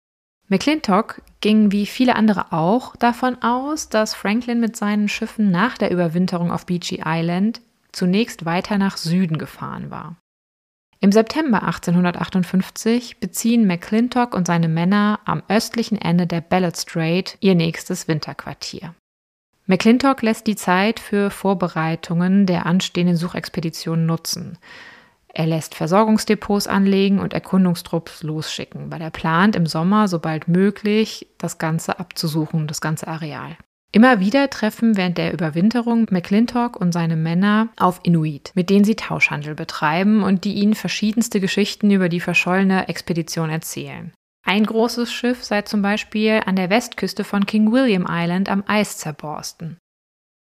McClintock 0.47 1.21
ging 1.41 1.71
wie 1.71 1.85
viele 1.85 2.15
andere 2.15 2.51
auch 2.51 2.95
davon 2.95 3.41
aus, 3.41 3.89
dass 3.89 4.13
Franklin 4.13 4.59
mit 4.59 4.75
seinen 4.75 5.07
Schiffen 5.07 5.49
nach 5.49 5.77
der 5.77 5.91
Überwinterung 5.91 6.51
auf 6.51 6.65
Beachy 6.65 7.01
Island 7.05 7.61
zunächst 7.91 8.45
weiter 8.45 8.77
nach 8.77 8.97
Süden 8.97 9.37
gefahren 9.37 9.89
war. 9.89 10.17
Im 11.05 11.11
September 11.11 11.61
1858 11.61 13.19
beziehen 13.19 13.67
McClintock 13.67 14.33
und 14.33 14.47
seine 14.47 14.67
Männer 14.67 15.19
am 15.23 15.43
östlichen 15.47 16.01
Ende 16.01 16.25
der 16.25 16.41
Ballot 16.41 16.75
Strait 16.75 17.37
ihr 17.41 17.53
nächstes 17.53 18.07
Winterquartier. 18.07 18.95
McClintock 19.67 20.23
lässt 20.23 20.47
die 20.47 20.55
Zeit 20.55 20.99
für 20.99 21.29
Vorbereitungen 21.29 22.47
der 22.47 22.65
anstehenden 22.65 23.17
Suchexpedition 23.17 24.07
nutzen. 24.07 24.57
Er 25.27 25.45
lässt 25.45 25.75
Versorgungsdepots 25.75 26.65
anlegen 26.65 27.19
und 27.19 27.33
Erkundungstrupps 27.33 28.23
losschicken, 28.23 28.91
weil 28.91 29.01
er 29.01 29.11
plant, 29.11 29.55
im 29.55 29.67
Sommer 29.67 30.07
sobald 30.07 30.47
möglich 30.47 31.27
das 31.37 31.59
Ganze 31.59 31.99
abzusuchen, 31.99 32.65
das 32.65 32.81
ganze 32.81 33.07
Areal. 33.07 33.57
Immer 33.95 34.19
wieder 34.19 34.49
treffen 34.49 34.97
während 34.97 35.17
der 35.17 35.31
Überwinterung 35.31 36.07
McClintock 36.11 36.75
und 36.75 36.91
seine 36.91 37.15
Männer 37.15 37.69
auf 37.77 38.01
Inuit, 38.03 38.51
mit 38.53 38.69
denen 38.69 38.83
sie 38.83 38.97
Tauschhandel 38.97 39.55
betreiben 39.55 40.21
und 40.21 40.43
die 40.43 40.55
ihnen 40.55 40.73
verschiedenste 40.73 41.39
Geschichten 41.39 41.89
über 41.91 42.09
die 42.09 42.19
verschollene 42.19 42.89
Expedition 42.89 43.49
erzählen. 43.49 44.11
Ein 44.45 44.65
großes 44.65 45.13
Schiff 45.13 45.45
sei 45.45 45.61
zum 45.61 45.81
Beispiel 45.81 46.41
an 46.45 46.57
der 46.57 46.69
Westküste 46.69 47.23
von 47.23 47.45
King 47.45 47.71
William 47.71 48.05
Island 48.09 48.49
am 48.49 48.65
Eis 48.67 48.97
zerborsten. 48.97 49.77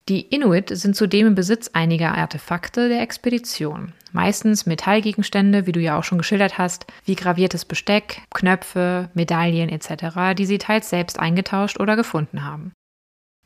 Die 0.09 0.21
Inuit 0.21 0.75
sind 0.75 0.95
zudem 0.95 1.27
im 1.27 1.35
Besitz 1.35 1.69
einiger 1.71 2.17
Artefakte 2.17 2.89
der 2.89 3.01
Expedition. 3.01 3.93
Meistens 4.11 4.65
Metallgegenstände, 4.65 5.67
wie 5.67 5.71
du 5.71 5.79
ja 5.79 5.99
auch 5.99 6.03
schon 6.03 6.17
geschildert 6.17 6.57
hast, 6.57 6.87
wie 7.05 7.13
graviertes 7.13 7.65
Besteck, 7.65 8.23
Knöpfe, 8.33 9.11
Medaillen 9.13 9.69
etc., 9.69 10.35
die 10.35 10.47
sie 10.47 10.57
teils 10.57 10.89
selbst 10.89 11.19
eingetauscht 11.19 11.79
oder 11.79 11.95
gefunden 11.95 12.43
haben. 12.43 12.71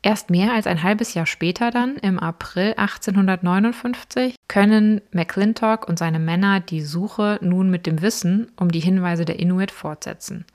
Erst 0.02 0.30
mehr 0.30 0.54
als 0.54 0.66
ein 0.66 0.82
halbes 0.82 1.12
Jahr 1.12 1.26
später 1.26 1.70
dann, 1.70 1.96
im 1.96 2.18
April 2.18 2.74
1859, 2.76 4.34
können 4.48 5.02
McClintock 5.12 5.86
und 5.86 5.98
seine 5.98 6.18
Männer 6.18 6.60
die 6.60 6.80
Suche 6.80 7.38
nun 7.42 7.68
mit 7.68 7.86
dem 7.86 8.00
Wissen 8.00 8.50
um 8.56 8.70
die 8.70 8.80
Hinweise 8.80 9.26
der 9.26 9.38
Inuit 9.38 9.70
fortsetzen. 9.70 10.46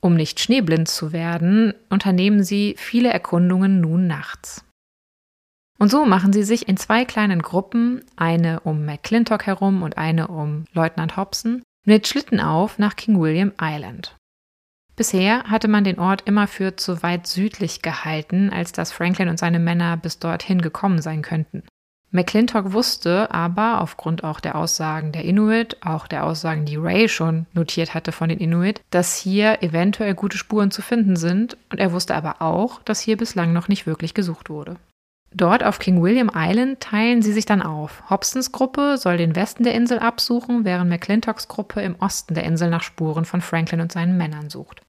Um 0.00 0.14
nicht 0.14 0.40
schneeblind 0.40 0.88
zu 0.88 1.12
werden, 1.12 1.72
unternehmen 1.88 2.42
sie 2.42 2.74
viele 2.78 3.10
Erkundungen 3.10 3.80
nun 3.80 4.08
nachts. 4.08 4.64
Und 5.78 5.90
so 5.90 6.04
machen 6.04 6.32
sie 6.32 6.42
sich 6.42 6.68
in 6.68 6.76
zwei 6.76 7.04
kleinen 7.04 7.40
Gruppen, 7.40 8.04
eine 8.16 8.60
um 8.60 8.84
McClintock 8.84 9.46
herum 9.46 9.82
und 9.82 9.96
eine 9.96 10.26
um 10.26 10.64
Leutnant 10.72 11.16
Hobson, 11.16 11.62
mit 11.84 12.08
Schlitten 12.08 12.40
auf 12.40 12.78
nach 12.78 12.96
King 12.96 13.20
William 13.20 13.52
Island. 13.60 14.17
Bisher 14.98 15.44
hatte 15.44 15.68
man 15.68 15.84
den 15.84 16.00
Ort 16.00 16.22
immer 16.24 16.48
für 16.48 16.74
zu 16.74 17.04
weit 17.04 17.28
südlich 17.28 17.82
gehalten, 17.82 18.50
als 18.50 18.72
dass 18.72 18.90
Franklin 18.90 19.28
und 19.28 19.38
seine 19.38 19.60
Männer 19.60 19.96
bis 19.96 20.18
dorthin 20.18 20.60
gekommen 20.60 21.00
sein 21.00 21.22
könnten. 21.22 21.62
McClintock 22.10 22.72
wusste 22.72 23.30
aber, 23.30 23.80
aufgrund 23.80 24.24
auch 24.24 24.40
der 24.40 24.56
Aussagen 24.56 25.12
der 25.12 25.22
Inuit, 25.22 25.76
auch 25.82 26.08
der 26.08 26.24
Aussagen, 26.24 26.64
die 26.64 26.74
Ray 26.74 27.08
schon 27.08 27.46
notiert 27.52 27.94
hatte 27.94 28.10
von 28.10 28.28
den 28.28 28.40
Inuit, 28.40 28.80
dass 28.90 29.14
hier 29.14 29.62
eventuell 29.62 30.14
gute 30.14 30.36
Spuren 30.36 30.72
zu 30.72 30.82
finden 30.82 31.14
sind, 31.14 31.56
und 31.70 31.78
er 31.78 31.92
wusste 31.92 32.16
aber 32.16 32.42
auch, 32.42 32.82
dass 32.82 32.98
hier 32.98 33.16
bislang 33.16 33.52
noch 33.52 33.68
nicht 33.68 33.86
wirklich 33.86 34.14
gesucht 34.14 34.50
wurde. 34.50 34.78
Dort 35.32 35.62
auf 35.62 35.78
King 35.78 36.02
William 36.02 36.32
Island 36.34 36.80
teilen 36.80 37.22
sie 37.22 37.32
sich 37.32 37.46
dann 37.46 37.62
auf. 37.62 38.02
Hobsons 38.10 38.50
Gruppe 38.50 38.98
soll 38.98 39.16
den 39.16 39.36
Westen 39.36 39.62
der 39.62 39.74
Insel 39.74 40.00
absuchen, 40.00 40.64
während 40.64 40.90
McClintocks 40.90 41.46
Gruppe 41.46 41.82
im 41.82 41.94
Osten 42.00 42.34
der 42.34 42.42
Insel 42.42 42.68
nach 42.68 42.82
Spuren 42.82 43.26
von 43.26 43.42
Franklin 43.42 43.80
und 43.80 43.92
seinen 43.92 44.16
Männern 44.16 44.50
sucht. 44.50 44.82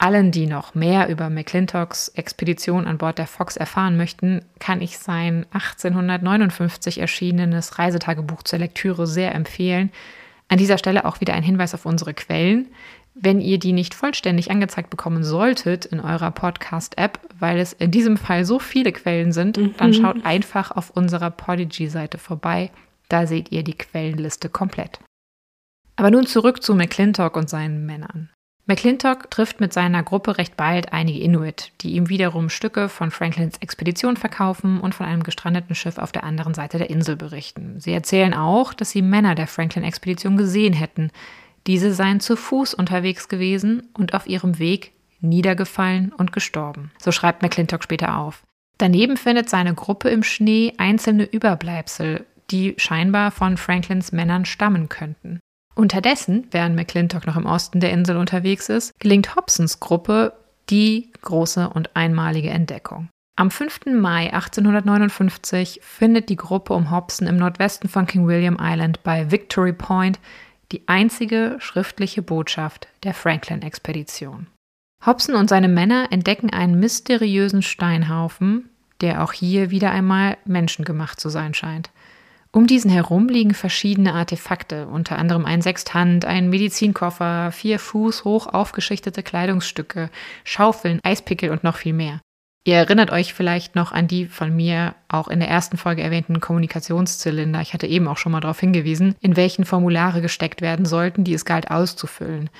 Allen, 0.00 0.30
die 0.30 0.46
noch 0.46 0.76
mehr 0.76 1.08
über 1.08 1.28
McClintocks 1.28 2.08
Expedition 2.10 2.86
an 2.86 2.98
Bord 2.98 3.18
der 3.18 3.26
Fox 3.26 3.56
erfahren 3.56 3.96
möchten, 3.96 4.44
kann 4.60 4.80
ich 4.80 4.98
sein 4.98 5.44
1859 5.50 7.00
erschienenes 7.00 7.80
Reisetagebuch 7.80 8.44
zur 8.44 8.60
Lektüre 8.60 9.08
sehr 9.08 9.34
empfehlen. 9.34 9.90
An 10.46 10.58
dieser 10.58 10.78
Stelle 10.78 11.04
auch 11.04 11.20
wieder 11.20 11.34
ein 11.34 11.42
Hinweis 11.42 11.74
auf 11.74 11.84
unsere 11.84 12.14
Quellen. 12.14 12.68
Wenn 13.14 13.40
ihr 13.40 13.58
die 13.58 13.72
nicht 13.72 13.92
vollständig 13.92 14.52
angezeigt 14.52 14.90
bekommen 14.90 15.24
solltet 15.24 15.84
in 15.84 15.98
eurer 15.98 16.30
Podcast-App, 16.30 17.18
weil 17.36 17.58
es 17.58 17.72
in 17.72 17.90
diesem 17.90 18.16
Fall 18.16 18.44
so 18.44 18.60
viele 18.60 18.92
Quellen 18.92 19.32
sind, 19.32 19.56
mhm. 19.56 19.74
dann 19.76 19.92
schaut 19.92 20.24
einfach 20.24 20.70
auf 20.70 20.90
unserer 20.90 21.32
Podigy-Seite 21.32 22.18
vorbei. 22.18 22.70
Da 23.08 23.26
seht 23.26 23.50
ihr 23.50 23.64
die 23.64 23.76
Quellenliste 23.76 24.48
komplett. 24.48 25.00
Aber 25.96 26.12
nun 26.12 26.26
zurück 26.26 26.62
zu 26.62 26.76
McClintock 26.76 27.36
und 27.36 27.50
seinen 27.50 27.84
Männern. 27.84 28.30
McClintock 28.68 29.30
trifft 29.30 29.60
mit 29.60 29.72
seiner 29.72 30.02
Gruppe 30.02 30.36
recht 30.36 30.58
bald 30.58 30.92
einige 30.92 31.20
Inuit, 31.20 31.72
die 31.80 31.92
ihm 31.92 32.10
wiederum 32.10 32.50
Stücke 32.50 32.90
von 32.90 33.10
Franklins 33.10 33.56
Expedition 33.62 34.18
verkaufen 34.18 34.78
und 34.82 34.94
von 34.94 35.06
einem 35.06 35.22
gestrandeten 35.22 35.74
Schiff 35.74 35.96
auf 35.96 36.12
der 36.12 36.22
anderen 36.22 36.52
Seite 36.52 36.76
der 36.76 36.90
Insel 36.90 37.16
berichten. 37.16 37.80
Sie 37.80 37.94
erzählen 37.94 38.34
auch, 38.34 38.74
dass 38.74 38.90
sie 38.90 39.00
Männer 39.00 39.34
der 39.34 39.46
Franklin-Expedition 39.46 40.36
gesehen 40.36 40.74
hätten. 40.74 41.10
Diese 41.66 41.94
seien 41.94 42.20
zu 42.20 42.36
Fuß 42.36 42.74
unterwegs 42.74 43.28
gewesen 43.28 43.88
und 43.94 44.12
auf 44.12 44.26
ihrem 44.26 44.58
Weg 44.58 44.92
niedergefallen 45.20 46.12
und 46.12 46.34
gestorben. 46.34 46.90
So 46.98 47.10
schreibt 47.10 47.40
McClintock 47.40 47.82
später 47.82 48.18
auf. 48.18 48.42
Daneben 48.76 49.16
findet 49.16 49.48
seine 49.48 49.72
Gruppe 49.72 50.10
im 50.10 50.22
Schnee 50.22 50.74
einzelne 50.76 51.24
Überbleibsel, 51.24 52.26
die 52.50 52.74
scheinbar 52.76 53.30
von 53.30 53.56
Franklins 53.56 54.12
Männern 54.12 54.44
stammen 54.44 54.90
könnten. 54.90 55.40
Unterdessen, 55.78 56.48
während 56.50 56.74
McClintock 56.74 57.24
noch 57.28 57.36
im 57.36 57.46
Osten 57.46 57.78
der 57.78 57.92
Insel 57.92 58.16
unterwegs 58.16 58.68
ist, 58.68 58.98
gelingt 58.98 59.36
Hobsons 59.36 59.78
Gruppe 59.78 60.32
die 60.70 61.12
große 61.22 61.70
und 61.70 61.94
einmalige 61.94 62.50
Entdeckung. 62.50 63.08
Am 63.36 63.52
5. 63.52 63.86
Mai 63.86 64.32
1859 64.32 65.78
findet 65.80 66.30
die 66.30 66.36
Gruppe 66.36 66.74
um 66.74 66.90
Hobson 66.90 67.28
im 67.28 67.36
Nordwesten 67.36 67.88
von 67.88 68.08
King 68.08 68.26
William 68.26 68.58
Island 68.60 69.04
bei 69.04 69.30
Victory 69.30 69.72
Point 69.72 70.18
die 70.72 70.82
einzige 70.88 71.58
schriftliche 71.60 72.22
Botschaft 72.22 72.88
der 73.04 73.14
Franklin-Expedition. 73.14 74.48
Hobson 75.06 75.36
und 75.36 75.48
seine 75.48 75.68
Männer 75.68 76.08
entdecken 76.10 76.50
einen 76.50 76.80
mysteriösen 76.80 77.62
Steinhaufen, 77.62 78.68
der 79.00 79.22
auch 79.22 79.32
hier 79.32 79.70
wieder 79.70 79.92
einmal 79.92 80.38
menschengemacht 80.44 81.20
zu 81.20 81.28
sein 81.28 81.54
scheint. 81.54 81.90
Um 82.50 82.66
diesen 82.66 82.90
herum 82.90 83.28
liegen 83.28 83.52
verschiedene 83.52 84.14
Artefakte, 84.14 84.86
unter 84.86 85.18
anderem 85.18 85.44
ein 85.44 85.60
Sextant, 85.60 86.24
ein 86.24 86.48
Medizinkoffer, 86.48 87.52
vier 87.52 87.78
Fuß 87.78 88.24
hoch 88.24 88.46
aufgeschichtete 88.46 89.22
Kleidungsstücke, 89.22 90.10
Schaufeln, 90.44 91.00
Eispickel 91.02 91.50
und 91.50 91.62
noch 91.62 91.76
viel 91.76 91.92
mehr. 91.92 92.20
Ihr 92.64 92.76
erinnert 92.76 93.10
euch 93.10 93.32
vielleicht 93.32 93.76
noch 93.76 93.92
an 93.92 94.08
die 94.08 94.26
von 94.26 94.54
mir 94.54 94.94
auch 95.08 95.28
in 95.28 95.40
der 95.40 95.48
ersten 95.48 95.76
Folge 95.76 96.02
erwähnten 96.02 96.40
Kommunikationszylinder. 96.40 97.60
Ich 97.60 97.72
hatte 97.72 97.86
eben 97.86 98.08
auch 98.08 98.16
schon 98.16 98.32
mal 98.32 98.40
darauf 98.40 98.60
hingewiesen, 98.60 99.14
in 99.20 99.36
welchen 99.36 99.64
Formulare 99.64 100.20
gesteckt 100.20 100.60
werden 100.60 100.84
sollten, 100.84 101.24
die 101.24 101.34
es 101.34 101.44
galt 101.44 101.70
auszufüllen. 101.70 102.50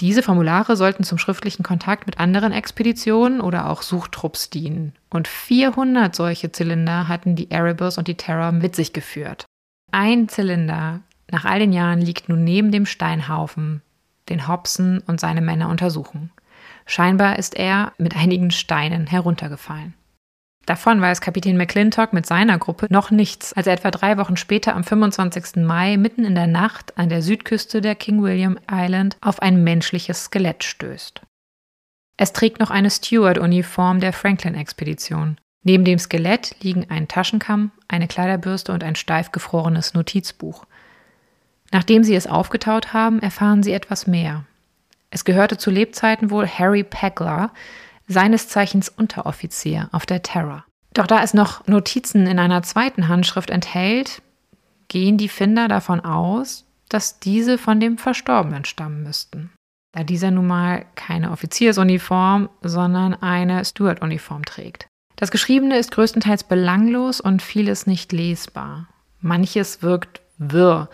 Diese 0.00 0.22
Formulare 0.22 0.76
sollten 0.76 1.04
zum 1.04 1.18
schriftlichen 1.18 1.62
Kontakt 1.62 2.06
mit 2.06 2.18
anderen 2.18 2.52
Expeditionen 2.52 3.42
oder 3.42 3.68
auch 3.68 3.82
Suchtrupps 3.82 4.48
dienen. 4.48 4.94
Und 5.10 5.28
400 5.28 6.14
solche 6.14 6.52
Zylinder 6.52 7.06
hatten 7.06 7.36
die 7.36 7.50
Erebus 7.50 7.98
und 7.98 8.08
die 8.08 8.16
Terror 8.16 8.50
mit 8.50 8.74
sich 8.74 8.94
geführt. 8.94 9.44
Ein 9.92 10.28
Zylinder 10.28 11.00
nach 11.30 11.44
all 11.44 11.58
den 11.58 11.72
Jahren 11.72 12.00
liegt 12.00 12.30
nun 12.30 12.44
neben 12.44 12.72
dem 12.72 12.86
Steinhaufen, 12.86 13.82
den 14.30 14.48
Hobson 14.48 15.02
und 15.06 15.20
seine 15.20 15.42
Männer 15.42 15.68
untersuchen. 15.68 16.30
Scheinbar 16.86 17.38
ist 17.38 17.54
er 17.54 17.92
mit 17.98 18.16
einigen 18.16 18.50
Steinen 18.50 19.06
heruntergefallen. 19.06 19.94
Davon 20.70 21.00
weiß 21.00 21.20
Kapitän 21.20 21.56
McClintock 21.56 22.12
mit 22.12 22.26
seiner 22.26 22.56
Gruppe 22.56 22.86
noch 22.90 23.10
nichts, 23.10 23.52
als 23.52 23.66
er 23.66 23.72
etwa 23.72 23.90
drei 23.90 24.18
Wochen 24.18 24.36
später 24.36 24.76
am 24.76 24.84
25. 24.84 25.64
Mai 25.64 25.96
mitten 25.96 26.24
in 26.24 26.36
der 26.36 26.46
Nacht 26.46 26.96
an 26.96 27.08
der 27.08 27.22
Südküste 27.22 27.80
der 27.80 27.96
King 27.96 28.22
William 28.22 28.56
Island 28.70 29.16
auf 29.20 29.42
ein 29.42 29.64
menschliches 29.64 30.26
Skelett 30.26 30.62
stößt. 30.62 31.22
Es 32.16 32.32
trägt 32.32 32.60
noch 32.60 32.70
eine 32.70 32.88
Steward-Uniform 32.88 33.98
der 33.98 34.12
Franklin-Expedition. 34.12 35.38
Neben 35.64 35.84
dem 35.84 35.98
Skelett 35.98 36.54
liegen 36.60 36.86
ein 36.88 37.08
Taschenkamm, 37.08 37.72
eine 37.88 38.06
Kleiderbürste 38.06 38.70
und 38.70 38.84
ein 38.84 38.94
steif 38.94 39.32
gefrorenes 39.32 39.94
Notizbuch. 39.94 40.66
Nachdem 41.72 42.04
sie 42.04 42.14
es 42.14 42.28
aufgetaut 42.28 42.92
haben, 42.92 43.20
erfahren 43.20 43.64
sie 43.64 43.72
etwas 43.72 44.06
mehr. 44.06 44.44
Es 45.10 45.24
gehörte 45.24 45.58
zu 45.58 45.72
Lebzeiten 45.72 46.30
wohl 46.30 46.46
Harry 46.46 46.84
Pegler, 46.84 47.50
seines 48.10 48.48
Zeichens 48.48 48.88
Unteroffizier 48.88 49.88
auf 49.92 50.04
der 50.04 50.22
Terror. 50.22 50.64
Doch 50.94 51.06
da 51.06 51.22
es 51.22 51.32
noch 51.32 51.66
Notizen 51.68 52.26
in 52.26 52.40
einer 52.40 52.62
zweiten 52.64 53.06
Handschrift 53.06 53.50
enthält, 53.50 54.20
gehen 54.88 55.16
die 55.16 55.28
Finder 55.28 55.68
davon 55.68 56.00
aus, 56.00 56.64
dass 56.88 57.20
diese 57.20 57.56
von 57.56 57.78
dem 57.78 57.98
Verstorbenen 57.98 58.64
stammen 58.64 59.04
müssten, 59.04 59.52
da 59.92 60.02
dieser 60.02 60.32
nun 60.32 60.48
mal 60.48 60.86
keine 60.96 61.30
Offiziersuniform, 61.30 62.48
sondern 62.62 63.14
eine 63.14 63.64
Steward-Uniform 63.64 64.44
trägt. 64.44 64.88
Das 65.14 65.30
Geschriebene 65.30 65.78
ist 65.78 65.92
größtenteils 65.92 66.44
belanglos 66.44 67.20
und 67.20 67.42
vieles 67.42 67.86
nicht 67.86 68.10
lesbar. 68.10 68.88
Manches 69.20 69.82
wirkt 69.82 70.20
wirr, 70.38 70.88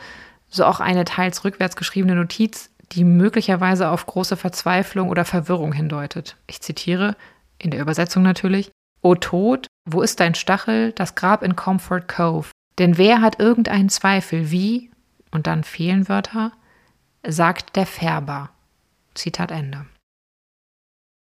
so 0.51 0.67
auch 0.67 0.81
eine 0.81 1.07
teils 1.07 1.45
rückwärts 1.45 1.77
geschriebene 1.77 2.15
Notiz 2.15 2.69
die 2.93 3.05
möglicherweise 3.05 3.91
auf 3.91 4.07
große 4.07 4.37
Verzweiflung 4.37 5.09
oder 5.09 5.25
Verwirrung 5.25 5.73
hindeutet. 5.73 6.37
Ich 6.47 6.61
zitiere, 6.61 7.17
in 7.59 7.71
der 7.71 7.81
Übersetzung 7.81 8.23
natürlich, 8.23 8.71
O 9.03 9.15
Tod, 9.15 9.67
wo 9.85 10.03
ist 10.03 10.21
dein 10.21 10.35
Stachel, 10.35 10.93
das 10.93 11.15
Grab 11.15 11.43
in 11.43 11.57
Comfort 11.57 12.03
Cove? 12.09 12.51
Denn 12.79 12.99
wer 12.99 13.21
hat 13.21 13.41
irgendeinen 13.41 13.89
Zweifel, 13.89 14.51
wie, 14.51 14.91
und 15.31 15.47
dann 15.47 15.65
fehlen 15.65 16.09
Wörter, 16.09 16.53
sagt 17.27 17.77
der 17.77 17.87
Färber. 17.87 18.51
Zitat 19.15 19.51
Ende. 19.51 19.87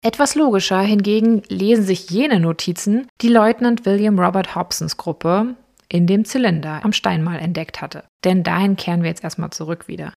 Etwas 0.04 0.36
logischer 0.36 0.82
hingegen 0.82 1.42
lesen 1.50 1.84
sich 1.84 2.10
jene 2.10 2.40
Notizen, 2.40 3.08
die 3.22 3.30
Leutnant 3.30 3.86
William 3.86 4.20
Robert 4.20 4.56
Hobsons 4.56 4.98
Gruppe 4.98 5.56
in 5.90 6.06
dem 6.06 6.26
Zylinder 6.26 6.84
am 6.84 6.94
Steinmal 6.94 7.40
entdeckt 7.40 7.82
hatte. 7.82 8.04
Denn 8.24 8.44
dahin 8.44 8.76
kehren 8.76 9.04
wir 9.04 9.10
jetzt 9.10 9.24
erstmal 9.24 9.50
zurück 9.52 9.88
wieder. 9.88 10.14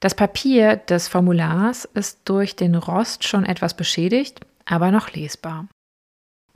Das 0.00 0.14
Papier 0.14 0.76
des 0.76 1.08
Formulars 1.08 1.86
ist 1.86 2.20
durch 2.24 2.56
den 2.56 2.74
Rost 2.74 3.24
schon 3.24 3.44
etwas 3.44 3.74
beschädigt, 3.74 4.40
aber 4.64 4.90
noch 4.90 5.12
lesbar. 5.12 5.66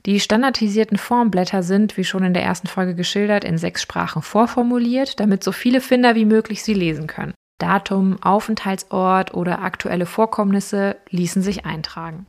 Die 0.05 0.19
standardisierten 0.19 0.97
Formblätter 0.97 1.61
sind, 1.61 1.95
wie 1.95 2.03
schon 2.03 2.23
in 2.23 2.33
der 2.33 2.43
ersten 2.43 2.67
Folge 2.67 2.95
geschildert, 2.95 3.43
in 3.43 3.57
sechs 3.57 3.81
Sprachen 3.81 4.21
vorformuliert, 4.21 5.19
damit 5.19 5.43
so 5.43 5.51
viele 5.51 5.79
Finder 5.79 6.15
wie 6.15 6.25
möglich 6.25 6.63
sie 6.63 6.73
lesen 6.73 7.07
können. 7.07 7.33
Datum, 7.59 8.21
Aufenthaltsort 8.23 9.35
oder 9.35 9.61
aktuelle 9.61 10.07
Vorkommnisse 10.07 10.97
ließen 11.09 11.43
sich 11.43 11.65
eintragen. 11.65 12.25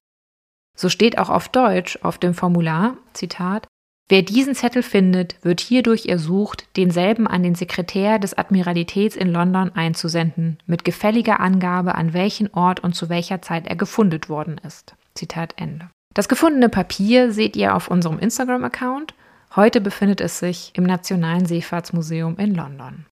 So 0.76 0.90
steht 0.90 1.16
auch 1.16 1.30
auf 1.30 1.48
Deutsch 1.48 1.98
auf 2.02 2.18
dem 2.18 2.34
Formular, 2.34 2.96
Zitat, 3.14 3.66
Wer 4.12 4.20
diesen 4.20 4.54
Zettel 4.54 4.82
findet, 4.82 5.42
wird 5.42 5.62
hierdurch 5.62 6.04
ersucht, 6.04 6.66
denselben 6.76 7.26
an 7.26 7.42
den 7.42 7.54
Sekretär 7.54 8.18
des 8.18 8.36
Admiralitäts 8.36 9.16
in 9.16 9.32
London 9.32 9.74
einzusenden, 9.74 10.58
mit 10.66 10.84
gefälliger 10.84 11.40
Angabe, 11.40 11.94
an 11.94 12.12
welchen 12.12 12.52
Ort 12.52 12.80
und 12.80 12.94
zu 12.94 13.08
welcher 13.08 13.40
Zeit 13.40 13.66
er 13.66 13.74
gefunden 13.74 14.28
worden 14.28 14.60
ist. 14.66 14.96
Zitat 15.14 15.54
Ende. 15.56 15.88
Das 16.12 16.28
gefundene 16.28 16.68
Papier 16.68 17.32
seht 17.32 17.56
ihr 17.56 17.74
auf 17.74 17.88
unserem 17.88 18.18
Instagram-Account. 18.18 19.14
Heute 19.56 19.80
befindet 19.80 20.20
es 20.20 20.38
sich 20.38 20.72
im 20.74 20.84
Nationalen 20.84 21.46
Seefahrtsmuseum 21.46 22.36
in 22.36 22.54
London. 22.54 23.06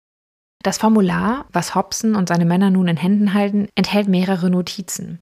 Das 0.64 0.78
Formular, 0.78 1.46
was 1.52 1.76
Hobson 1.76 2.16
und 2.16 2.28
seine 2.28 2.44
Männer 2.44 2.70
nun 2.70 2.88
in 2.88 2.96
Händen 2.96 3.34
halten, 3.34 3.68
enthält 3.76 4.08
mehrere 4.08 4.50
Notizen. 4.50 5.20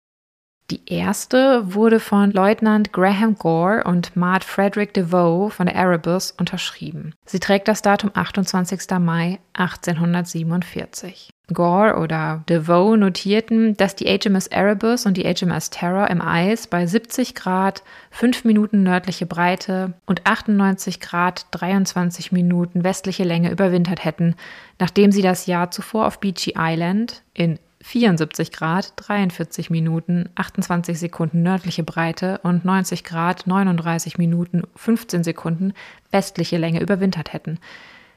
Die 0.71 0.93
erste 0.93 1.75
wurde 1.75 2.01
von 2.01 2.33
Leutnant 2.33 2.93
Graham 2.93 3.37
Gore 3.37 3.85
und 3.85 4.17
Mart 4.17 4.43
Frederick 4.43 4.95
DeVoe 4.95 5.49
von 5.49 5.67
der 5.67 5.77
Erebus 5.77 6.33
unterschrieben. 6.33 7.15
Sie 7.25 7.39
trägt 7.39 7.69
das 7.69 7.83
Datum 7.83 8.11
28. 8.13 8.99
Mai 8.99 9.39
1847. 9.53 11.31
Gore 11.53 11.97
oder 11.99 12.43
DeVoe 12.49 12.97
notierten, 12.97 13.77
dass 13.77 13.95
die 13.95 14.07
HMS 14.07 14.49
Erebus 14.49 15.07
und 15.07 15.17
die 15.17 15.33
HMS 15.33 15.71
Terror 15.71 16.11
im 16.11 16.21
Eis 16.21 16.67
bei 16.67 16.85
70 16.85 17.37
Grad 17.37 17.85
5 18.11 18.45
Minuten 18.45 18.83
nördliche 18.83 19.27
Breite 19.27 19.95
und 20.07 20.27
98 20.27 20.99
Grad 20.99 21.47
23 21.53 22.33
Minuten 22.33 22.83
westliche 22.83 23.23
Länge 23.23 23.53
überwintert 23.53 24.05
hätten, 24.05 24.35
nachdem 24.81 25.13
sie 25.13 25.23
das 25.23 25.47
Jahr 25.47 25.71
zuvor 25.71 26.09
auf 26.09 26.19
Beachy 26.19 26.55
Island 26.59 27.23
in 27.33 27.61
74 27.87 28.51
Grad 28.51 28.95
43 28.97 29.71
Minuten 29.71 30.29
28 30.35 30.99
Sekunden 30.99 31.45
nördliche 31.45 31.85
Breite 31.85 32.41
und 32.43 32.65
90 32.65 33.05
Grad 33.05 33.47
39 33.47 34.19
Minuten 34.19 34.65
15 34.75 35.23
Sekunden 35.23 35.73
westliche 36.11 36.59
Länge 36.59 36.81
überwintert 36.81 37.33
hätten. 37.33 37.61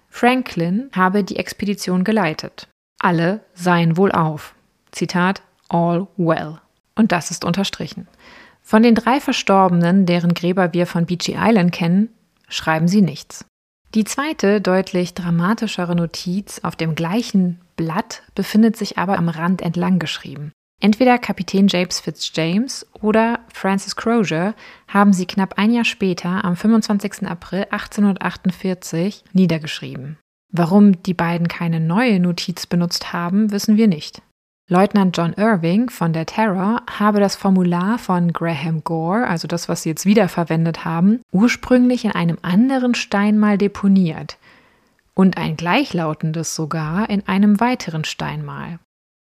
Franklin 0.09 0.89
habe 0.95 1.23
die 1.23 1.37
Expedition 1.37 2.03
geleitet. 2.03 2.67
Alle 2.99 3.41
seien 3.53 3.95
wohl 3.95 4.11
auf. 4.11 4.55
Zitat 4.91 5.43
All 5.69 6.07
well. 6.17 6.57
Und 6.95 7.11
das 7.11 7.29
ist 7.29 7.45
unterstrichen. 7.45 8.07
Von 8.63 8.81
den 8.81 8.95
drei 8.95 9.19
Verstorbenen, 9.19 10.07
deren 10.07 10.33
Gräber 10.33 10.73
wir 10.73 10.87
von 10.87 11.05
Beachy 11.05 11.35
Island 11.37 11.73
kennen, 11.73 12.09
schreiben 12.47 12.87
sie 12.87 13.03
nichts. 13.03 13.45
Die 13.93 14.03
zweite, 14.03 14.61
deutlich 14.61 15.13
dramatischere 15.13 15.95
Notiz 15.95 16.59
auf 16.63 16.75
dem 16.75 16.95
gleichen 16.95 17.59
Blatt 17.79 18.23
befindet 18.35 18.75
sich 18.75 18.97
aber 18.97 19.17
am 19.17 19.29
Rand 19.29 19.61
entlang 19.61 19.99
geschrieben. 19.99 20.51
Entweder 20.81 21.17
Kapitän 21.17 21.69
James 21.69 22.01
Fitzjames 22.01 22.85
oder 23.01 23.39
Francis 23.53 23.95
Crozier 23.95 24.53
haben 24.89 25.13
sie 25.13 25.25
knapp 25.25 25.53
ein 25.57 25.71
Jahr 25.71 25.85
später, 25.85 26.43
am 26.43 26.57
25. 26.57 27.25
April 27.25 27.67
1848, 27.69 29.23
niedergeschrieben. 29.31 30.17
Warum 30.51 31.01
die 31.03 31.13
beiden 31.13 31.47
keine 31.47 31.79
neue 31.79 32.19
Notiz 32.19 32.65
benutzt 32.65 33.13
haben, 33.13 33.51
wissen 33.51 33.77
wir 33.77 33.87
nicht. 33.87 34.21
Leutnant 34.67 35.15
John 35.15 35.31
Irving 35.31 35.89
von 35.89 36.11
der 36.11 36.25
Terror 36.25 36.81
habe 36.99 37.21
das 37.21 37.37
Formular 37.37 37.97
von 37.97 38.33
Graham 38.33 38.83
Gore, 38.83 39.25
also 39.25 39.47
das, 39.47 39.69
was 39.69 39.83
sie 39.83 39.89
jetzt 39.89 40.05
wiederverwendet 40.05 40.83
haben, 40.83 41.21
ursprünglich 41.31 42.03
in 42.03 42.11
einem 42.11 42.39
anderen 42.41 42.93
Steinmal 42.93 43.57
deponiert 43.57 44.37
und 45.19 45.35
ein 45.37 45.57
gleichlautendes 45.57 46.55
sogar 46.55 47.09
in 47.09 47.27
einem 47.27 47.59
weiteren 47.59 48.05
Steinmal. 48.05 48.79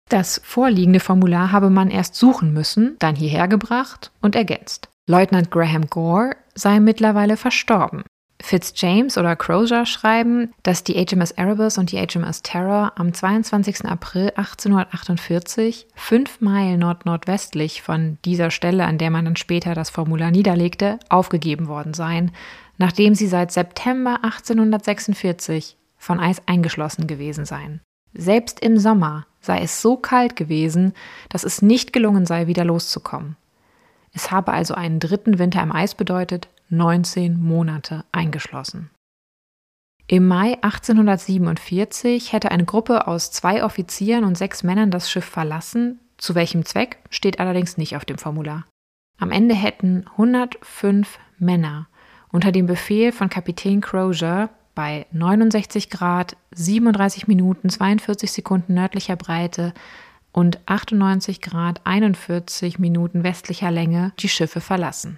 Das 0.09 0.39
vorliegende 0.43 0.99
Formular 0.99 1.51
habe 1.51 1.71
man 1.71 1.89
erst 1.89 2.13
suchen 2.13 2.53
müssen, 2.53 2.97
dann 2.99 3.15
hierher 3.15 3.47
gebracht 3.47 4.11
und 4.21 4.35
ergänzt. 4.35 4.89
Leutnant 5.09 5.49
Graham 5.49 5.87
Gore 5.87 6.35
sei 6.53 6.79
mittlerweile 6.79 7.35
verstorben. 7.35 8.03
Fitzjames 8.39 9.17
oder 9.17 9.35
Crozier 9.35 9.87
schreiben, 9.87 10.53
dass 10.61 10.83
die 10.83 11.03
HMS 11.03 11.31
Erebus 11.31 11.79
und 11.79 11.91
die 11.91 11.97
HMS 11.97 12.43
Terror 12.43 12.91
am 12.95 13.11
22. 13.11 13.85
April 13.85 14.31
1848, 14.35 15.87
fünf 15.95 16.41
Meilen 16.41 16.79
nord-nordwestlich 16.79 17.81
von 17.81 18.19
dieser 18.23 18.51
Stelle, 18.51 18.85
an 18.85 18.99
der 18.99 19.09
man 19.09 19.25
dann 19.25 19.35
später 19.35 19.73
das 19.73 19.89
Formular 19.89 20.29
niederlegte, 20.29 20.99
aufgegeben 21.09 21.67
worden 21.67 21.95
seien, 21.95 22.29
nachdem 22.77 23.15
sie 23.15 23.25
seit 23.25 23.51
September 23.51 24.19
1846 24.21 25.75
von 25.97 26.19
Eis 26.19 26.41
eingeschlossen 26.45 27.07
gewesen 27.07 27.45
seien. 27.45 27.81
Selbst 28.13 28.59
im 28.59 28.77
Sommer 28.77 29.25
sei 29.41 29.61
es 29.61 29.81
so 29.81 29.97
kalt 29.97 30.35
gewesen, 30.35 30.93
dass 31.29 31.43
es 31.43 31.61
nicht 31.61 31.93
gelungen 31.93 32.25
sei, 32.25 32.47
wieder 32.47 32.65
loszukommen. 32.65 33.35
Es 34.13 34.31
habe 34.31 34.51
also 34.53 34.73
einen 34.73 34.99
dritten 34.99 35.39
Winter 35.39 35.61
im 35.61 35.71
Eis 35.71 35.95
bedeutet, 35.95 36.47
19 36.69 37.39
Monate 37.39 38.03
eingeschlossen. 38.11 38.89
Im 40.07 40.27
Mai 40.27 40.57
1847 40.61 42.31
hätte 42.31 42.51
eine 42.51 42.65
Gruppe 42.65 43.07
aus 43.07 43.31
zwei 43.31 43.63
Offizieren 43.63 44.23
und 44.23 44.37
sechs 44.37 44.63
Männern 44.63 44.89
das 44.89 45.11
Schiff 45.11 45.25
verlassen, 45.25 45.99
zu 46.17 46.33
welchem 46.33 46.65
Zweck 46.65 46.99
steht 47.09 47.39
allerdings 47.39 47.77
nicht 47.77 47.95
auf 47.95 48.05
dem 48.05 48.17
Formular. 48.17 48.65
Am 49.19 49.31
Ende 49.31 49.53
hätten 49.53 50.05
105 50.11 51.19
Männer 51.39 51.87
unter 52.31 52.51
dem 52.51 52.67
Befehl 52.67 53.11
von 53.11 53.29
Kapitän 53.29 53.81
Crozier 53.81 54.49
bei 54.77 55.07
69 55.11 55.89
Grad, 55.89 56.37
37 56.51 57.27
Minuten, 57.27 57.67
42 57.67 58.31
Sekunden 58.31 58.75
nördlicher 58.75 59.15
Breite 59.15 59.73
und 60.31 60.59
98 60.67 61.41
Grad, 61.41 61.81
41 61.83 62.77
Minuten 62.77 63.23
westlicher 63.23 63.71
Länge 63.71 64.13
die 64.19 64.29
Schiffe 64.29 64.61
verlassen. 64.61 65.17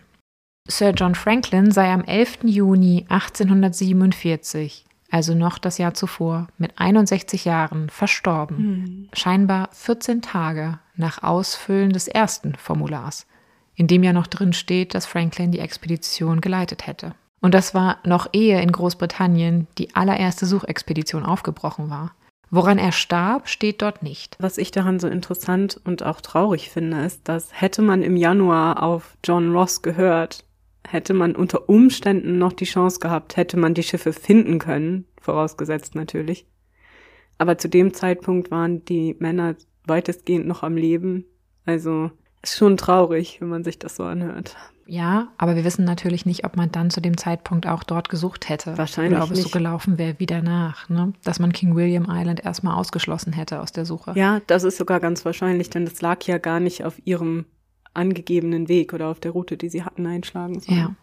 Sir 0.69 0.91
John 0.91 1.13
Franklin 1.13 1.71
sei 1.71 1.91
am 1.91 2.05
11. 2.05 2.39
Juni 2.43 3.05
1847, 3.09 4.85
also 5.11 5.35
noch 5.35 5.57
das 5.57 5.77
Jahr 5.77 5.93
zuvor, 5.93 6.47
mit 6.57 6.79
61 6.79 7.43
Jahren 7.43 7.89
verstorben, 7.89 8.57
mhm. 8.57 9.09
scheinbar 9.11 9.67
14 9.73 10.21
Tage 10.21 10.79
nach 10.95 11.21
Ausfüllen 11.21 11.91
des 11.91 12.07
ersten 12.07 12.55
Formulars. 12.55 13.27
in 13.75 13.87
dem 13.87 14.03
ja 14.03 14.13
noch 14.13 14.27
drin 14.27 14.53
steht, 14.53 14.93
dass 14.93 15.05
Franklin 15.05 15.51
die 15.51 15.59
Expedition 15.59 16.39
geleitet 16.39 16.87
hätte. 16.87 17.13
Und 17.41 17.53
das 17.53 17.73
war 17.73 17.99
noch 18.05 18.27
ehe 18.33 18.61
in 18.61 18.71
Großbritannien 18.71 19.67
die 19.77 19.95
allererste 19.95 20.45
Suchexpedition 20.45 21.23
aufgebrochen 21.23 21.89
war. 21.89 22.13
Woran 22.51 22.79
er 22.79 22.91
starb, 22.91 23.47
steht 23.47 23.81
dort 23.81 24.01
nicht. 24.01 24.35
Was 24.39 24.57
ich 24.57 24.71
daran 24.71 24.99
so 24.99 25.07
interessant 25.07 25.79
und 25.83 26.03
auch 26.03 26.19
traurig 26.19 26.69
finde, 26.69 27.05
ist, 27.05 27.27
dass 27.27 27.49
hätte 27.53 27.81
man 27.81 28.01
im 28.01 28.17
Januar 28.17 28.81
auf 28.81 29.15
John 29.23 29.55
Ross 29.55 29.83
gehört, 29.83 30.45
hätte 30.87 31.13
man 31.13 31.35
unter 31.35 31.69
Umständen 31.69 32.39
noch 32.39 32.53
die 32.53 32.65
Chance 32.65 32.99
gehabt, 32.99 33.37
hätte 33.37 33.57
man 33.57 33.75
die 33.75 33.83
Schiffe 33.83 34.13
finden 34.13 34.57
können, 34.57 35.05
vorausgesetzt 35.21 35.93
natürlich. 35.93 36.47
Aber 37.37 37.57
zu 37.57 37.69
dem 37.69 37.93
Zeitpunkt 37.93 38.49
waren 38.49 38.83
die 38.85 39.15
Männer 39.19 39.55
weitestgehend 39.85 40.47
noch 40.47 40.63
am 40.63 40.75
Leben. 40.75 41.25
Also 41.65 42.09
ist 42.41 42.57
schon 42.57 42.77
traurig, 42.77 43.39
wenn 43.41 43.49
man 43.49 43.63
sich 43.63 43.77
das 43.77 43.95
so 43.95 44.03
anhört. 44.03 44.55
Ja, 44.89 45.27
aber 45.37 45.55
wir 45.55 45.63
wissen 45.63 45.85
natürlich 45.85 46.25
nicht, 46.25 46.45
ob 46.45 46.57
man 46.57 46.71
dann 46.71 46.89
zu 46.89 46.99
dem 46.99 47.15
Zeitpunkt 47.15 47.67
auch 47.67 47.83
dort 47.83 48.09
gesucht 48.09 48.49
hätte. 48.49 48.75
Wahrscheinlich 48.75 49.13
Oder 49.13 49.23
ob 49.23 49.31
es 49.31 49.37
so 49.37 49.43
nicht. 49.43 49.53
gelaufen 49.53 49.99
wäre 49.99 50.15
wie 50.17 50.25
danach, 50.25 50.89
ne? 50.89 51.13
Dass 51.23 51.39
man 51.39 51.53
King 51.53 51.75
William 51.75 52.07
Island 52.09 52.43
erstmal 52.43 52.75
ausgeschlossen 52.75 53.31
hätte 53.31 53.61
aus 53.61 53.71
der 53.71 53.85
Suche. 53.85 54.13
Ja, 54.15 54.41
das 54.47 54.63
ist 54.63 54.77
sogar 54.77 54.99
ganz 54.99 55.23
wahrscheinlich, 55.25 55.69
denn 55.69 55.85
das 55.85 56.01
lag 56.01 56.23
ja 56.23 56.39
gar 56.39 56.59
nicht 56.59 56.83
auf 56.83 56.95
ihrem 57.05 57.45
angegebenen 57.93 58.67
Weg 58.67 58.93
oder 58.93 59.07
auf 59.07 59.19
der 59.19 59.31
Route, 59.31 59.57
die 59.57 59.69
sie 59.69 59.83
hatten 59.83 60.07
einschlagen 60.07 60.59
sollen. 60.59 60.77
Ja. 60.77 60.95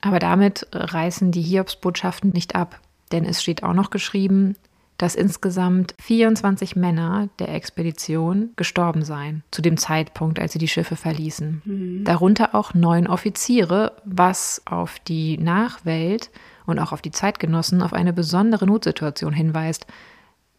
Aber 0.00 0.18
damit 0.18 0.66
reißen 0.72 1.30
die 1.30 1.42
Hiobsbotschaften 1.42 2.30
nicht 2.30 2.56
ab, 2.56 2.80
denn 3.12 3.24
es 3.24 3.40
steht 3.40 3.62
auch 3.62 3.74
noch 3.74 3.90
geschrieben, 3.90 4.56
dass 4.98 5.14
insgesamt 5.14 5.94
24 6.00 6.74
Männer 6.74 7.28
der 7.38 7.54
Expedition 7.54 8.50
gestorben 8.56 9.04
seien, 9.04 9.44
zu 9.52 9.62
dem 9.62 9.76
Zeitpunkt, 9.76 10.40
als 10.40 10.52
sie 10.52 10.58
die 10.58 10.68
Schiffe 10.68 10.96
verließen. 10.96 11.62
Darunter 12.04 12.54
auch 12.56 12.74
neun 12.74 13.06
Offiziere, 13.06 13.92
was 14.04 14.60
auf 14.66 14.98
die 14.98 15.38
Nachwelt 15.38 16.30
und 16.66 16.80
auch 16.80 16.92
auf 16.92 17.00
die 17.00 17.12
Zeitgenossen 17.12 17.80
auf 17.80 17.92
eine 17.92 18.12
besondere 18.12 18.66
Notsituation 18.66 19.32
hinweist. 19.32 19.86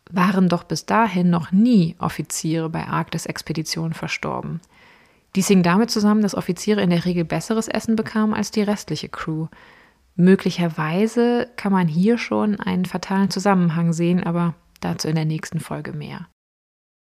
Waren 0.09 0.47
doch 0.47 0.63
bis 0.63 0.85
dahin 0.85 1.29
noch 1.29 1.51
nie 1.51 1.95
Offiziere 1.99 2.69
bei 2.69 2.87
Arktis-Expeditionen 2.87 3.93
verstorben. 3.93 4.61
Dies 5.35 5.47
hing 5.47 5.63
damit 5.63 5.91
zusammen, 5.91 6.21
dass 6.21 6.33
Offiziere 6.33 6.81
in 6.81 6.89
der 6.89 7.05
Regel 7.05 7.25
besseres 7.25 7.67
Essen 7.67 7.95
bekamen 7.95 8.33
als 8.33 8.51
die 8.51 8.63
restliche 8.63 9.09
Crew. 9.09 9.47
Möglicherweise 10.19 11.47
kann 11.55 11.71
man 11.71 11.87
hier 11.87 12.17
schon 12.17 12.59
einen 12.59 12.83
fatalen 12.83 13.29
Zusammenhang 13.29 13.93
sehen, 13.93 14.21
aber 14.21 14.53
dazu 14.81 15.07
in 15.07 15.15
der 15.15 15.23
nächsten 15.23 15.61
Folge 15.61 15.93
mehr. 15.93 16.27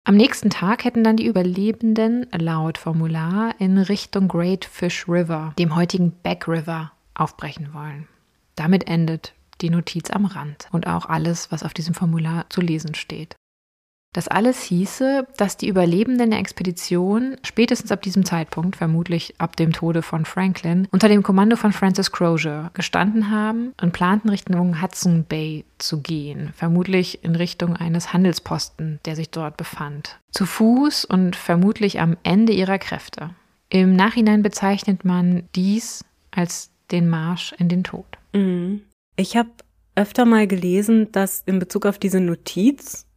Am 0.05 0.15
nächsten 0.15 0.49
Tag 0.49 0.85
hätten 0.85 1.03
dann 1.03 1.17
die 1.17 1.25
Überlebenden 1.25 2.27
laut 2.31 2.77
Formular 2.77 3.55
in 3.59 3.77
Richtung 3.77 4.29
Great 4.29 4.63
Fish 4.63 5.09
River, 5.09 5.53
dem 5.59 5.75
heutigen 5.75 6.11
Back 6.23 6.47
River, 6.47 6.93
aufbrechen 7.13 7.73
wollen. 7.73 8.07
Damit 8.55 8.87
endet 8.87 9.33
die 9.59 9.69
Notiz 9.69 10.09
am 10.09 10.23
Rand 10.23 10.69
und 10.71 10.87
auch 10.87 11.07
alles, 11.07 11.51
was 11.51 11.63
auf 11.63 11.73
diesem 11.73 11.93
Formular 11.93 12.45
zu 12.49 12.61
lesen 12.61 12.95
steht. 12.95 13.35
Das 14.13 14.27
alles 14.27 14.61
hieße, 14.61 15.27
dass 15.37 15.57
die 15.57 15.67
Überlebenden 15.67 16.29
der 16.29 16.39
Expedition 16.39 17.35
spätestens 17.43 17.91
ab 17.91 18.03
diesem 18.03 18.25
Zeitpunkt, 18.25 18.75
vermutlich 18.75 19.33
ab 19.39 19.55
dem 19.55 19.73
Tode 19.73 20.03
von 20.03 20.23
Franklin, 20.23 20.87
unter 20.91 21.09
dem 21.09 21.23
Kommando 21.23 21.55
von 21.55 21.73
Francis 21.73 22.11
Crozier 22.11 22.69
gestanden 22.75 23.31
haben 23.31 23.73
und 23.81 23.91
planten 23.91 24.29
Richtung 24.29 24.81
Hudson 24.81 25.25
Bay 25.27 25.65
zu 25.79 26.01
gehen, 26.01 26.53
vermutlich 26.55 27.23
in 27.23 27.35
Richtung 27.35 27.75
eines 27.75 28.13
Handelsposten, 28.13 28.99
der 29.05 29.15
sich 29.15 29.31
dort 29.31 29.57
befand. 29.57 30.19
Zu 30.31 30.45
Fuß 30.45 31.05
und 31.05 31.35
vermutlich 31.35 31.99
am 31.99 32.15
Ende 32.21 32.53
ihrer 32.53 32.77
Kräfte. 32.77 33.31
Im 33.69 33.95
Nachhinein 33.95 34.43
bezeichnet 34.43 35.03
man 35.03 35.49
dies 35.55 36.05
als 36.29 36.69
den 36.91 37.09
Marsch 37.09 37.53
in 37.57 37.69
den 37.69 37.83
Tod. 37.83 38.05
Mhm. 38.33 38.83
Ich 39.15 39.35
habe 39.35 39.49
öfter 39.95 40.25
mal 40.25 40.47
gelesen, 40.47 41.11
dass 41.11 41.41
in 41.45 41.59
Bezug 41.59 41.87
auf 41.87 41.97
diese 41.97 42.19
Notiz 42.19 43.07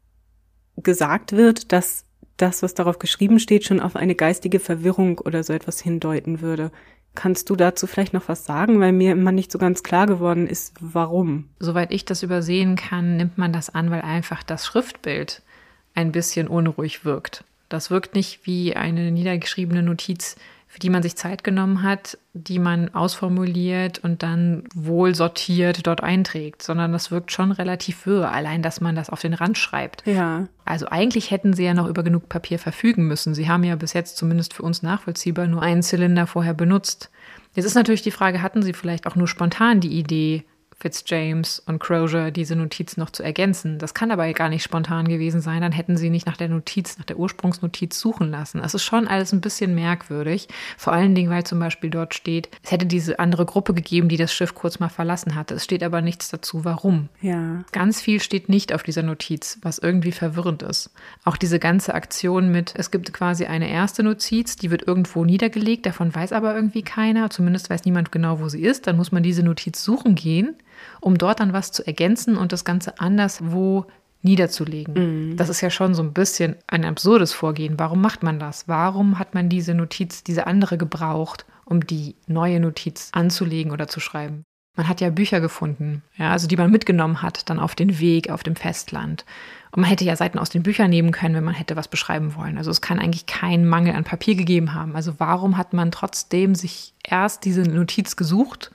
gesagt 0.77 1.33
wird, 1.33 1.72
dass 1.72 2.05
das, 2.37 2.62
was 2.62 2.74
darauf 2.74 2.99
geschrieben 2.99 3.39
steht, 3.39 3.64
schon 3.64 3.81
auf 3.81 3.97
eine 3.97 4.14
geistige 4.14 4.61
Verwirrung 4.61 5.18
oder 5.18 5.43
so 5.43 5.53
etwas 5.53 5.81
hindeuten 5.81 6.41
würde. 6.41 6.70
Kannst 7.14 7.49
du 7.49 7.57
dazu 7.57 7.87
vielleicht 7.87 8.12
noch 8.12 8.29
was 8.29 8.45
sagen, 8.45 8.79
weil 8.79 8.93
mir 8.93 9.12
immer 9.12 9.33
nicht 9.33 9.51
so 9.51 9.59
ganz 9.59 9.83
klar 9.83 10.07
geworden 10.07 10.47
ist, 10.47 10.74
warum? 10.81 11.49
Soweit 11.59 11.91
ich 11.91 12.05
das 12.05 12.22
übersehen 12.22 12.77
kann, 12.77 13.16
nimmt 13.16 13.39
man 13.39 13.55
das 13.55 13.74
an, 13.74 13.91
weil 13.91 14.03
einfach 14.03 14.43
das 14.43 14.66
Schriftbild 14.66 15.43
ein 15.95 16.12
bisschen 16.12 16.47
unruhig 16.47 17.07
wirkt. 17.07 17.43
Das 17.70 17.91
wirkt 17.91 18.14
nicht 18.14 18.47
wie 18.47 18.77
eine 18.77 19.11
niedergeschriebene 19.11 19.83
Notiz, 19.83 20.37
für 20.77 20.81
die 20.81 20.91
man 20.91 21.03
sich 21.03 21.16
Zeit 21.16 21.43
genommen 21.43 21.83
hat, 21.83 22.18
die 22.35 22.59
man 22.59 22.95
ausformuliert 22.95 23.99
und 24.01 24.22
dann 24.22 24.64
wohl 24.74 25.14
sortiert 25.14 25.87
dort 25.87 26.03
einträgt, 26.03 26.62
sondern 26.62 26.93
das 26.93 27.11
wirkt 27.11 27.33
schon 27.33 27.51
relativ 27.51 28.05
wirr, 28.05 28.31
allein 28.31 28.61
dass 28.61 28.83
man 28.83 28.95
das 28.95 29.09
auf 29.09 29.22
den 29.22 29.33
Rand 29.33 29.57
schreibt. 29.57 30.07
Ja. 30.07 30.49
Also 30.66 30.89
eigentlich 30.89 31.31
hätten 31.31 31.55
sie 31.55 31.64
ja 31.64 31.72
noch 31.72 31.89
über 31.89 32.03
genug 32.03 32.29
Papier 32.29 32.59
verfügen 32.59 33.07
müssen. 33.07 33.35
Sie 33.35 33.49
haben 33.49 33.64
ja 33.64 33.74
bis 33.74 33.95
jetzt 33.95 34.18
zumindest 34.18 34.53
für 34.53 34.64
uns 34.64 34.83
nachvollziehbar 34.83 35.47
nur 35.47 35.62
einen 35.62 35.83
Zylinder 35.83 36.27
vorher 36.27 36.53
benutzt. 36.53 37.11
Jetzt 37.55 37.64
ist 37.64 37.74
natürlich 37.74 38.03
die 38.03 38.11
Frage, 38.11 38.43
hatten 38.43 38.62
sie 38.62 38.74
vielleicht 38.74 39.07
auch 39.07 39.16
nur 39.16 39.29
spontan 39.29 39.81
die 39.81 39.99
Idee, 39.99 40.45
Fitzjames 40.79 41.59
und 41.61 41.79
Crozier 41.79 42.31
diese 42.31 42.55
Notiz 42.55 42.99
noch 42.99 43.09
zu 43.09 43.22
ergänzen. 43.22 43.79
Das 43.79 43.95
kann 43.95 44.11
aber 44.11 44.31
gar 44.35 44.51
nicht 44.51 44.62
spontan 44.62 45.09
gewesen 45.09 45.41
sein, 45.41 45.62
dann 45.62 45.72
hätten 45.72 45.97
sie 45.97 46.11
nicht 46.11 46.27
nach 46.27 46.37
der 46.37 46.49
Notiz, 46.49 46.99
nach 46.99 47.07
der 47.07 47.18
Ursprungsnotiz 47.18 47.99
suchen 47.99 48.31
lassen. 48.31 48.61
Es 48.61 48.74
ist 48.74 48.85
schon 48.85 49.09
alles 49.09 49.33
ein 49.33 49.41
bisschen 49.41 49.74
merkwürdig, 49.74 50.49
vor 50.77 50.93
allen 50.93 51.14
Dingen, 51.14 51.31
weil 51.31 51.45
zum 51.45 51.59
Beispiel 51.59 51.89
dort 51.89 52.14
steht, 52.14 52.51
es 52.62 52.70
hätte 52.70 52.85
diese 52.85 53.18
andere 53.18 53.47
Gruppe 53.47 53.72
gegeben, 53.72 54.11
die 54.11 54.18
das 54.18 54.35
Schiff 54.35 54.55
kurz 54.55 54.79
mal 54.79 54.91
verlassen 54.91 55.35
hatte. 55.35 55.55
Es 55.55 55.64
steht 55.64 55.83
aber 55.83 56.03
nichts 56.03 56.29
dazu, 56.29 56.66
warum. 56.66 57.09
Ja. 57.22 57.64
Ganz 57.72 58.03
viel 58.03 58.20
steht 58.20 58.51
nicht 58.51 58.74
auf 58.74 58.83
dieser 58.83 59.03
Notiz, 59.03 59.59
was 59.62 59.79
irgendwie 59.79 60.12
verwirrend 60.12 60.62
ist. 60.62 60.91
Auch 61.24 61.39
diese 61.39 61.59
ganze 61.59 61.95
Aktion 61.95 62.53
mit, 62.53 62.74
es 62.77 62.91
gibt 62.91 63.14
quasi 63.14 63.47
eine 63.47 63.70
erste 63.70 64.03
Notiz, 64.03 64.57
die 64.57 64.70
wird 64.70 64.87
irgendwo 64.87 65.24
niedergelegt, 65.24 65.87
davon 65.87 66.14
weiß 66.14 66.33
aber 66.33 66.55
irgendwie 66.55 66.83
keiner, 66.83 67.31
zumindest 67.31 67.70
weiß 67.70 67.87
niemand 67.87 68.12
genau, 68.12 68.41
wo 68.41 68.49
sie 68.51 68.62
ist. 68.62 68.87
Dann 68.87 68.99
muss 68.99 69.11
man 69.11 69.22
diese 69.22 69.43
Notiz 69.43 69.83
suchen 69.83 70.14
gehen 70.14 70.55
um 71.01 71.18
dort 71.18 71.41
dann 71.41 71.53
was 71.53 71.72
zu 71.72 71.87
ergänzen 71.87 72.37
und 72.37 72.53
das 72.53 72.64
Ganze 72.64 73.01
anderswo 73.01 73.87
niederzulegen. 74.22 75.37
Das 75.37 75.49
ist 75.49 75.61
ja 75.61 75.70
schon 75.70 75.95
so 75.95 76.03
ein 76.03 76.12
bisschen 76.12 76.57
ein 76.66 76.85
absurdes 76.85 77.33
Vorgehen. 77.33 77.79
Warum 77.79 78.01
macht 78.01 78.22
man 78.22 78.39
das? 78.39 78.66
Warum 78.66 79.18
hat 79.18 79.35
man 79.35 79.49
diese 79.49 79.74
Notiz, 79.74 80.24
diese 80.24 80.47
andere 80.47 80.77
gebraucht, 80.77 81.47
um 81.64 81.87
die 81.87 82.16
neue 82.27 82.61
Notiz 82.61 83.11
anzulegen 83.12 83.72
oder 83.72 83.89
zu 83.89 84.01
schreiben? 84.01 84.43
Man 84.77 84.89
hat 84.89 85.01
ja 85.01 85.09
Bücher 85.09 85.41
gefunden, 85.41 86.03
ja, 86.16 86.33
also 86.33 86.47
die 86.47 86.57
man 86.57 86.70
mitgenommen 86.70 87.22
hat, 87.22 87.49
dann 87.49 87.59
auf 87.59 87.74
den 87.74 87.99
Weg, 87.99 88.29
auf 88.29 88.43
dem 88.43 88.57
Festland. 88.57 89.24
Und 89.72 89.81
man 89.81 89.89
hätte 89.89 90.05
ja 90.05 90.16
Seiten 90.16 90.39
aus 90.39 90.51
den 90.51 90.62
Büchern 90.62 90.91
nehmen 90.91 91.12
können, 91.12 91.35
wenn 91.35 91.45
man 91.45 91.55
hätte 91.55 91.77
was 91.77 91.89
beschreiben 91.89 92.35
wollen. 92.35 92.59
Also 92.59 92.70
es 92.70 92.83
kann 92.83 92.99
eigentlich 92.99 93.24
keinen 93.24 93.66
Mangel 93.66 93.95
an 93.95 94.05
Papier 94.05 94.35
gegeben 94.35 94.74
haben. 94.74 94.95
Also 94.95 95.14
warum 95.18 95.57
hat 95.57 95.72
man 95.72 95.91
trotzdem 95.91 96.55
sich 96.55 96.93
erst 97.03 97.47
diese 97.47 97.62
Notiz 97.62 98.16
gesucht 98.16 98.70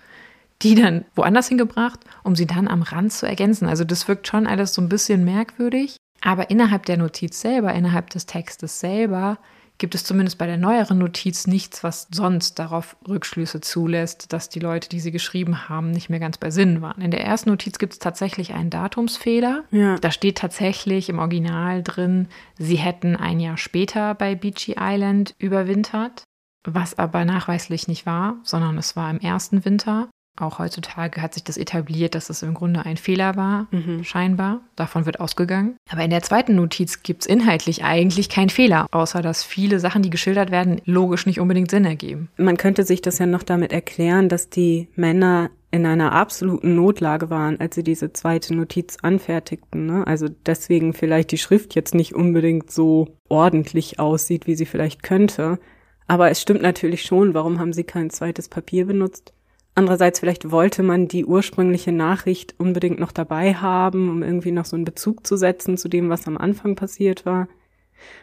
die 0.63 0.75
dann 0.75 1.05
woanders 1.15 1.47
hingebracht, 1.47 1.99
um 2.23 2.35
sie 2.35 2.47
dann 2.47 2.67
am 2.67 2.81
Rand 2.81 3.13
zu 3.13 3.25
ergänzen. 3.25 3.67
Also 3.67 3.83
das 3.83 4.07
wirkt 4.07 4.27
schon 4.27 4.47
alles 4.47 4.73
so 4.73 4.81
ein 4.81 4.89
bisschen 4.89 5.23
merkwürdig. 5.23 5.97
Aber 6.21 6.49
innerhalb 6.49 6.85
der 6.85 6.97
Notiz 6.97 7.41
selber, 7.41 7.73
innerhalb 7.73 8.11
des 8.11 8.27
Textes 8.27 8.79
selber, 8.79 9.39
gibt 9.81 9.95
es 9.95 10.03
zumindest 10.03 10.37
bei 10.37 10.45
der 10.45 10.57
neueren 10.57 10.99
Notiz 10.99 11.47
nichts, 11.47 11.83
was 11.83 12.07
sonst 12.11 12.59
darauf 12.59 12.95
Rückschlüsse 13.07 13.61
zulässt, 13.61 14.31
dass 14.31 14.47
die 14.47 14.59
Leute, 14.59 14.87
die 14.87 14.99
sie 14.99 15.11
geschrieben 15.11 15.67
haben, 15.67 15.89
nicht 15.89 16.07
mehr 16.07 16.19
ganz 16.19 16.37
bei 16.37 16.51
Sinn 16.51 16.83
waren. 16.83 17.01
In 17.01 17.09
der 17.09 17.25
ersten 17.25 17.49
Notiz 17.49 17.79
gibt 17.79 17.93
es 17.93 17.99
tatsächlich 17.99 18.53
einen 18.53 18.69
Datumsfehler. 18.69 19.63
Ja. 19.71 19.97
Da 19.97 20.11
steht 20.11 20.37
tatsächlich 20.37 21.09
im 21.09 21.17
Original 21.17 21.81
drin, 21.81 22.27
sie 22.59 22.75
hätten 22.75 23.15
ein 23.15 23.39
Jahr 23.39 23.57
später 23.57 24.13
bei 24.13 24.35
Beachy 24.35 24.75
Island 24.79 25.33
überwintert, 25.39 26.23
was 26.63 26.99
aber 26.99 27.25
nachweislich 27.25 27.87
nicht 27.87 28.05
war, 28.05 28.37
sondern 28.43 28.77
es 28.77 28.95
war 28.95 29.09
im 29.09 29.19
ersten 29.19 29.65
Winter. 29.65 30.09
Auch 30.37 30.59
heutzutage 30.59 31.21
hat 31.21 31.33
sich 31.33 31.43
das 31.43 31.57
etabliert, 31.57 32.15
dass 32.15 32.29
es 32.29 32.41
im 32.41 32.53
Grunde 32.53 32.85
ein 32.85 32.97
Fehler 32.97 33.35
war, 33.35 33.67
scheinbar. 34.01 34.61
Davon 34.75 35.05
wird 35.05 35.19
ausgegangen. 35.19 35.75
Aber 35.89 36.03
in 36.03 36.09
der 36.09 36.23
zweiten 36.23 36.55
Notiz 36.55 37.03
gibt 37.03 37.23
es 37.23 37.27
inhaltlich 37.27 37.83
eigentlich 37.83 38.29
keinen 38.29 38.49
Fehler, 38.49 38.87
außer 38.91 39.21
dass 39.21 39.43
viele 39.43 39.79
Sachen, 39.79 40.01
die 40.01 40.09
geschildert 40.09 40.49
werden, 40.49 40.81
logisch 40.85 41.25
nicht 41.25 41.39
unbedingt 41.39 41.69
Sinn 41.69 41.85
ergeben. 41.85 42.29
Man 42.37 42.57
könnte 42.57 42.83
sich 42.83 43.01
das 43.01 43.19
ja 43.19 43.25
noch 43.25 43.43
damit 43.43 43.73
erklären, 43.73 44.29
dass 44.29 44.49
die 44.49 44.87
Männer 44.95 45.51
in 45.71 45.85
einer 45.85 46.11
absoluten 46.11 46.75
Notlage 46.75 47.29
waren, 47.29 47.59
als 47.59 47.75
sie 47.75 47.83
diese 47.83 48.11
zweite 48.11 48.53
Notiz 48.53 48.97
anfertigten. 49.01 49.85
Ne? 49.85 50.05
Also 50.05 50.27
deswegen 50.45 50.93
vielleicht 50.93 51.31
die 51.31 51.37
Schrift 51.37 51.75
jetzt 51.75 51.95
nicht 51.95 52.13
unbedingt 52.13 52.71
so 52.71 53.15
ordentlich 53.29 53.99
aussieht, 53.99 54.47
wie 54.47 54.55
sie 54.55 54.65
vielleicht 54.65 55.01
könnte. 55.01 55.59
Aber 56.07 56.29
es 56.29 56.41
stimmt 56.41 56.61
natürlich 56.61 57.03
schon, 57.03 57.33
warum 57.33 57.59
haben 57.59 57.71
sie 57.71 57.85
kein 57.85 58.09
zweites 58.09 58.49
Papier 58.49 58.85
benutzt? 58.85 59.33
Andererseits 59.73 60.19
vielleicht 60.19 60.51
wollte 60.51 60.83
man 60.83 61.07
die 61.07 61.25
ursprüngliche 61.25 61.91
Nachricht 61.91 62.55
unbedingt 62.57 62.99
noch 62.99 63.11
dabei 63.11 63.53
haben, 63.53 64.09
um 64.09 64.21
irgendwie 64.21 64.51
noch 64.51 64.65
so 64.65 64.75
einen 64.75 64.85
Bezug 64.85 65.25
zu 65.25 65.37
setzen 65.37 65.77
zu 65.77 65.87
dem, 65.87 66.09
was 66.09 66.27
am 66.27 66.37
Anfang 66.37 66.75
passiert 66.75 67.25
war. 67.25 67.47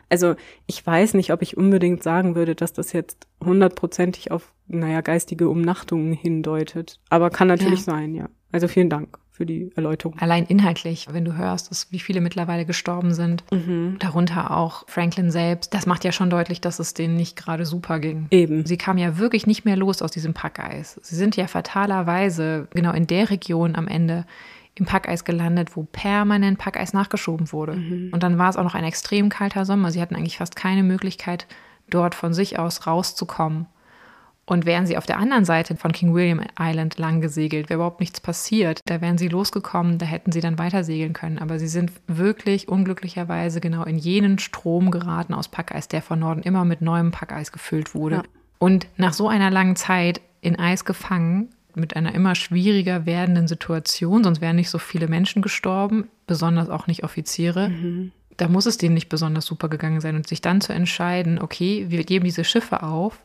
Also 0.09 0.35
ich 0.67 0.85
weiß 0.85 1.15
nicht, 1.15 1.33
ob 1.33 1.41
ich 1.41 1.57
unbedingt 1.57 2.03
sagen 2.03 2.35
würde, 2.35 2.55
dass 2.55 2.73
das 2.73 2.93
jetzt 2.93 3.27
hundertprozentig 3.43 4.31
auf, 4.31 4.53
naja, 4.67 5.01
geistige 5.01 5.49
Umnachtungen 5.49 6.13
hindeutet. 6.13 7.01
Aber 7.09 7.31
kann 7.31 7.49
natürlich 7.49 7.87
ja. 7.87 7.93
sein, 7.93 8.15
ja. 8.15 8.29
Also 8.53 8.69
vielen 8.69 8.91
Dank 8.91 9.19
für 9.39 9.47
die 9.47 9.70
Erläuterung. 9.76 10.18
Allein 10.18 10.45
inhaltlich, 10.45 11.07
wenn 11.12 11.24
du 11.24 11.36
hörst, 11.36 11.70
dass, 11.70 11.93
wie 11.93 12.01
viele 12.01 12.20
mittlerweile 12.20 12.66
gestorben 12.66 13.14
sind, 13.14 13.45
mhm. 13.53 13.97
darunter 14.01 14.51
auch 14.51 14.82
Franklin 14.89 15.30
selbst, 15.30 15.72
das 15.72 15.86
macht 15.86 16.05
ja 16.05 16.11
schon 16.11 16.28
deutlich, 16.28 16.61
dass 16.61 16.80
es 16.80 16.93
denen 16.93 17.16
nicht 17.16 17.36
gerade 17.36 17.64
super 17.64 18.01
ging. 18.01 18.26
Eben. 18.32 18.66
Sie 18.66 18.76
kam 18.76 18.99
ja 18.99 19.16
wirklich 19.16 19.47
nicht 19.47 19.64
mehr 19.64 19.76
los 19.76 20.03
aus 20.03 20.11
diesem 20.11 20.34
Packeis. 20.34 20.99
Sie 21.05 21.14
sind 21.14 21.36
ja 21.36 21.47
fatalerweise 21.47 22.66
genau 22.74 22.93
in 22.93 23.07
der 23.07 23.30
Region 23.30 23.76
am 23.76 23.86
Ende 23.86 24.26
im 24.74 24.86
Packeis 24.86 25.24
gelandet, 25.24 25.76
wo 25.76 25.84
permanent 25.84 26.59
Packeis 26.59 26.93
nachgeschoben 26.93 27.53
wurde. 27.53 27.76
Mhm. 27.76 28.11
Und 28.12 28.24
dann 28.24 28.39
war 28.39 28.51
es 28.51 28.57
auch 28.57 28.64
noch 28.64 28.74
ein 28.74 28.84
extrem 28.84 29.28
kalter 29.28 29.64
Sommer. 29.64 29.93
Sie 29.93 30.01
hatten 30.01 30.16
eigentlich 30.16 30.39
fast 30.39 30.57
keine 30.57 30.82
Möglichkeit, 30.82 31.47
dort 31.91 32.16
von 32.16 32.34
sich 32.34 32.59
aus 32.59 32.89
rauszukommen. 32.89 33.66
Und 34.49 34.65
wären 34.65 34.87
sie 34.87 34.97
auf 34.97 35.05
der 35.05 35.19
anderen 35.19 35.45
Seite 35.45 35.77
von 35.77 35.93
King 35.93 36.15
William 36.15 36.41
Island 36.59 36.99
lang 36.99 37.21
gesegelt, 37.21 37.69
wäre 37.69 37.77
überhaupt 37.77 38.01
nichts 38.01 38.19
passiert. 38.19 38.81
Da 38.87 39.03
wären 39.03 39.19
sie 39.19 39.29
losgekommen, 39.29 39.99
da 39.99 40.07
hätten 40.07 40.33
sie 40.33 40.41
dann 40.41 40.59
weiter 40.59 40.85
segeln 40.85 41.13
können. 41.13 41.39
Aber 41.39 41.59
sie 41.59 41.69
sind 41.69 41.93
wirklich 42.07 42.67
unglücklicherweise 42.67 43.61
genau 43.61 43.85
in 43.85 43.99
jenen 43.99 44.39
Strom 44.39 44.91
geraten 44.91 45.35
aus 45.35 45.49
Packeis, 45.49 45.87
der 45.89 46.01
von 46.01 46.21
Norden 46.21 46.41
immer 46.41 46.65
mit 46.65 46.81
neuem 46.81 47.11
Packeis 47.11 47.53
gefüllt 47.53 47.95
wurde. 47.95 48.17
Ja. 48.17 48.23
Und 48.59 48.87
nach 48.97 49.13
so 49.13 49.29
einer 49.29 49.51
langen 49.51 49.77
Zeit 49.77 50.23
in 50.41 50.59
Eis 50.59 50.87
gefangen, 50.87 51.51
mit 51.75 51.95
einer 51.95 52.15
immer 52.15 52.35
schwieriger 52.35 53.05
werdenden 53.05 53.49
Situation, 53.49 54.25
sonst 54.25 54.41
wären 54.41 54.57
nicht 54.57 54.71
so 54.71 54.79
viele 54.79 55.09
Menschen 55.09 55.43
gestorben, 55.43 56.09
besonders 56.27 56.71
auch 56.71 56.87
nicht 56.87 57.05
Offiziere. 57.05 57.69
Mhm. 57.69 58.13
Da 58.39 58.49
muss 58.49 58.65
es 58.65 58.79
denen 58.79 58.95
nicht 58.95 59.11
besonders 59.11 59.45
super 59.45 59.69
gegangen 59.69 60.01
sein 60.01 60.17
und 60.17 60.27
sich 60.27 60.41
dann 60.41 60.63
zu 60.63 60.73
entscheiden, 60.73 61.39
okay, 61.39 61.85
wir 61.91 62.03
geben 62.05 62.25
diese 62.25 62.45
Schiffe 62.45 62.83
auf 62.83 63.21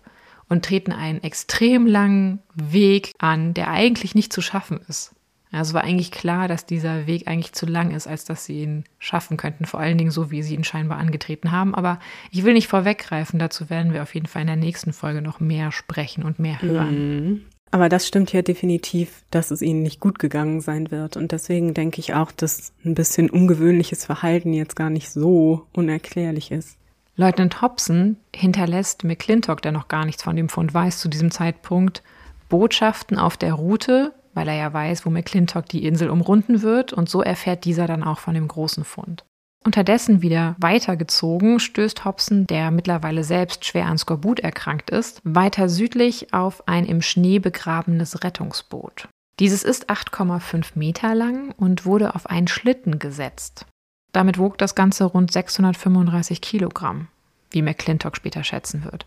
und 0.50 0.66
treten 0.66 0.92
einen 0.92 1.24
extrem 1.24 1.88
langen 1.88 2.40
Weg 2.56 3.14
an, 3.18 3.54
der 3.54 3.70
eigentlich 3.70 4.16
nicht 4.16 4.34
zu 4.34 4.42
schaffen 4.42 4.80
ist. 4.88 5.14
Also 5.54 5.76
war 5.76 5.84
eigentlich 5.84 6.12
klar, 6.12 6.48
dass 6.48 6.66
dieser 6.66 7.06
Weg 7.06 7.28
eigentlich 7.28 7.54
zu 7.54 7.68
lang 7.68 7.92
ist, 7.92 8.08
als 8.08 8.26
dass 8.26 8.46
sie 8.46 8.64
ihn 8.64 8.86
schaffen 8.98 9.38
könnten. 9.38 9.66
Vor 9.66 9.80
allen 9.80 10.00
Dingen 10.00 10.10
so, 10.10 10.32
wie 10.32 10.42
sie 10.42 10.56
ihn 10.56 10.64
scheinbar 10.64 10.98
angetreten 10.98 11.52
haben. 11.52 11.76
Aber 11.76 12.00
ich 12.32 12.44
will 12.44 12.54
nicht 12.54 12.68
vorweggreifen. 12.68 13.38
Dazu 13.38 13.70
werden 13.70 13.94
wir 13.94 14.02
auf 14.02 14.16
jeden 14.16 14.26
Fall 14.26 14.42
in 14.42 14.48
der 14.48 14.56
nächsten 14.56 14.94
Folge 14.94 15.22
noch 15.22 15.40
mehr 15.40 15.72
sprechen 15.72 16.24
und 16.24 16.40
mehr 16.40 16.60
hören. 16.60 17.26
Mhm. 17.28 17.42
Aber 17.70 17.88
das 17.88 18.08
stimmt 18.08 18.34
ja 18.34 18.42
definitiv, 18.42 19.24
dass 19.30 19.52
es 19.52 19.62
ihnen 19.62 19.84
nicht 19.84 20.00
gut 20.00 20.18
gegangen 20.18 20.60
sein 20.60 20.90
wird. 20.90 21.18
Und 21.18 21.32
deswegen 21.32 21.76
denke 21.76 22.00
ich 22.00 22.16
auch, 22.16 22.32
dass 22.32 22.74
ein 22.84 22.96
bisschen 22.96 23.30
ungewöhnliches 23.30 24.06
Verhalten 24.06 24.54
jetzt 24.54 24.76
gar 24.76 24.90
nicht 24.90 25.12
so 25.12 25.68
unerklärlich 25.74 26.52
ist. 26.52 26.78
Leutnant 27.16 27.62
Hobson 27.62 28.18
hinterlässt 28.36 29.04
McClintock, 29.04 29.62
der 29.62 29.72
noch 29.72 29.88
gar 29.88 30.06
nichts 30.06 30.24
von 30.24 30.36
dem 30.36 30.50
Fund 30.50 30.74
weiß 30.74 31.00
zu 31.00 31.10
diesem 31.10 31.30
Zeitpunkt, 31.30 32.02
Botschaften 32.50 33.20
auf 33.20 33.38
der 33.38 33.54
Route, 33.54 34.14
weil 34.34 34.48
er 34.48 34.56
ja 34.56 34.74
weiß, 34.74 35.06
wo 35.06 35.12
McClintock 35.12 35.68
die 35.68 35.86
Insel 35.86 36.10
umrunden 36.10 36.62
wird. 36.64 36.92
Und 36.92 37.10
so 37.10 37.22
erfährt 37.22 37.66
dieser 37.66 37.86
dann 37.86 38.04
auch 38.04 38.20
von 38.20 38.34
dem 38.34 38.48
großen 38.48 38.84
Fund. 38.84 39.24
Unterdessen 39.64 40.22
wieder 40.22 40.56
weitergezogen 40.60 41.60
stößt 41.60 42.04
Hobson, 42.04 42.46
der 42.48 42.70
mittlerweile 42.72 43.24
selbst 43.24 43.64
schwer 43.64 43.86
an 43.86 43.98
Skorbut 43.98 44.40
erkrankt 44.40 44.90
ist, 44.90 45.22
weiter 45.24 45.70
südlich 45.70 46.34
auf 46.34 46.68
ein 46.68 46.86
im 46.86 47.02
Schnee 47.02 47.40
begrabenes 47.40 48.24
Rettungsboot. 48.24 49.08
Dieses 49.40 49.64
ist 49.64 49.90
8,5 49.90 50.72
Meter 50.76 51.16
lang 51.16 51.52
und 51.58 51.86
wurde 51.86 52.14
auf 52.14 52.28
einen 52.28 52.48
Schlitten 52.48 53.00
gesetzt. 53.00 53.66
Damit 54.14 54.38
wog 54.38 54.58
das 54.58 54.76
Ganze 54.76 55.04
rund 55.04 55.32
635 55.32 56.40
Kilogramm, 56.40 57.08
wie 57.52 57.62
McClintock 57.62 58.16
später 58.16 58.44
schätzen 58.44 58.86
wird. 58.86 59.06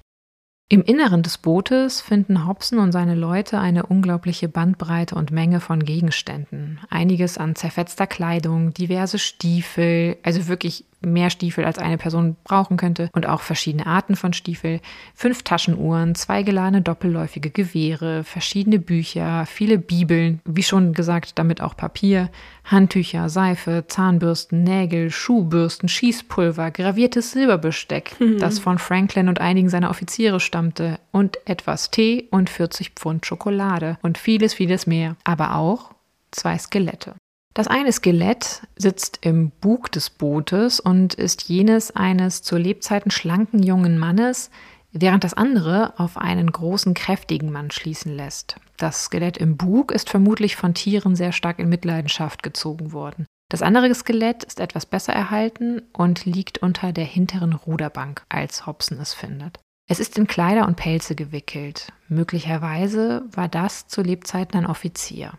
Im 0.69 0.83
Inneren 0.83 1.23
des 1.23 1.39
Bootes 1.39 2.01
finden 2.01 2.45
Hobson 2.45 2.81
und 2.81 2.91
seine 2.91 3.15
Leute 3.15 3.61
eine 3.61 3.87
unglaubliche 3.87 4.49
Bandbreite 4.49 5.15
und 5.15 5.31
Menge 5.31 5.61
von 5.61 5.85
Gegenständen. 5.85 6.81
Einiges 6.91 7.39
an 7.39 7.55
zerfetzter 7.55 8.09
Kleidung, 8.09 8.75
diverse 8.75 9.21
Stiefel, 9.21 10.17
also 10.25 10.49
wirklich 10.49 10.85
mehr 11.01 11.31
Stiefel 11.31 11.65
als 11.65 11.79
eine 11.79 11.99
Person 11.99 12.37
brauchen 12.45 12.77
könnte 12.77 13.11
und 13.13 13.27
auch 13.27 13.41
verschiedene 13.41 13.87
Arten 13.87 14.17
von 14.17 14.33
Stiefel, 14.33 14.81
fünf 15.15 15.43
Taschenuhren, 15.43 16.15
zwei 16.15 16.43
geladene 16.43 16.83
doppelläufige 16.83 17.51
Gewehre, 17.51 18.25
verschiedene 18.25 18.79
Bücher, 18.79 19.47
viele 19.47 19.79
Bibeln, 19.79 20.41
wie 20.45 20.63
schon 20.63 20.93
gesagt, 20.93 21.39
damit 21.39 21.61
auch 21.61 21.77
Papier, 21.77 22.31
Handtücher, 22.65 23.29
Seife, 23.29 23.85
Zahnbürsten, 23.87 24.65
Nägel, 24.65 25.11
Schuhbürsten, 25.11 25.89
Schießpulver, 25.89 26.71
graviertes 26.71 27.33
Silberbesteck, 27.33 28.19
mhm. 28.19 28.39
das 28.39 28.59
von 28.59 28.79
Franklin 28.79 29.29
und 29.29 29.41
einigen 29.41 29.69
seiner 29.69 29.91
Offiziere 29.91 30.41
stammte, 30.41 30.99
und 31.13 31.39
etwas 31.47 31.91
Tee 31.91 32.29
und 32.31 32.51
40 32.51 32.91
Pfund 32.91 33.25
Schokolade 33.25 33.99
und 34.03 34.19
vieles, 34.19 34.53
vieles 34.55 34.87
mehr, 34.87 35.17
aber 35.25 35.57
auch 35.57 35.93
zwei 36.31 36.59
Skelette. 36.59 37.15
Das 37.57 37.69
eine 37.69 37.91
Skelett 37.91 38.67
sitzt 38.77 39.21
im 39.23 39.49
Bug 39.49 39.91
des 39.91 40.11
Bootes 40.11 40.79
und 40.79 41.15
ist 41.15 41.45
jenes 41.45 41.91
eines 41.91 42.43
zu 42.43 42.59
Lebzeiten 42.59 43.11
schlanken 43.11 43.63
jungen 43.63 43.97
Mannes, 43.97 44.51
während 44.93 45.25
das 45.25 45.33
andere 45.33 45.99
auf 45.99 46.19
einen 46.19 46.53
großen, 46.53 46.93
kräftigen 46.93 47.51
Mann 47.51 47.71
schließen 47.71 48.15
lässt. 48.15 48.57
Das 48.77 49.05
Skelett 49.05 49.39
im 49.39 49.57
Bug 49.57 49.91
ist 49.91 50.11
vermutlich 50.11 50.55
von 50.55 50.75
Tieren 50.75 51.17
sehr 51.17 51.33
stark 51.33 51.59
in 51.59 51.71
Mitleidenschaft 51.71 52.43
gezogen 52.43 52.93
worden. 52.93 53.25
Das 53.49 53.63
andere 53.63 53.95
Skelett 53.95 54.45
ist 54.45 54.61
etwas 54.61 54.85
besser 54.85 55.15
erhalten 55.15 55.81
und 55.95 56.27
liegt 56.27 56.59
unter 56.59 56.93
der 56.93 57.07
hinteren 57.07 57.55
Ruderbank, 57.55 58.27
als 58.29 58.67
Hobson 58.67 58.99
es 59.01 59.15
findet. 59.15 59.61
Es 59.89 59.99
ist 59.99 60.19
in 60.19 60.27
Kleider 60.27 60.67
und 60.67 60.77
Pelze 60.77 61.15
gewickelt. 61.15 61.91
Möglicherweise 62.09 63.25
war 63.31 63.49
das 63.49 63.89
zu 63.89 64.03
Lebzeiten 64.03 64.59
ein 64.59 64.67
Offizier. 64.67 65.33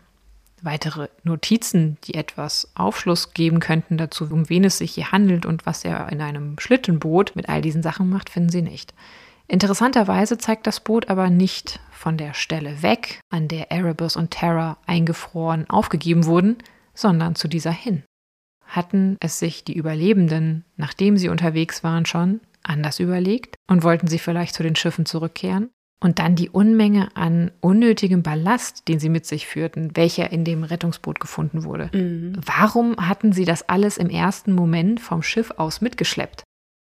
Weitere 0.62 1.08
Notizen, 1.22 1.98
die 2.04 2.14
etwas 2.14 2.70
Aufschluss 2.74 3.32
geben 3.32 3.60
könnten 3.60 3.96
dazu, 3.96 4.24
um 4.24 4.48
wen 4.48 4.64
es 4.64 4.78
sich 4.78 4.92
hier 4.92 5.12
handelt 5.12 5.46
und 5.46 5.66
was 5.66 5.84
er 5.84 6.10
in 6.10 6.20
einem 6.20 6.58
Schlittenboot 6.58 7.36
mit 7.36 7.48
all 7.48 7.62
diesen 7.62 7.82
Sachen 7.82 8.08
macht, 8.08 8.30
finden 8.30 8.50
Sie 8.50 8.62
nicht. 8.62 8.94
Interessanterweise 9.46 10.36
zeigt 10.36 10.66
das 10.66 10.80
Boot 10.80 11.08
aber 11.08 11.30
nicht 11.30 11.80
von 11.90 12.16
der 12.16 12.34
Stelle 12.34 12.82
weg, 12.82 13.20
an 13.30 13.48
der 13.48 13.70
Erebus 13.70 14.16
und 14.16 14.30
Terra 14.30 14.76
eingefroren 14.86 15.68
aufgegeben 15.70 16.26
wurden, 16.26 16.58
sondern 16.94 17.34
zu 17.34 17.48
dieser 17.48 17.70
hin. 17.70 18.02
Hatten 18.66 19.16
es 19.20 19.38
sich 19.38 19.64
die 19.64 19.74
Überlebenden, 19.74 20.64
nachdem 20.76 21.16
sie 21.16 21.30
unterwegs 21.30 21.82
waren, 21.82 22.04
schon 22.04 22.40
anders 22.62 23.00
überlegt 23.00 23.56
und 23.66 23.82
wollten 23.82 24.08
sie 24.08 24.18
vielleicht 24.18 24.54
zu 24.54 24.62
den 24.62 24.76
Schiffen 24.76 25.06
zurückkehren? 25.06 25.70
Und 26.00 26.20
dann 26.20 26.36
die 26.36 26.48
Unmenge 26.48 27.08
an 27.16 27.50
unnötigem 27.60 28.22
Ballast, 28.22 28.86
den 28.86 29.00
sie 29.00 29.08
mit 29.08 29.26
sich 29.26 29.48
führten, 29.48 29.96
welcher 29.96 30.30
in 30.30 30.44
dem 30.44 30.62
Rettungsboot 30.62 31.18
gefunden 31.18 31.64
wurde. 31.64 31.90
Mhm. 31.92 32.34
Warum 32.44 32.96
hatten 33.08 33.32
sie 33.32 33.44
das 33.44 33.68
alles 33.68 33.98
im 33.98 34.08
ersten 34.08 34.52
Moment 34.52 35.00
vom 35.00 35.22
Schiff 35.22 35.52
aus 35.56 35.80
mitgeschleppt? 35.80 36.44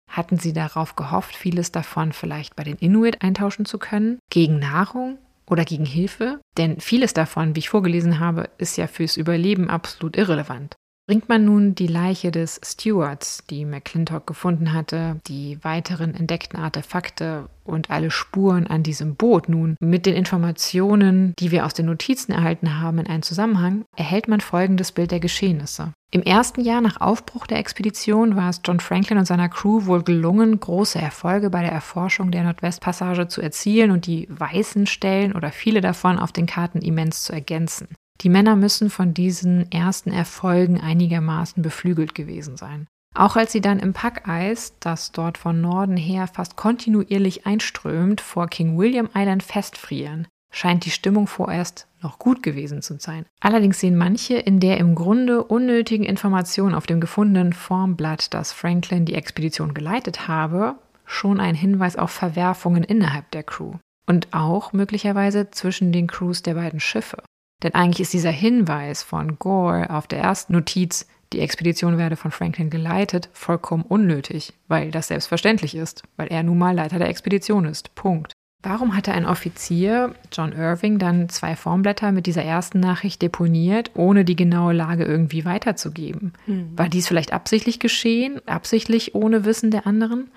Hatten 0.10 0.38
sie 0.38 0.54
darauf 0.54 0.96
gehofft, 0.96 1.36
vieles 1.36 1.72
davon 1.72 2.14
vielleicht 2.14 2.56
bei 2.56 2.64
den 2.64 2.78
Inuit 2.78 3.22
eintauschen 3.22 3.66
zu 3.66 3.78
können? 3.78 4.20
Gegen 4.32 4.60
Nahrung 4.60 5.18
oder 5.48 5.66
gegen 5.66 5.86
Hilfe? 5.86 6.40
Denn 6.58 6.80
vieles 6.80 7.14
davon, 7.14 7.56
wie 7.56 7.60
ich 7.60 7.70
vorgelesen 7.70 8.20
habe, 8.20 8.50
ist 8.58 8.78
ja 8.78 8.88
fürs 8.88 9.18
Überleben 9.18 9.70
absolut 9.70 10.18
irrelevant. 10.18 10.76
Bringt 11.10 11.28
man 11.28 11.44
nun 11.44 11.74
die 11.74 11.88
Leiche 11.88 12.30
des 12.30 12.62
Stewards, 12.64 13.44
die 13.50 13.66
McClintock 13.66 14.28
gefunden 14.28 14.74
hatte, 14.74 15.20
die 15.26 15.58
weiteren 15.64 16.14
entdeckten 16.14 16.60
Artefakte 16.60 17.50
und 17.64 17.90
alle 17.90 18.12
Spuren 18.12 18.68
an 18.68 18.84
diesem 18.84 19.16
Boot 19.16 19.50
nun 19.50 19.76
mit 19.80 20.06
den 20.06 20.14
Informationen, 20.14 21.34
die 21.40 21.50
wir 21.50 21.66
aus 21.66 21.74
den 21.74 21.88
Notizen 21.88 22.32
erhalten 22.32 22.80
haben, 22.80 23.00
in 23.00 23.08
einen 23.08 23.24
Zusammenhang, 23.24 23.86
erhält 23.96 24.28
man 24.28 24.40
folgendes 24.40 24.92
Bild 24.92 25.10
der 25.10 25.20
Geschehnisse. 25.20 25.94
Im 26.12 26.22
ersten 26.22 26.62
Jahr 26.62 26.82
nach 26.82 27.02
Aufbruch 27.02 27.48
der 27.48 27.58
Expedition 27.58 28.36
war 28.36 28.52
es 28.52 28.62
John 28.64 28.80
Franklin 28.80 29.18
und 29.18 29.26
seiner 29.26 29.50
Crew 29.50 29.88
wohl 29.88 30.04
gelungen, 30.04 30.60
große 30.60 31.00
Erfolge 31.00 31.50
bei 31.50 31.64
der 31.64 31.72
Erforschung 31.72 32.30
der 32.30 32.44
Nordwestpassage 32.44 33.28
zu 33.28 33.42
erzielen 33.42 33.90
und 33.90 34.06
die 34.06 34.28
weißen 34.30 34.86
Stellen 34.86 35.34
oder 35.34 35.52
viele 35.52 35.82
davon 35.82 36.20
auf 36.20 36.32
den 36.32 36.46
Karten 36.46 36.84
immens 36.84 37.24
zu 37.24 37.34
ergänzen. 37.34 37.88
Die 38.22 38.30
Männer 38.30 38.56
müssen 38.56 38.90
von 38.90 39.14
diesen 39.14 39.72
ersten 39.72 40.12
Erfolgen 40.12 40.80
einigermaßen 40.80 41.64
beflügelt 41.64 42.16
gewesen 42.16 42.58
sein. 42.58 42.88
Auch 43.16 43.36
als 43.36 43.52
sie 43.52 43.62
dann 43.62 43.80
im 43.80 43.94
Packeis, 43.94 44.74
das 44.80 45.12
dort 45.12 45.38
von 45.38 45.62
Norden 45.62 45.98
her 45.98 46.28
fast 46.28 46.56
kontinuierlich 46.56 47.46
einströmt, 47.46 48.22
vor 48.22 48.48
King 48.48 48.78
William 48.78 49.10
Island 49.16 49.42
festfrieren, 49.42 50.28
scheint 50.52 50.86
die 50.86 50.92
Stimmung 50.92 51.28
vorerst 51.28 51.88
noch 52.02 52.20
gut 52.20 52.44
gewesen 52.44 52.82
zu 52.82 53.00
sein. 53.00 53.26
Allerdings 53.40 53.80
sehen 53.80 53.98
manche 53.98 54.36
in 54.36 54.60
der 54.60 54.78
im 54.78 54.96
Grunde 54.96 55.44
unnötigen 55.44 56.06
Information 56.06 56.74
auf 56.74 56.88
dem 56.88 57.02
gefundenen 57.02 57.54
Formblatt, 57.54 58.34
dass 58.34 58.54
Franklin 58.54 59.06
die 59.06 59.16
Expedition 59.16 59.74
geleitet 59.74 60.28
habe, 60.28 60.76
schon 61.06 61.40
einen 61.40 61.58
Hinweis 61.58 61.96
auf 61.96 62.12
Verwerfungen 62.12 62.84
innerhalb 62.84 63.32
der 63.32 63.44
Crew 63.44 63.74
und 64.06 64.28
auch 64.32 64.72
möglicherweise 64.74 65.52
zwischen 65.52 65.92
den 65.92 66.08
Crews 66.08 66.42
der 66.42 66.54
beiden 66.54 66.80
Schiffe. 66.80 67.22
Denn 67.64 67.74
eigentlich 67.74 68.02
ist 68.02 68.14
dieser 68.14 68.32
Hinweis 68.32 69.04
von 69.04 69.38
Gore 69.38 69.90
auf 69.90 70.08
der 70.08 70.20
ersten 70.20 70.54
Notiz 70.54 71.08
die 71.34 71.42
Expedition 71.42 71.98
werde 71.98 72.16
von 72.16 72.32
Franklin 72.32 72.70
geleitet, 72.70 73.30
vollkommen 73.34 73.84
unnötig, 73.84 74.54
weil 74.68 74.90
das 74.90 75.10
selbstverständlich 75.10 75.76
ist, 75.76 76.04
weil 76.18 76.28
er 76.28 76.42
nun 76.42 76.58
mal 76.58 76.76
Leiter 76.76 76.98
der 76.98 77.10
Expedition 77.10 77.66
ist. 77.66 77.94
Punkt. 77.94 78.34
Warum 78.62 78.96
hatte 78.96 79.14
ein 79.14 79.26
Offizier, 79.26 80.16
John 80.34 80.52
Irving, 80.52 80.98
dann 80.98 81.30
zwei 81.30 81.56
Formblätter 81.56 82.12
mit 82.12 82.26
dieser 82.26 82.44
ersten 82.44 82.82
Nachricht 82.82 83.22
deponiert, 83.22 83.92
ohne 83.96 84.26
die 84.26 84.36
genaue 84.36 84.74
Lage 84.74 85.06
irgendwie 85.06 85.46
weiterzugeben? 85.46 86.34
Hm. 86.46 86.78
War 86.78 86.90
dies 86.90 87.08
vielleicht 87.08 87.32
absichtlich 87.32 87.80
geschehen, 87.80 88.42
absichtlich 88.48 89.16
ohne 89.16 89.46
Wissen 89.46 89.72
der 89.72 89.88
anderen? 89.88 90.30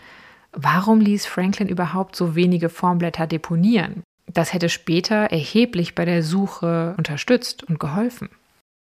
Warum 0.52 1.00
ließ 1.00 1.26
Franklin 1.26 1.68
überhaupt 1.68 2.14
so 2.14 2.36
wenige 2.36 2.68
Formblätter 2.68 3.26
deponieren? 3.26 4.04
Das 4.32 4.52
hätte 4.52 4.68
später 4.68 5.16
erheblich 5.16 5.94
bei 5.94 6.04
der 6.04 6.22
Suche 6.22 6.94
unterstützt 6.96 7.62
und 7.64 7.78
geholfen. 7.78 8.30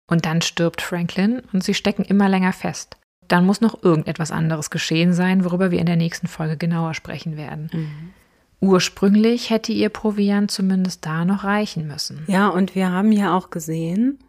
Und 0.09 0.25
dann 0.25 0.41
stirbt 0.41 0.81
Franklin 0.81 1.41
und 1.51 1.63
sie 1.63 1.73
stecken 1.73 2.03
immer 2.03 2.29
länger 2.29 2.53
fest. 2.53 2.97
Dann 3.27 3.45
muss 3.45 3.61
noch 3.61 3.83
irgendetwas 3.83 4.31
anderes 4.31 4.69
geschehen 4.69 5.13
sein, 5.13 5.45
worüber 5.45 5.71
wir 5.71 5.79
in 5.79 5.85
der 5.85 5.95
nächsten 5.95 6.27
Folge 6.27 6.57
genauer 6.57 6.93
sprechen 6.93 7.37
werden. 7.37 7.69
Mhm. 7.71 8.13
Ursprünglich 8.59 9.49
hätte 9.49 9.73
ihr 9.73 9.89
Proviant 9.89 10.49
zumindest 10.49 11.05
da 11.05 11.25
noch 11.25 11.43
reichen 11.43 11.87
müssen. 11.87 12.23
Ja, 12.27 12.47
und 12.47 12.75
wir 12.75 12.91
haben 12.91 13.11
ja 13.11 13.35
auch 13.35 13.49
gesehen, 13.49 14.19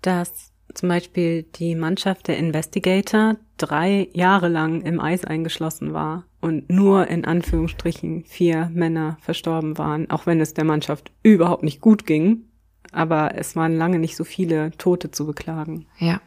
dass 0.00 0.52
zum 0.72 0.88
Beispiel 0.88 1.42
die 1.42 1.74
Mannschaft 1.74 2.28
der 2.28 2.38
Investigator 2.38 3.36
drei 3.58 4.08
Jahre 4.12 4.48
lang 4.48 4.82
im 4.82 5.00
Eis 5.00 5.24
eingeschlossen 5.24 5.92
war 5.92 6.24
und 6.44 6.68
nur 6.70 7.08
in 7.08 7.24
Anführungsstrichen 7.24 8.26
vier 8.26 8.70
Männer 8.74 9.16
verstorben 9.22 9.78
waren, 9.78 10.10
auch 10.10 10.26
wenn 10.26 10.42
es 10.42 10.52
der 10.52 10.64
Mannschaft 10.64 11.10
überhaupt 11.22 11.62
nicht 11.62 11.80
gut 11.80 12.04
ging. 12.04 12.44
Aber 12.92 13.34
es 13.34 13.56
waren 13.56 13.74
lange 13.74 13.98
nicht 13.98 14.14
so 14.14 14.24
viele 14.24 14.70
Tote 14.72 15.10
zu 15.10 15.24
beklagen. 15.24 15.86
Ja. 15.98 16.20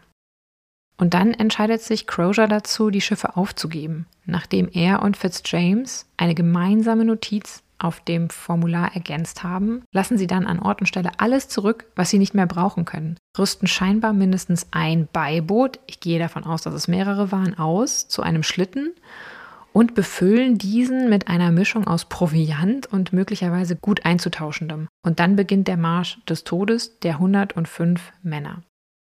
Und 0.97 1.13
dann 1.13 1.35
entscheidet 1.35 1.83
sich 1.83 2.07
Crozier 2.07 2.47
dazu, 2.47 2.89
die 2.89 2.99
Schiffe 2.99 3.37
aufzugeben, 3.37 4.07
nachdem 4.25 4.67
er 4.73 5.03
und 5.03 5.17
Fitzjames 5.17 6.09
eine 6.17 6.33
gemeinsame 6.33 7.05
Notiz 7.05 7.61
auf 7.77 7.99
dem 7.99 8.31
Formular 8.31 8.95
ergänzt 8.95 9.43
haben, 9.43 9.83
lassen 9.91 10.17
sie 10.17 10.25
dann 10.25 10.47
an 10.47 10.57
Ort 10.57 10.79
und 10.81 10.87
Stelle 10.87 11.11
alles 11.19 11.47
zurück, 11.47 11.85
was 11.95 12.09
sie 12.09 12.17
nicht 12.17 12.33
mehr 12.33 12.47
brauchen 12.47 12.85
können, 12.85 13.17
rüsten 13.37 13.67
scheinbar 13.67 14.13
mindestens 14.13 14.65
ein 14.71 15.07
Beiboot, 15.13 15.79
ich 15.85 15.99
gehe 15.99 16.17
davon 16.17 16.43
aus, 16.43 16.63
dass 16.63 16.73
es 16.73 16.87
mehrere 16.87 17.31
waren, 17.31 17.55
aus 17.55 18.07
zu 18.07 18.23
einem 18.23 18.41
Schlitten 18.41 18.95
und 19.73 19.95
befüllen 19.95 20.57
diesen 20.57 21.09
mit 21.09 21.27
einer 21.27 21.51
Mischung 21.51 21.87
aus 21.87 22.05
Proviant 22.05 22.87
und 22.87 23.13
möglicherweise 23.13 23.75
gut 23.75 24.05
einzutauschendem. 24.05 24.87
Und 25.05 25.19
dann 25.19 25.35
beginnt 25.35 25.67
der 25.67 25.77
Marsch 25.77 26.19
des 26.27 26.43
Todes 26.43 26.99
der 26.99 27.13
105 27.13 28.13
Männer. 28.23 28.63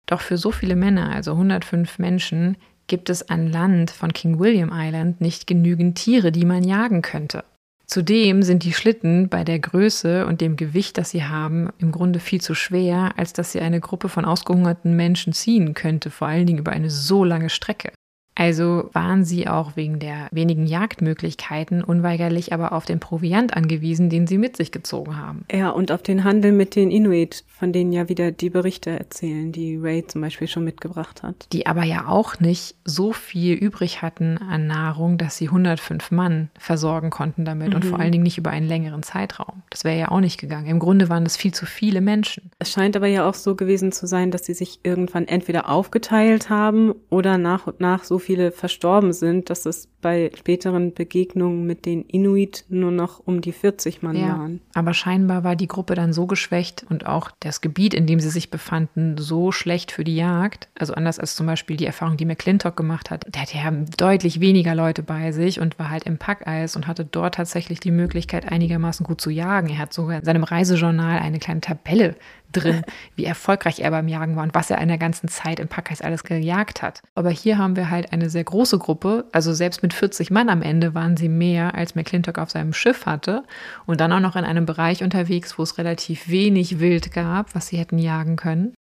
Doch 0.08 0.22
für 0.22 0.38
so 0.38 0.52
viele 0.52 0.76
Männer, 0.76 1.12
also 1.12 1.32
105 1.32 2.00
Menschen, 2.00 2.58
gibt 2.88 3.10
es 3.10 3.30
an 3.30 3.52
Land 3.52 3.92
von 3.92 4.14
King 4.14 4.40
William 4.40 4.72
Island 4.74 5.22
nicht 5.22 5.48
genügend 5.48 5.98
Tiere, 5.98 6.32
die 6.32 6.46
man 6.46 6.64
jagen 6.64 7.02
könnte. 7.02 7.44
Zudem 7.86 8.44
sind 8.44 8.64
die 8.64 8.74
Schlitten 8.74 9.30
bei 9.30 9.46
der 9.46 9.60
Größe 9.60 10.26
und 10.26 10.42
dem 10.42 10.58
Gewicht, 10.58 10.98
das 10.98 11.12
sie 11.12 11.24
haben, 11.24 11.70
im 11.78 11.94
Grunde 11.94 12.20
viel 12.20 12.42
zu 12.42 12.54
schwer, 12.54 13.14
als 13.16 13.32
dass 13.32 13.54
sie 13.54 13.62
eine 13.62 13.80
Gruppe 13.80 14.10
von 14.10 14.26
ausgehungerten 14.26 14.94
Menschen 14.94 15.32
ziehen 15.32 15.74
könnte, 15.74 16.10
vor 16.10 16.28
allen 16.28 16.46
Dingen 16.46 16.60
über 16.60 16.74
eine 16.74 16.90
so 16.90 17.24
lange 17.24 17.50
Strecke. 17.50 17.94
Also 18.38 18.90
waren 18.94 19.26
sie 19.26 19.48
auch 19.48 19.76
wegen 19.76 19.98
der 19.98 20.28
wenigen 20.32 20.68
Jagdmöglichkeiten 20.68 21.84
unweigerlich 21.84 22.54
aber 22.54 22.72
auf 22.72 22.86
den 22.86 23.00
Proviant 23.00 23.58
angewiesen, 23.58 24.12
den 24.12 24.28
sie 24.28 24.38
mit 24.38 24.56
sich 24.56 24.72
gezogen 24.72 25.18
haben. 25.18 25.44
Ja, 25.52 25.72
und 25.72 25.92
auf 25.92 26.04
den 26.04 26.24
Handel 26.24 26.52
mit 26.52 26.76
den 26.76 26.92
Inuit, 26.92 27.44
von 27.48 27.74
denen 27.74 27.92
ja 27.92 28.10
wieder 28.10 28.32
die 28.32 28.52
Berichte 28.52 28.92
erzählen, 28.92 29.52
die 29.52 29.78
Ray 29.78 30.06
zum 30.06 30.22
Beispiel 30.22 30.48
schon 30.48 30.64
mitgebracht 30.64 31.24
hat. 31.24 31.48
Die 31.52 31.66
aber 31.66 31.84
ja 31.84 32.08
auch 32.08 32.40
nicht 32.40 32.76
so 32.86 33.12
viel 33.12 33.56
übrig 33.56 34.04
hatten 34.04 34.38
an 34.38 34.68
Nahrung, 34.68 35.18
dass 35.18 35.38
sie 35.38 35.48
105 35.48 36.12
Mann 36.12 36.50
versorgen 36.60 37.10
konnten 37.10 37.44
damit 37.44 37.70
mhm. 37.70 37.76
und 37.76 37.86
vor 37.86 38.00
allen 38.00 38.12
Dingen 38.12 38.24
nicht 38.24 38.38
über 38.38 38.52
einen 38.52 38.68
längeren 38.68 39.02
Zeitraum. 39.02 39.64
Das 39.72 39.84
wäre 39.84 39.98
ja 39.98 40.10
auch 40.10 40.20
nicht 40.20 40.40
gegangen. 40.40 40.68
Im 40.68 40.78
Grunde 40.78 41.10
waren 41.10 41.24
das 41.24 41.38
viel 41.38 41.56
zu 41.56 41.66
viele 41.66 42.02
Menschen. 42.02 42.52
Es 42.60 42.72
scheint 42.72 42.96
aber 42.96 43.08
ja 43.08 43.28
auch 43.28 43.34
so 43.34 43.56
gewesen 43.56 43.92
zu 43.92 44.06
sein, 44.06 44.30
dass 44.30 44.46
sie 44.46 44.54
sich 44.54 44.82
irgendwann 44.84 45.28
entweder 45.28 45.70
aufgeteilt 45.70 46.52
haben 46.52 46.94
oder 47.10 47.40
nach 47.40 47.66
und 47.66 47.80
nach 47.80 48.04
so 48.04 48.20
viele 48.28 48.52
verstorben 48.52 49.14
sind, 49.14 49.50
dass 49.50 49.66
es 49.66 49.88
bei 50.02 50.32
späteren 50.38 50.94
Begegnungen 50.94 51.66
mit 51.66 51.86
den 51.86 52.04
Inuit 52.04 52.66
nur 52.68 52.92
noch 52.92 53.22
um 53.26 53.40
die 53.40 53.54
40 53.54 54.04
Mann 54.04 54.18
ja, 54.18 54.28
waren. 54.28 54.60
Aber 54.74 54.94
scheinbar 54.94 55.46
war 55.46 55.56
die 55.56 55.70
Gruppe 55.70 55.96
dann 55.96 56.12
so 56.12 56.28
geschwächt 56.28 56.86
und 56.90 57.06
auch 57.06 57.32
das 57.40 57.62
Gebiet, 57.62 57.94
in 57.94 58.06
dem 58.06 58.20
sie 58.20 58.30
sich 58.30 58.52
befanden, 58.52 59.18
so 59.18 59.54
schlecht 59.54 59.94
für 59.94 60.04
die 60.04 60.18
Jagd. 60.18 60.68
Also 60.78 60.94
anders 60.94 61.20
als 61.20 61.38
zum 61.38 61.48
Beispiel 61.48 61.78
die 61.78 61.86
Erfahrung, 61.86 62.18
die 62.18 62.26
McClintock 62.26 62.76
gemacht 62.76 63.12
hat. 63.12 63.26
Der 63.34 63.44
hatte 63.44 63.58
ja 63.58 63.72
deutlich 63.98 64.42
weniger 64.42 64.76
Leute 64.76 65.04
bei 65.04 65.32
sich 65.32 65.62
und 65.62 65.80
war 65.80 65.90
halt 65.90 66.04
im 66.04 66.18
Packeis 66.18 66.76
und 66.76 66.86
hatte 66.86 67.06
dort 67.06 67.36
tatsächlich 67.36 67.80
die 67.80 67.92
Möglichkeit, 67.92 68.52
einigermaßen 68.52 69.06
gut 69.06 69.22
zu 69.22 69.30
jagen. 69.30 69.70
Er 69.70 69.78
hat 69.78 69.94
sogar 69.94 70.20
in 70.20 70.26
seinem 70.26 70.44
Reisejournal 70.44 71.20
eine 71.20 71.40
kleine 71.40 71.62
Tabelle 71.62 72.16
drin, 72.52 72.84
wie 73.16 73.26
erfolgreich 73.26 73.80
er 73.80 73.92
beim 73.92 74.08
Jagen 74.08 74.36
war 74.36 74.44
und 74.44 74.56
was 74.56 74.70
er 74.70 74.80
in 74.80 74.88
der 74.88 74.98
ganzen 74.98 75.28
Zeit 75.28 75.60
im 75.60 75.68
Packeis 75.68 76.02
alles 76.02 76.24
gejagt 76.24 76.82
hat. 76.82 77.02
Aber 77.16 77.30
hier 77.30 77.58
haben 77.58 77.76
wir 77.76 77.90
halt 77.90 78.14
eine 78.14 78.30
sehr 78.30 78.44
große 78.44 78.78
Gruppe, 78.78 79.26
also 79.32 79.54
selbst 79.54 79.84
mit 79.84 79.94
40 79.94 80.32
Mann 80.32 80.50
am 80.50 80.62
Ende 80.62 80.94
waren 80.94 81.18
sie 81.18 81.30
mehr, 81.30 81.76
als 81.76 81.96
McClintock 81.96 82.38
auf 82.38 82.52
seinem 82.52 82.74
Schiff 82.74 83.06
hatte 83.06 83.44
und 83.86 84.02
dann 84.02 84.12
auch 84.12 84.20
noch 84.20 84.36
in 84.36 84.46
einem 84.46 84.66
Bereich 84.66 85.04
unterwegs, 85.04 85.58
wo 85.58 85.64
es 85.64 85.78
relativ 85.78 86.30
wenig 86.30 86.80
Wild 86.80 87.14
gab, 87.14 87.56
was 87.56 87.68
sie 87.68 87.78
hätten 87.78 88.00
jagen 88.00 88.36
können. 88.36 88.74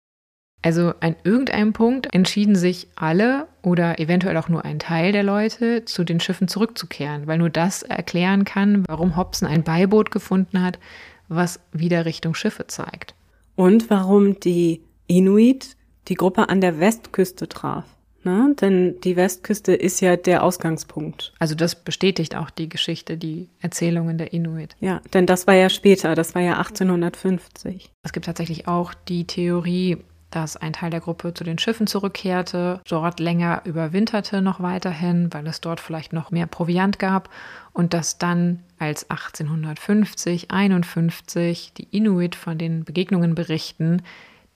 Also 0.61 0.95
an 0.99 1.16
irgendeinem 1.24 1.74
Punkt 1.74 2.11
entschieden 2.16 2.55
sich 2.55 2.88
alle 2.95 3.47
oder 3.61 3.99
eventuell 3.99 4.36
auch 4.38 4.49
nur 4.49 4.66
ein 4.66 4.80
Teil 4.80 5.11
der 5.11 5.22
Leute, 5.22 5.86
zu 5.86 6.03
den 6.03 6.20
Schiffen 6.20 6.47
zurückzukehren, 6.47 7.28
weil 7.28 7.38
nur 7.38 7.51
das 7.51 7.84
erklären 7.84 8.45
kann, 8.45 8.84
warum 8.88 9.16
Hobson 9.16 9.47
ein 9.47 9.63
Beiboot 9.63 10.09
gefunden 10.09 10.63
hat, 10.63 10.80
was 11.28 11.59
wieder 11.72 12.05
Richtung 12.05 12.34
Schiffe 12.34 12.66
zeigt 12.66 13.13
und 13.55 13.89
warum 13.89 14.39
die 14.39 14.81
Inuit 15.07 15.75
die 16.07 16.15
Gruppe 16.15 16.49
an 16.49 16.61
der 16.61 16.79
Westküste 16.79 17.47
traf. 17.49 17.85
Ne? 18.23 18.55
Denn 18.59 18.99
die 19.01 19.15
Westküste 19.15 19.73
ist 19.73 20.01
ja 20.01 20.15
der 20.15 20.43
Ausgangspunkt. 20.43 21.33
Also 21.37 21.53
das 21.53 21.75
bestätigt 21.75 22.35
auch 22.35 22.49
die 22.49 22.69
Geschichte, 22.69 23.17
die 23.17 23.49
Erzählungen 23.59 24.17
der 24.17 24.33
Inuit. 24.33 24.75
Ja, 24.79 24.99
denn 25.13 25.27
das 25.27 25.45
war 25.45 25.53
ja 25.53 25.69
später, 25.69 26.15
das 26.15 26.33
war 26.33 26.41
ja 26.41 26.57
1850. 26.57 27.91
Es 28.03 28.13
gibt 28.13 28.25
tatsächlich 28.25 28.67
auch 28.67 28.95
die 28.95 29.25
Theorie, 29.25 29.97
dass 30.31 30.57
ein 30.57 30.73
Teil 30.73 30.89
der 30.89 31.01
Gruppe 31.01 31.33
zu 31.33 31.43
den 31.43 31.59
Schiffen 31.59 31.85
zurückkehrte, 31.87 32.81
dort 32.89 33.19
länger 33.19 33.61
überwinterte 33.63 34.41
noch 34.41 34.59
weiterhin, 34.59 35.31
weil 35.31 35.45
es 35.47 35.61
dort 35.61 35.79
vielleicht 35.79 36.11
noch 36.11 36.31
mehr 36.31 36.47
Proviant 36.47 36.99
gab 36.99 37.29
und 37.76 37.93
dass 37.93 38.17
dann 38.17 38.61
als 38.80 39.09
1850, 39.09 40.49
51 40.49 41.73
die 41.73 41.88
Inuit 41.91 42.36
von 42.36 42.57
den 42.57 42.86
Begegnungen 42.86 43.36
berichten, 43.36 44.01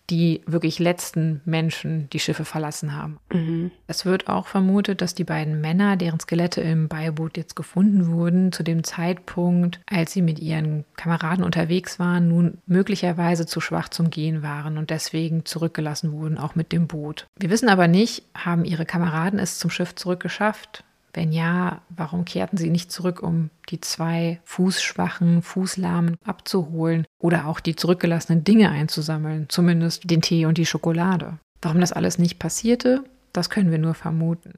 die 0.10 0.42
wirklich 0.48 0.80
letzten 0.80 1.42
Menschen 1.46 2.10
die 2.10 2.20
Schiffe 2.20 2.46
verlassen 2.46 2.96
haben. 2.96 3.20
Mhm. 3.32 3.72
Es 3.86 4.06
wird 4.06 4.28
auch 4.28 4.48
vermutet, 4.48 5.02
dass 5.02 5.14
die 5.14 5.24
beiden 5.24 5.62
Männer, 5.62 5.98
deren 5.98 6.20
Skelette 6.20 6.62
im 6.62 6.88
Beiboot 6.88 7.38
jetzt 7.38 7.56
gefunden 7.56 8.08
wurden, 8.08 8.52
zu 8.52 8.64
dem 8.64 8.84
Zeitpunkt, 8.84 9.82
als 9.86 10.14
sie 10.14 10.24
mit 10.24 10.40
ihren 10.40 10.86
Kameraden 10.96 11.44
unterwegs 11.44 12.00
waren, 12.00 12.30
nun 12.30 12.58
möglicherweise 12.66 13.46
zu 13.46 13.62
schwach 13.62 13.90
zum 13.90 14.10
Gehen 14.10 14.42
waren 14.42 14.78
und 14.78 14.90
deswegen 14.90 15.46
zurückgelassen 15.46 16.14
wurden, 16.14 16.38
auch 16.38 16.56
mit 16.56 16.72
dem 16.72 16.88
Boot. 16.88 17.28
Wir 17.38 17.52
wissen 17.52 17.70
aber 17.70 17.88
nicht, 17.88 18.24
haben 18.34 18.66
ihre 18.66 18.86
Kameraden 18.86 19.38
es 19.38 19.60
zum 19.60 19.70
Schiff 19.70 19.94
zurückgeschafft? 19.94 20.86
Wenn 21.20 21.34
ja, 21.34 21.82
warum 21.90 22.24
kehrten 22.24 22.56
sie 22.56 22.70
nicht 22.70 22.94
zurück, 22.94 23.22
um 23.22 23.50
die 23.68 23.82
zwei 23.82 24.40
Fußschwachen, 24.46 25.42
Fußlahmen 25.42 26.16
abzuholen 26.24 27.06
oder 27.22 27.48
auch 27.48 27.60
die 27.60 27.76
zurückgelassenen 27.76 28.46
Dinge 28.46 28.70
einzusammeln, 28.70 29.48
zumindest 29.50 30.10
den 30.10 30.22
Tee 30.22 30.46
und 30.46 30.58
die 30.58 30.66
Schokolade? 30.66 31.38
Warum 31.62 31.82
das 31.82 31.92
alles 31.92 32.20
nicht 32.20 32.40
passierte, 32.40 33.04
das 33.34 33.50
können 33.50 33.70
wir 33.70 33.80
nur 33.80 33.96
vermuten. 33.96 34.54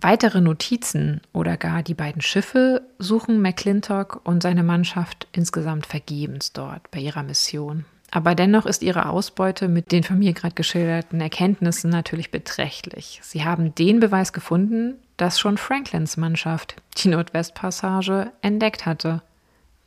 Weitere 0.00 0.40
Notizen 0.40 1.20
oder 1.34 1.58
gar 1.58 1.82
die 1.82 1.92
beiden 1.92 2.22
Schiffe 2.22 2.80
suchen 2.98 3.42
McClintock 3.42 4.22
und 4.24 4.42
seine 4.42 4.62
Mannschaft 4.62 5.28
insgesamt 5.32 5.84
vergebens 5.84 6.54
dort 6.54 6.90
bei 6.90 7.00
ihrer 7.00 7.22
Mission. 7.22 7.84
Aber 8.10 8.34
dennoch 8.34 8.66
ist 8.66 8.82
ihre 8.82 9.10
Ausbeute 9.10 9.68
mit 9.68 9.92
den 9.92 10.04
von 10.04 10.18
mir 10.18 10.32
gerade 10.32 10.54
geschilderten 10.54 11.20
Erkenntnissen 11.20 11.90
natürlich 11.90 12.30
beträchtlich. 12.30 13.20
Sie 13.22 13.44
haben 13.44 13.74
den 13.74 14.00
Beweis 14.00 14.32
gefunden, 14.32 14.94
dass 15.20 15.38
schon 15.38 15.58
Franklins 15.58 16.16
Mannschaft 16.16 16.76
die 16.96 17.08
Nordwestpassage 17.08 18.32
entdeckt 18.40 18.86
hatte, 18.86 19.22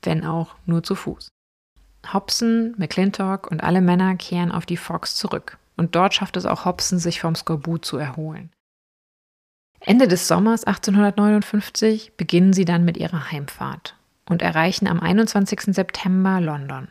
wenn 0.03 0.25
auch 0.25 0.55
nur 0.67 0.83
zu 0.83 0.93
Fuß. 0.93 1.27
Hobson, 2.13 2.75
McClintock 2.77 3.49
und 3.49 3.63
alle 3.63 3.81
Männer 3.81 4.15
kehren 4.15 4.51
auf 4.51 4.65
die 4.67 4.77
Fox 4.77 5.15
zurück. 5.15 5.57
Und 5.75 5.95
dort 5.95 6.13
schafft 6.13 6.37
es 6.37 6.45
auch 6.45 6.65
Hobson, 6.65 6.99
sich 6.99 7.19
vom 7.19 7.33
Skorbut 7.33 7.83
zu 7.83 7.97
erholen. 7.97 8.51
Ende 9.79 10.07
des 10.07 10.27
Sommers 10.27 10.65
1859 10.65 12.13
beginnen 12.15 12.53
sie 12.53 12.65
dann 12.65 12.85
mit 12.85 12.97
ihrer 12.97 13.31
Heimfahrt 13.31 13.95
und 14.29 14.43
erreichen 14.43 14.87
am 14.87 14.99
21. 14.99 15.73
September 15.73 16.39
London. 16.39 16.89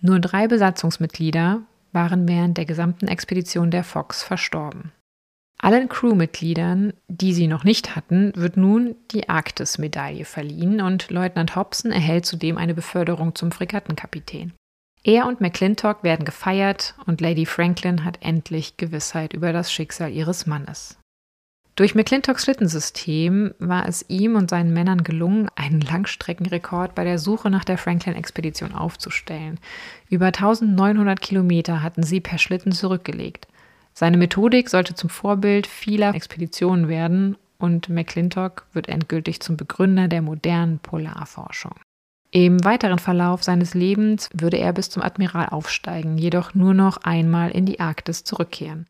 Nur 0.00 0.20
drei 0.20 0.46
Besatzungsmitglieder 0.46 1.62
waren 1.92 2.28
während 2.28 2.58
der 2.58 2.66
gesamten 2.66 3.08
Expedition 3.08 3.70
der 3.70 3.82
Fox 3.82 4.22
verstorben. 4.22 4.92
Allen 5.60 5.88
Crewmitgliedern, 5.88 6.92
die 7.08 7.34
sie 7.34 7.48
noch 7.48 7.64
nicht 7.64 7.96
hatten, 7.96 8.32
wird 8.36 8.56
nun 8.56 8.94
die 9.10 9.28
Arktis-Medaille 9.28 10.24
verliehen 10.24 10.80
und 10.80 11.10
Leutnant 11.10 11.56
Hobson 11.56 11.90
erhält 11.90 12.26
zudem 12.26 12.56
eine 12.56 12.74
Beförderung 12.74 13.34
zum 13.34 13.50
Fregattenkapitän. 13.50 14.52
Er 15.02 15.26
und 15.26 15.40
McClintock 15.40 16.04
werden 16.04 16.24
gefeiert 16.24 16.94
und 17.06 17.20
Lady 17.20 17.44
Franklin 17.44 18.04
hat 18.04 18.18
endlich 18.20 18.76
Gewissheit 18.76 19.32
über 19.32 19.52
das 19.52 19.72
Schicksal 19.72 20.12
ihres 20.12 20.46
Mannes. 20.46 20.98
Durch 21.74 21.94
McClintocks 21.94 22.42
Schlittensystem 22.42 23.54
war 23.60 23.88
es 23.88 24.04
ihm 24.08 24.34
und 24.34 24.50
seinen 24.50 24.72
Männern 24.72 25.04
gelungen, 25.04 25.48
einen 25.54 25.80
Langstreckenrekord 25.80 26.96
bei 26.96 27.04
der 27.04 27.20
Suche 27.20 27.50
nach 27.50 27.64
der 27.64 27.78
Franklin-Expedition 27.78 28.74
aufzustellen. 28.74 29.60
Über 30.10 30.26
1900 30.26 31.20
Kilometer 31.20 31.80
hatten 31.82 32.02
sie 32.02 32.20
per 32.20 32.38
Schlitten 32.38 32.72
zurückgelegt. 32.72 33.46
Seine 33.98 34.16
Methodik 34.16 34.68
sollte 34.68 34.94
zum 34.94 35.10
Vorbild 35.10 35.66
vieler 35.66 36.14
Expeditionen 36.14 36.86
werden 36.86 37.36
und 37.58 37.88
McClintock 37.88 38.64
wird 38.72 38.88
endgültig 38.88 39.40
zum 39.40 39.56
Begründer 39.56 40.06
der 40.06 40.22
modernen 40.22 40.78
Polarforschung. 40.78 41.74
Im 42.30 42.64
weiteren 42.64 43.00
Verlauf 43.00 43.42
seines 43.42 43.74
Lebens 43.74 44.30
würde 44.32 44.56
er 44.56 44.72
bis 44.72 44.88
zum 44.88 45.02
Admiral 45.02 45.48
aufsteigen, 45.48 46.16
jedoch 46.16 46.54
nur 46.54 46.74
noch 46.74 46.98
einmal 46.98 47.50
in 47.50 47.66
die 47.66 47.80
Arktis 47.80 48.22
zurückkehren. 48.22 48.86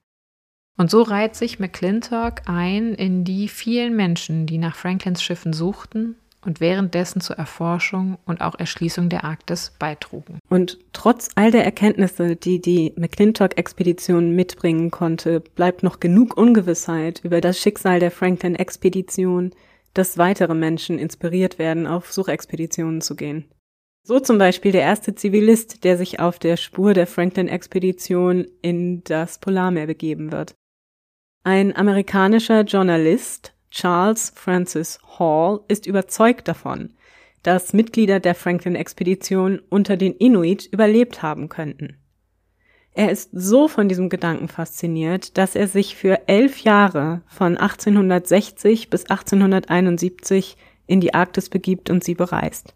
Und 0.77 0.91
so 0.91 1.01
reiht 1.01 1.37
sich 1.37 1.59
McClintock 1.59 2.43
ein 2.45 2.93
in 2.93 3.25
die 3.25 3.49
vielen 3.49 3.97
Menschen, 3.97 4.45
die 4.45 4.59
nach 4.59 4.77
Franklins 4.77 5.23
Schiffen 5.23 5.55
suchten 5.55 6.17
und 6.49 6.63
währenddessen 6.63 7.21
zur 7.21 7.37
Erforschung 7.37 8.17
und 8.25 8.41
auch 8.41 8.59
Erschließung 8.59 9.11
der 9.11 9.23
Arktis 9.23 9.75
beitrugen. 9.79 10.39
Und 10.49 10.79
trotz 10.95 11.29
all 11.35 11.51
der 11.51 11.63
Erkenntnisse, 11.63 12.37
die 12.37 12.59
die 12.59 12.95
McClintock-Expedition 12.97 14.35
mitbringen 14.35 14.91
konnte, 14.91 15.41
bleibt 15.41 15.83
noch 15.83 16.01
genug 16.01 16.39
Ungewissheit 16.39 17.21
über 17.23 17.43
das 17.43 17.59
Schicksal 17.59 18.01
der 18.01 18.11
Franklin-Expedition, 18.11 19.51
dass 19.93 20.17
weitere 20.17 20.55
Menschen 20.55 20.99
inspiriert 20.99 21.59
werden, 21.59 21.87
auf 21.87 22.11
Suchexpeditionen 22.15 23.03
zu 23.03 23.15
gehen. 23.15 23.45
So 24.03 24.19
zum 24.19 24.39
Beispiel 24.39 24.73
der 24.73 24.81
erste 24.81 25.15
Zivilist, 25.15 25.85
der 25.85 25.99
sich 25.99 26.19
auf 26.19 26.39
der 26.39 26.57
Spur 26.57 26.95
der 26.95 27.07
Franklin-Expedition 27.07 28.47
in 28.63 29.05
das 29.05 29.39
Polarmeer 29.39 29.87
begeben 29.87 30.33
wird. 30.33 30.55
Ein 31.45 31.77
amerikanischer 31.77 32.63
Journalist, 32.63 33.53
Charles 33.71 34.33
Francis 34.35 34.99
Hall, 35.19 35.61
ist 35.69 35.87
überzeugt 35.87 36.49
davon, 36.49 36.95
dass 37.43 37.73
Mitglieder 37.73 38.21
der 38.21 38.35
Franklin-Expedition 38.35 39.61
unter 39.69 39.97
den 39.97 40.15
Inuit 40.15 40.67
überlebt 40.67 41.23
haben 41.23 41.49
könnten. 41.49 41.97
Er 42.93 43.13
ist 43.13 43.31
so 43.33 43.69
von 43.69 43.89
diesem 43.89 44.09
Gedanken 44.09 44.49
fasziniert, 44.49 45.39
dass 45.39 45.55
er 45.55 45.69
sich 45.69 45.95
für 45.95 46.27
elf 46.27 46.59
Jahre 46.59 47.23
von 47.27 47.57
1860 47.57 48.91
bis 48.91 49.05
1871 49.05 50.57
in 50.87 51.01
die 51.01 51.15
Arktis 51.15 51.49
begibt 51.49 51.91
und 51.91 52.03
sie 52.03 52.15
bereist. 52.15 52.75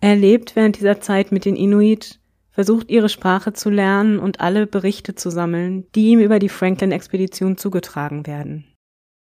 Er 0.00 0.14
lebt 0.14 0.54
während 0.54 0.78
dieser 0.78 1.00
Zeit 1.00 1.32
mit 1.32 1.44
den 1.44 1.56
Inuit 1.56 2.20
versucht 2.50 2.90
ihre 2.90 3.08
Sprache 3.08 3.52
zu 3.52 3.70
lernen 3.70 4.18
und 4.18 4.40
alle 4.40 4.66
Berichte 4.66 5.14
zu 5.14 5.30
sammeln, 5.30 5.86
die 5.94 6.10
ihm 6.10 6.20
über 6.20 6.38
die 6.38 6.48
Franklin-Expedition 6.48 7.58
zugetragen 7.58 8.26
werden. 8.26 8.75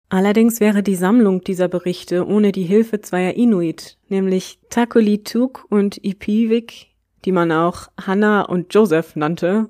Allerdings 0.10 0.60
wäre 0.60 0.82
die 0.82 0.96
Sammlung 0.96 1.44
dieser 1.44 1.68
Berichte 1.68 2.28
ohne 2.28 2.52
die 2.52 2.64
Hilfe 2.64 3.00
zweier 3.00 3.36
Inuit, 3.36 3.98
nämlich 4.10 4.60
Takolituk 4.70 5.66
und 5.70 6.04
Ipivik, 6.04 6.88
die 7.26 7.32
man 7.32 7.52
auch 7.52 7.90
Hannah 8.02 8.42
und 8.42 8.74
Joseph 8.74 9.16
nannte, 9.16 9.70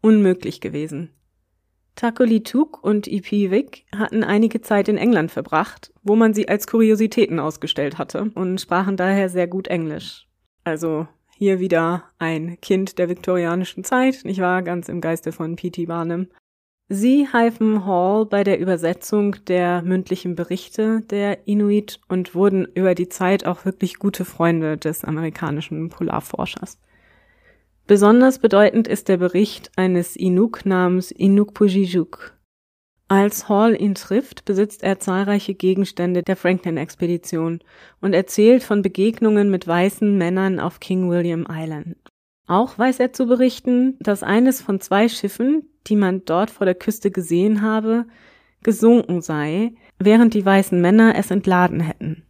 unmöglich 0.00 0.60
gewesen. 0.60 1.10
Takolituk 1.96 2.82
und 2.84 3.08
Ipivik 3.08 3.84
hatten 3.94 4.22
einige 4.22 4.60
Zeit 4.60 4.88
in 4.88 4.96
England 4.96 5.32
verbracht, 5.32 5.92
wo 6.04 6.14
man 6.14 6.34
sie 6.34 6.48
als 6.48 6.68
Kuriositäten 6.68 7.40
ausgestellt 7.40 7.98
hatte 7.98 8.30
und 8.34 8.60
sprachen 8.60 8.96
daher 8.96 9.28
sehr 9.28 9.48
gut 9.48 9.66
Englisch. 9.66 10.26
Also 10.62 11.08
hier 11.36 11.58
wieder 11.58 12.04
ein 12.18 12.60
Kind 12.60 12.98
der 12.98 13.08
viktorianischen 13.08 13.82
Zeit, 13.82 14.20
nicht 14.24 14.40
wahr? 14.40 14.62
Ganz 14.62 14.88
im 14.88 15.00
Geiste 15.00 15.32
von 15.32 15.56
P.T. 15.56 15.86
Barnum. 15.86 16.28
Sie 16.92 17.28
halfen 17.32 17.86
Hall 17.86 18.26
bei 18.26 18.42
der 18.42 18.58
Übersetzung 18.58 19.36
der 19.46 19.80
mündlichen 19.82 20.34
Berichte 20.34 21.02
der 21.02 21.46
Inuit 21.46 22.00
und 22.08 22.34
wurden 22.34 22.66
über 22.74 22.96
die 22.96 23.08
Zeit 23.08 23.46
auch 23.46 23.64
wirklich 23.64 24.00
gute 24.00 24.24
Freunde 24.24 24.76
des 24.76 25.04
amerikanischen 25.04 25.88
Polarforschers. 25.88 26.80
Besonders 27.86 28.40
bedeutend 28.40 28.88
ist 28.88 29.08
der 29.08 29.18
Bericht 29.18 29.70
eines 29.76 30.16
Inuk 30.16 30.66
namens 30.66 31.12
Inuk 31.12 31.54
Pujijuk. 31.54 32.36
Als 33.06 33.48
Hall 33.48 33.80
ihn 33.80 33.94
trifft, 33.94 34.44
besitzt 34.44 34.82
er 34.82 34.98
zahlreiche 34.98 35.54
Gegenstände 35.54 36.24
der 36.24 36.34
Franklin-Expedition 36.34 37.60
und 38.00 38.14
erzählt 38.14 38.64
von 38.64 38.82
Begegnungen 38.82 39.48
mit 39.48 39.64
weißen 39.64 40.18
Männern 40.18 40.58
auf 40.58 40.80
King 40.80 41.08
William 41.08 41.46
Island. 41.48 41.96
Auch 42.48 42.76
weiß 42.76 42.98
er 42.98 43.12
zu 43.12 43.26
berichten, 43.26 43.96
dass 44.00 44.24
eines 44.24 44.60
von 44.60 44.80
zwei 44.80 45.08
Schiffen, 45.08 45.69
die 45.86 45.96
man 45.96 46.24
dort 46.24 46.50
vor 46.50 46.64
der 46.64 46.74
Küste 46.74 47.10
gesehen 47.10 47.62
habe, 47.62 48.06
gesunken 48.62 49.22
sei, 49.22 49.72
während 49.98 50.34
die 50.34 50.44
weißen 50.44 50.80
Männer 50.80 51.14
es 51.16 51.30
entladen 51.30 51.80
hätten. 51.80 52.26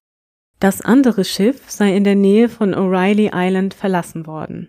Das 0.60 0.82
andere 0.82 1.24
Schiff 1.24 1.70
sei 1.70 1.96
in 1.96 2.04
der 2.04 2.16
Nähe 2.16 2.48
von 2.48 2.74
O'Reilly 2.74 3.30
Island 3.34 3.74
verlassen 3.74 4.26
worden. 4.26 4.68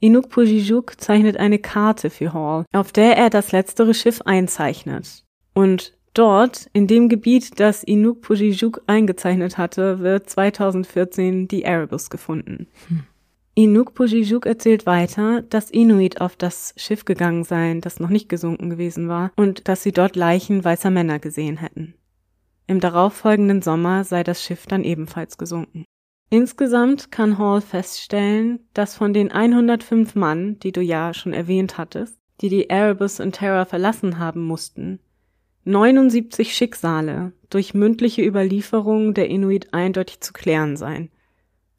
Inuk 0.00 0.30
Pujijuk 0.30 1.00
zeichnet 1.00 1.36
eine 1.36 1.60
Karte 1.60 2.10
für 2.10 2.32
Hall, 2.32 2.64
auf 2.72 2.90
der 2.90 3.16
er 3.16 3.30
das 3.30 3.52
letztere 3.52 3.94
Schiff 3.94 4.20
einzeichnet. 4.22 5.22
Und 5.54 5.96
dort, 6.12 6.68
in 6.72 6.88
dem 6.88 7.08
Gebiet, 7.08 7.60
das 7.60 7.84
Inuk 7.84 8.20
Pujijuk 8.20 8.82
eingezeichnet 8.88 9.58
hatte, 9.58 10.00
wird 10.00 10.28
2014 10.28 11.46
die 11.46 11.62
Erebus 11.62 12.10
gefunden. 12.10 12.66
Hm. 12.88 13.04
Inuk 13.54 13.92
Pujijuk 13.92 14.46
erzählt 14.46 14.86
weiter, 14.86 15.42
dass 15.42 15.70
Inuit 15.70 16.22
auf 16.22 16.36
das 16.36 16.72
Schiff 16.78 17.04
gegangen 17.04 17.44
seien, 17.44 17.82
das 17.82 18.00
noch 18.00 18.08
nicht 18.08 18.30
gesunken 18.30 18.70
gewesen 18.70 19.08
war, 19.08 19.30
und 19.36 19.68
dass 19.68 19.82
sie 19.82 19.92
dort 19.92 20.16
Leichen 20.16 20.64
weißer 20.64 20.90
Männer 20.90 21.18
gesehen 21.18 21.58
hätten. 21.58 21.94
Im 22.66 22.80
darauffolgenden 22.80 23.60
Sommer 23.60 24.04
sei 24.04 24.24
das 24.24 24.42
Schiff 24.42 24.66
dann 24.66 24.84
ebenfalls 24.84 25.36
gesunken. 25.36 25.84
Insgesamt 26.30 27.12
kann 27.12 27.36
Hall 27.36 27.60
feststellen, 27.60 28.60
dass 28.72 28.96
von 28.96 29.12
den 29.12 29.30
105 29.30 30.14
Mann, 30.14 30.58
die 30.60 30.72
du 30.72 30.80
ja 30.80 31.12
schon 31.12 31.34
erwähnt 31.34 31.76
hattest, 31.76 32.16
die 32.40 32.48
die 32.48 32.70
Erebus 32.70 33.20
und 33.20 33.32
Terror 33.32 33.66
verlassen 33.66 34.18
haben 34.18 34.46
mussten, 34.46 34.98
79 35.64 36.54
Schicksale 36.54 37.32
durch 37.50 37.74
mündliche 37.74 38.22
Überlieferung 38.22 39.12
der 39.12 39.28
Inuit 39.28 39.74
eindeutig 39.74 40.20
zu 40.20 40.32
klären 40.32 40.78
seien. 40.78 41.10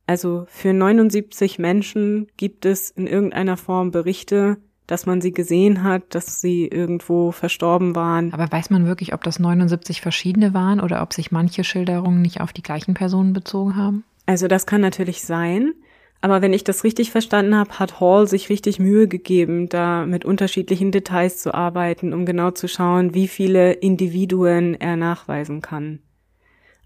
Also 0.05 0.45
für 0.47 0.73
79 0.73 1.59
Menschen 1.59 2.27
gibt 2.37 2.65
es 2.65 2.91
in 2.91 3.07
irgendeiner 3.07 3.57
Form 3.57 3.91
Berichte, 3.91 4.57
dass 4.87 5.05
man 5.05 5.21
sie 5.21 5.31
gesehen 5.31 5.83
hat, 5.83 6.13
dass 6.13 6.41
sie 6.41 6.67
irgendwo 6.67 7.31
verstorben 7.31 7.95
waren. 7.95 8.33
Aber 8.33 8.51
weiß 8.51 8.69
man 8.69 8.85
wirklich, 8.85 9.13
ob 9.13 9.23
das 9.23 9.39
79 9.39 10.01
verschiedene 10.01 10.53
waren 10.53 10.81
oder 10.81 11.01
ob 11.01 11.13
sich 11.13 11.31
manche 11.31 11.63
Schilderungen 11.63 12.21
nicht 12.21 12.41
auf 12.41 12.51
die 12.51 12.63
gleichen 12.63 12.93
Personen 12.93 13.33
bezogen 13.33 13.75
haben? 13.75 14.03
Also 14.25 14.47
das 14.47 14.65
kann 14.65 14.81
natürlich 14.81 15.23
sein. 15.23 15.73
Aber 16.21 16.41
wenn 16.41 16.53
ich 16.53 16.63
das 16.63 16.85
richtig 16.85 17.11
verstanden 17.11 17.55
habe, 17.55 17.79
hat 17.79 17.99
Hall 17.99 18.27
sich 18.27 18.49
richtig 18.49 18.79
Mühe 18.79 19.09
gegeben, 19.09 19.67
da 19.67 20.05
mit 20.05 20.23
unterschiedlichen 20.23 20.91
Details 20.91 21.41
zu 21.41 21.53
arbeiten, 21.53 22.13
um 22.13 22.25
genau 22.25 22.51
zu 22.51 22.69
schauen, 22.69 23.13
wie 23.13 23.27
viele 23.27 23.73
Individuen 23.73 24.73
er 24.79 24.95
nachweisen 24.95 25.61
kann. 25.61 25.99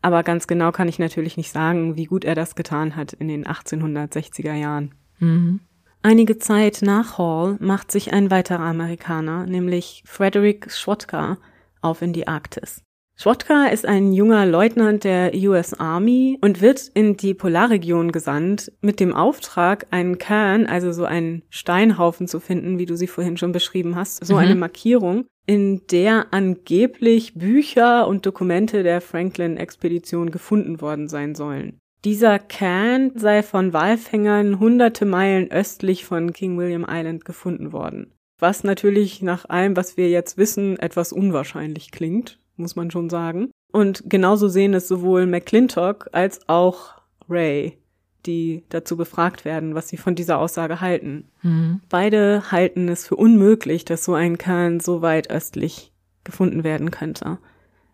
Aber 0.08 0.24
ganz 0.24 0.48
genau 0.48 0.72
kann 0.72 0.88
ich 0.88 1.00
natürlich 1.00 1.36
nicht 1.36 1.52
sagen, 1.52 1.98
wie 1.98 2.06
gut 2.06 2.24
er 2.24 2.34
das 2.34 2.56
getan 2.56 2.96
hat 2.96 3.12
in 3.12 3.28
den 3.28 3.46
1860er 3.46 4.54
Jahren. 4.54 4.96
Mhm. 5.20 5.60
Einige 6.02 6.38
Zeit 6.38 6.80
nach 6.82 7.18
Hall 7.18 7.58
macht 7.60 7.92
sich 7.92 8.14
ein 8.14 8.32
weiterer 8.32 8.62
Amerikaner, 8.62 9.46
nämlich 9.46 10.04
Frederick 10.06 10.72
Schwotka, 10.72 11.36
auf 11.82 12.02
in 12.02 12.14
die 12.14 12.26
Arktis. 12.26 12.86
Schwotka 13.20 13.66
ist 13.66 13.88
ein 13.88 14.14
junger 14.14 14.46
Leutnant 14.46 15.04
der 15.04 15.34
US 15.34 15.74
Army 15.74 16.38
und 16.40 16.62
wird 16.62 16.92
in 16.94 17.18
die 17.18 17.34
Polarregion 17.34 18.12
gesandt 18.12 18.72
mit 18.82 19.00
dem 19.00 19.12
Auftrag, 19.12 19.88
einen 19.90 20.20
Kern, 20.20 20.68
also 20.68 20.92
so 20.92 21.04
einen 21.04 21.42
Steinhaufen 21.50 22.28
zu 22.28 22.40
finden, 22.40 22.78
wie 22.78 22.86
du 22.86 22.96
sie 22.96 23.08
vorhin 23.08 23.36
schon 23.36 23.54
beschrieben 23.54 23.96
hast, 23.96 24.24
so 24.24 24.36
mhm. 24.36 24.40
eine 24.40 24.56
Markierung, 24.56 25.26
in 25.48 25.82
der 25.88 26.28
angeblich 26.30 27.34
Bücher 27.34 28.08
und 28.08 28.24
Dokumente 28.24 28.84
der 28.84 29.02
Franklin-Expedition 29.02 30.30
gefunden 30.30 30.80
worden 30.80 31.08
sein 31.08 31.34
sollen. 31.34 31.80
Dieser 32.06 32.38
Kern 32.38 33.14
sei 33.16 33.42
von 33.42 33.74
Walfängern 33.74 34.60
hunderte 34.60 35.06
Meilen 35.06 35.50
östlich 35.50 36.06
von 36.06 36.34
King 36.34 36.56
William 36.60 36.86
Island 36.88 37.26
gefunden 37.26 37.74
worden. 37.74 38.14
Was 38.40 38.64
natürlich 38.64 39.24
nach 39.24 39.50
allem, 39.50 39.76
was 39.76 39.98
wir 39.98 40.08
jetzt 40.08 40.38
wissen, 40.38 40.78
etwas 40.78 41.12
unwahrscheinlich 41.12 41.90
klingt 41.90 42.38
muss 42.58 42.76
man 42.76 42.92
schon 42.92 43.10
sagen. 43.10 43.52
Und 43.72 44.04
genauso 44.08 44.48
sehen 44.48 44.74
es 44.74 44.88
sowohl 44.88 45.26
McClintock 45.26 46.10
als 46.12 46.48
auch 46.48 46.96
Ray, 47.30 47.78
die 48.26 48.64
dazu 48.70 48.98
befragt 48.98 49.46
werden, 49.46 49.76
was 49.76 49.90
sie 49.90 49.98
von 49.98 50.16
dieser 50.16 50.40
Aussage 50.40 50.82
halten. 50.82 51.26
Mhm. 51.42 51.82
Beide 51.90 52.52
halten 52.52 52.90
es 52.90 53.08
für 53.08 53.16
unmöglich, 53.16 53.86
dass 53.86 54.04
so 54.04 54.14
ein 54.14 54.38
Kern 54.38 54.80
so 54.80 55.02
weit 55.02 55.30
östlich 55.30 55.92
gefunden 56.24 56.64
werden 56.64 56.92
könnte. 56.92 57.40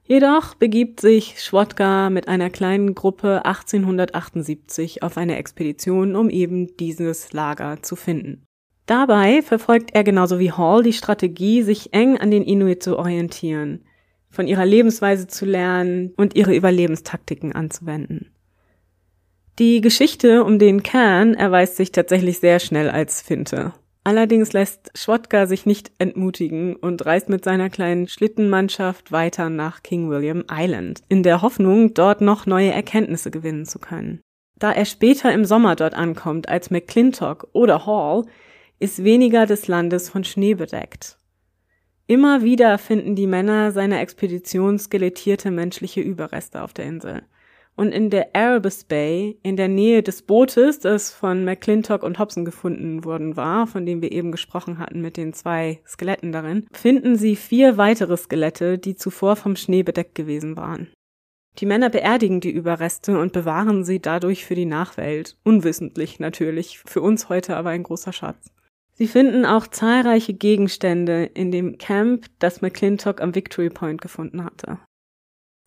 Jedoch 0.06 0.56
begibt 0.56 1.00
sich 1.00 1.42
Schwotka 1.42 2.10
mit 2.10 2.28
einer 2.28 2.50
kleinen 2.50 2.94
Gruppe 2.94 3.46
1878 3.46 5.02
auf 5.02 5.18
eine 5.18 5.38
Expedition, 5.38 6.16
um 6.16 6.30
eben 6.30 6.76
dieses 6.76 7.32
Lager 7.32 7.82
zu 7.82 7.96
finden. 7.96 8.44
Dabei 8.86 9.42
verfolgt 9.42 9.92
er 9.94 10.04
genauso 10.04 10.40
wie 10.40 10.52
Hall 10.52 10.84
die 10.84 10.92
Strategie, 10.92 11.62
sich 11.62 11.94
eng 11.94 12.18
an 12.18 12.32
den 12.32 12.44
Inuit 12.44 12.84
zu 12.84 13.00
orientieren, 13.00 13.86
von 14.34 14.48
ihrer 14.48 14.66
Lebensweise 14.66 15.28
zu 15.28 15.46
lernen 15.46 16.12
und 16.18 16.36
ihre 16.36 16.56
Überlebenstaktiken 16.56 17.54
anzuwenden. 17.54 18.32
Die 19.60 19.82
Geschichte 19.82 20.44
um 20.44 20.58
den 20.58 20.82
Kern 20.82 21.36
erweist 21.36 21.78
sich 21.78 21.92
tatsächlich 21.92 22.40
sehr 22.40 22.60
schnell 22.60 22.90
als 22.90 23.22
Finte. 23.22 23.74
Allerdings 24.04 24.52
lässt 24.52 24.92
Schwotka 24.96 25.46
sich 25.46 25.68
nicht 25.68 25.92
entmutigen 26.00 26.76
und 26.76 27.06
reist 27.06 27.30
mit 27.30 27.44
seiner 27.44 27.70
kleinen 27.70 28.08
Schlittenmannschaft 28.08 29.12
weiter 29.12 29.52
nach 29.52 29.84
King 29.84 30.10
William 30.10 30.44
Island, 30.52 31.04
in 31.08 31.22
der 31.22 31.44
Hoffnung, 31.44 31.94
dort 31.94 32.20
noch 32.20 32.48
neue 32.48 32.72
Erkenntnisse 32.72 33.30
gewinnen 33.30 33.66
zu 33.66 33.78
können. 33.78 34.20
Da 34.58 34.72
er 34.72 34.86
später 34.86 35.32
im 35.32 35.46
Sommer 35.46 35.76
dort 35.76 35.94
ankommt 35.94 36.50
als 36.50 36.72
McClintock 36.72 37.48
oder 37.54 37.86
Hall, 37.86 38.26
ist 38.80 39.04
weniger 39.04 39.46
des 39.46 39.68
Landes 39.68 40.10
von 40.10 40.24
Schnee 40.24 40.56
bedeckt. 40.56 41.18
Immer 42.06 42.44
wieder 42.44 42.78
finden 42.78 43.16
die 43.16 43.28
Männer 43.28 43.72
seiner 43.72 44.02
Expedition 44.02 44.78
skelettierte 44.78 45.52
menschliche 45.52 46.02
Überreste 46.02 46.62
auf 46.62 46.74
der 46.74 46.86
Insel 46.86 47.24
und 47.76 47.92
in 47.92 48.10
der 48.10 48.36
Erebus 48.36 48.84
Bay, 48.84 49.40
in 49.42 49.58
der 49.58 49.68
Nähe 49.68 50.04
des 50.04 50.22
Bootes, 50.22 50.80
das 50.80 51.12
von 51.12 51.44
McClintock 51.44 52.04
und 52.04 52.20
Hobson 52.20 52.46
gefunden 52.46 53.04
worden 53.04 53.36
war, 53.36 53.68
von 53.68 53.86
dem 53.86 54.02
wir 54.02 54.12
eben 54.12 54.32
gesprochen 54.32 54.78
hatten 54.78 55.02
mit 55.02 55.18
den 55.18 55.34
zwei 55.34 55.82
Skeletten 55.88 56.32
darin, 56.32 56.68
finden 56.72 57.16
sie 57.16 57.36
vier 57.36 57.78
weitere 57.78 58.18
Skelette, 58.18 58.78
die 58.78 58.96
zuvor 58.96 59.36
vom 59.36 59.56
Schnee 59.56 59.84
bedeckt 59.84 60.16
gewesen 60.16 60.56
waren. 60.56 60.90
Die 61.60 61.66
Männer 61.66 61.90
beerdigen 61.90 62.40
die 62.40 62.52
Überreste 62.52 63.20
und 63.20 63.32
bewahren 63.32 63.84
sie 63.84 64.00
dadurch 64.00 64.46
für 64.46 64.56
die 64.56 64.66
Nachwelt, 64.66 65.38
unwissentlich 65.44 66.20
natürlich, 66.20 66.80
für 66.80 67.02
uns 67.02 67.30
heute 67.30 67.56
aber 67.56 67.70
ein 67.70 67.84
großer 67.84 68.14
Schatz. 68.14 68.52
Sie 68.96 69.08
finden 69.08 69.46
auch 69.46 69.68
zahlreiche 69.68 70.34
Gegenstände 70.34 71.26
in 71.26 71.52
dem 71.52 71.78
Camp, 71.78 72.28
das 72.40 72.62
McClintock 72.62 73.22
am 73.22 73.34
Victory 73.34 73.70
Point 73.70 74.02
gefunden 74.02 74.44
hatte. 74.44 74.80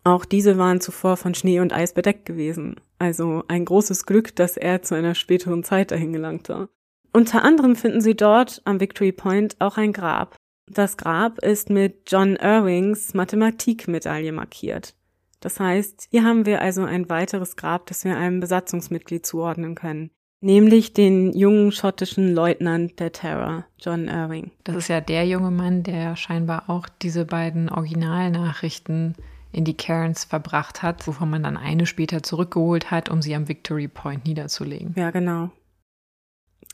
Auch 0.04 0.24
diese 0.24 0.56
waren 0.56 0.80
zuvor 0.80 1.16
von 1.16 1.34
Schnee 1.34 1.58
und 1.58 1.72
Eis 1.72 1.92
bedeckt 1.92 2.26
gewesen. 2.26 2.76
Also 2.98 3.42
ein 3.48 3.64
großes 3.64 4.06
Glück, 4.06 4.36
dass 4.36 4.56
er 4.56 4.82
zu 4.82 4.94
einer 4.94 5.16
späteren 5.16 5.64
Zeit 5.64 5.90
dahin 5.90 6.12
gelangte. 6.12 6.68
Unter 7.12 7.42
anderem 7.42 7.74
finden 7.74 8.00
sie 8.00 8.14
dort 8.14 8.62
am 8.64 8.78
Victory 8.78 9.10
Point 9.10 9.56
auch 9.58 9.76
ein 9.76 9.92
Grab. 9.92 10.36
Das 10.70 10.96
Grab 10.96 11.38
ist 11.40 11.70
mit 11.70 12.10
John 12.10 12.36
Irvings 12.36 13.14
Mathematikmedaille 13.14 14.32
markiert. 14.32 14.94
Das 15.40 15.58
heißt, 15.58 16.08
hier 16.10 16.24
haben 16.24 16.46
wir 16.46 16.60
also 16.60 16.84
ein 16.84 17.08
weiteres 17.08 17.56
Grab, 17.56 17.86
das 17.86 18.04
wir 18.04 18.16
einem 18.16 18.40
Besatzungsmitglied 18.40 19.26
zuordnen 19.26 19.74
können. 19.74 20.10
Nämlich 20.40 20.92
den 20.92 21.32
jungen 21.32 21.72
schottischen 21.72 22.34
Leutnant 22.34 23.00
der 23.00 23.12
Terror, 23.12 23.64
John 23.78 24.08
Irving. 24.08 24.50
Das 24.64 24.76
ist 24.76 24.88
ja 24.88 25.00
der 25.00 25.26
junge 25.26 25.50
Mann, 25.50 25.82
der 25.82 26.14
scheinbar 26.16 26.68
auch 26.68 26.88
diese 27.02 27.24
beiden 27.24 27.70
Originalnachrichten 27.70 29.14
in 29.52 29.64
die 29.64 29.76
Cairns 29.76 30.24
verbracht 30.24 30.82
hat, 30.82 31.06
wovon 31.06 31.30
man 31.30 31.42
dann 31.42 31.56
eine 31.56 31.86
später 31.86 32.22
zurückgeholt 32.22 32.90
hat, 32.90 33.08
um 33.08 33.22
sie 33.22 33.34
am 33.34 33.48
Victory 33.48 33.88
Point 33.88 34.26
niederzulegen. 34.26 34.94
Ja, 34.96 35.10
genau. 35.10 35.50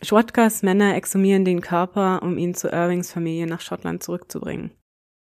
Schwatkas 0.02 0.62
Männer 0.64 0.96
exhumieren 0.96 1.44
den 1.44 1.60
Körper, 1.60 2.22
um 2.22 2.38
ihn 2.38 2.54
zu 2.54 2.68
Irvings 2.68 3.12
Familie 3.12 3.46
nach 3.46 3.60
Schottland 3.60 4.02
zurückzubringen. 4.02 4.72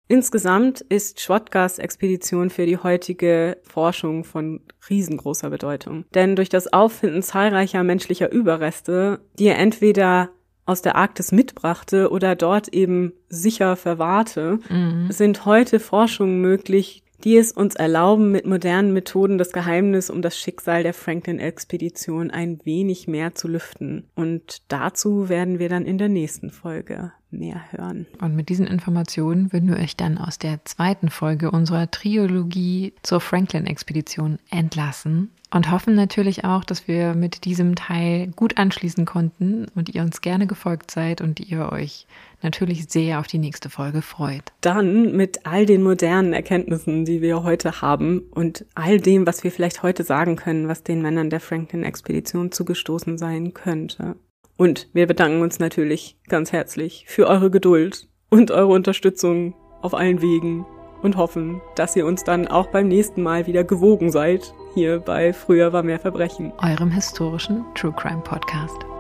Insgesamt 0.08 0.82
ist 0.82 1.22
Schwatkas 1.22 1.80
Expedition 1.80 2.50
für 2.50 2.66
die 2.66 2.78
heutige 2.78 3.58
Forschung 3.64 4.24
von 4.24 4.62
riesengroßer 4.90 5.50
Bedeutung. 5.50 6.06
Denn 6.14 6.36
durch 6.36 6.50
das 6.50 6.72
Auffinden 6.72 7.24
zahlreicher 7.24 7.84
menschlicher 7.84 8.32
Überreste, 8.32 9.22
die 9.40 9.48
er 9.48 9.58
entweder 9.58 10.30
aus 10.66 10.82
der 10.82 10.96
Arktis 10.96 11.32
mitbrachte 11.32 12.10
oder 12.10 12.36
dort 12.36 12.70
eben 12.70 13.14
sicher 13.28 13.76
verwahrte, 13.76 14.60
mhm. 14.70 15.08
sind 15.10 15.46
heute 15.46 15.80
Forschungen 15.80 16.42
möglich, 16.42 17.04
die 17.24 17.38
es 17.38 17.52
uns 17.54 17.76
erlauben, 17.76 18.32
mit 18.32 18.46
modernen 18.46 18.92
Methoden 18.92 19.38
das 19.38 19.54
Geheimnis 19.54 20.10
um 20.10 20.22
das 20.22 20.38
Schicksal 20.38 20.84
der 20.84 20.94
Franklin-Expedition 20.94 22.32
ein 22.32 22.60
wenig 22.66 23.08
mehr 23.08 23.36
zu 23.36 23.48
lüften. 23.48 24.10
Und 24.16 24.62
dazu 24.68 25.30
werden 25.30 25.60
wir 25.60 25.70
dann 25.70 25.86
in 25.86 25.98
der 25.98 26.10
nächsten 26.10 26.50
Folge 26.50 27.14
mehr 27.34 27.62
hören. 27.72 28.06
Und 28.22 28.36
mit 28.36 28.50
diesen 28.50 28.68
Informationen 28.68 29.52
würden 29.52 29.70
wir 29.70 29.78
euch 29.78 29.98
dann 29.98 30.18
aus 30.18 30.40
der 30.40 30.64
zweiten 30.66 31.10
Folge 31.10 31.52
unserer 31.52 31.92
Triologie 31.92 32.94
zur 33.04 33.20
Franklin-Expedition 33.20 34.40
entlassen 34.50 35.32
und 35.54 35.70
hoffen 35.70 35.94
natürlich 35.94 36.46
auch, 36.46 36.64
dass 36.64 36.88
wir 36.88 37.14
mit 37.14 37.46
diesem 37.46 37.76
Teil 37.76 38.28
gut 38.36 38.58
anschließen 38.58 39.06
konnten 39.06 39.68
und 39.76 39.94
ihr 39.94 40.02
uns 40.02 40.22
gerne 40.22 40.48
gefolgt 40.48 40.90
seid 40.90 41.22
und 41.22 41.40
ihr 41.40 41.72
euch 41.72 42.08
natürlich 42.42 42.88
sehr 42.88 43.20
auf 43.20 43.28
die 43.28 43.38
nächste 43.38 43.70
Folge 43.70 44.02
freut. 44.02 44.52
Dann 44.62 45.16
mit 45.16 45.46
all 45.46 45.66
den 45.66 45.84
modernen 45.84 46.34
Erkenntnissen, 46.34 47.06
die 47.06 47.22
wir 47.22 47.44
heute 47.44 47.82
haben 47.82 48.24
und 48.32 48.66
all 48.74 49.00
dem, 49.00 49.28
was 49.28 49.44
wir 49.44 49.52
vielleicht 49.52 49.84
heute 49.84 50.04
sagen 50.04 50.38
können, 50.38 50.68
was 50.68 50.84
den 50.84 51.02
Männern 51.04 51.30
der 51.30 51.40
Franklin-Expedition 51.40 52.52
zugestoßen 52.52 53.20
sein 53.20 53.54
könnte. 53.54 54.16
Und 54.58 54.90
wir 54.94 55.08
bedanken 55.08 55.42
uns 55.42 55.60
natürlich 55.60 56.18
ganz 56.28 56.52
herzlich 56.52 57.06
für 57.08 57.28
eure 57.28 57.50
Geduld 57.50 58.08
und 58.30 58.52
eure 58.52 58.68
Unterstützung 58.74 59.56
auf 59.82 59.94
allen 59.94 60.22
Wegen 60.22 60.66
und 61.02 61.18
hoffen, 61.18 61.62
dass 61.76 61.96
ihr 61.96 62.06
uns 62.06 62.24
dann 62.24 62.48
auch 62.48 62.68
beim 62.68 62.88
nächsten 62.88 63.22
Mal 63.22 63.46
wieder 63.46 63.64
gewogen 63.64 64.12
seid, 64.12 64.54
hier 64.74 65.00
bei 65.00 65.34
Früher 65.34 65.74
war 65.74 65.84
mehr 65.84 66.00
Verbrechen. 66.00 66.54
Eurem 66.60 66.92
historischen 66.92 67.64
True 67.76 67.94
Crime 67.96 68.22
Podcast. 68.22 68.93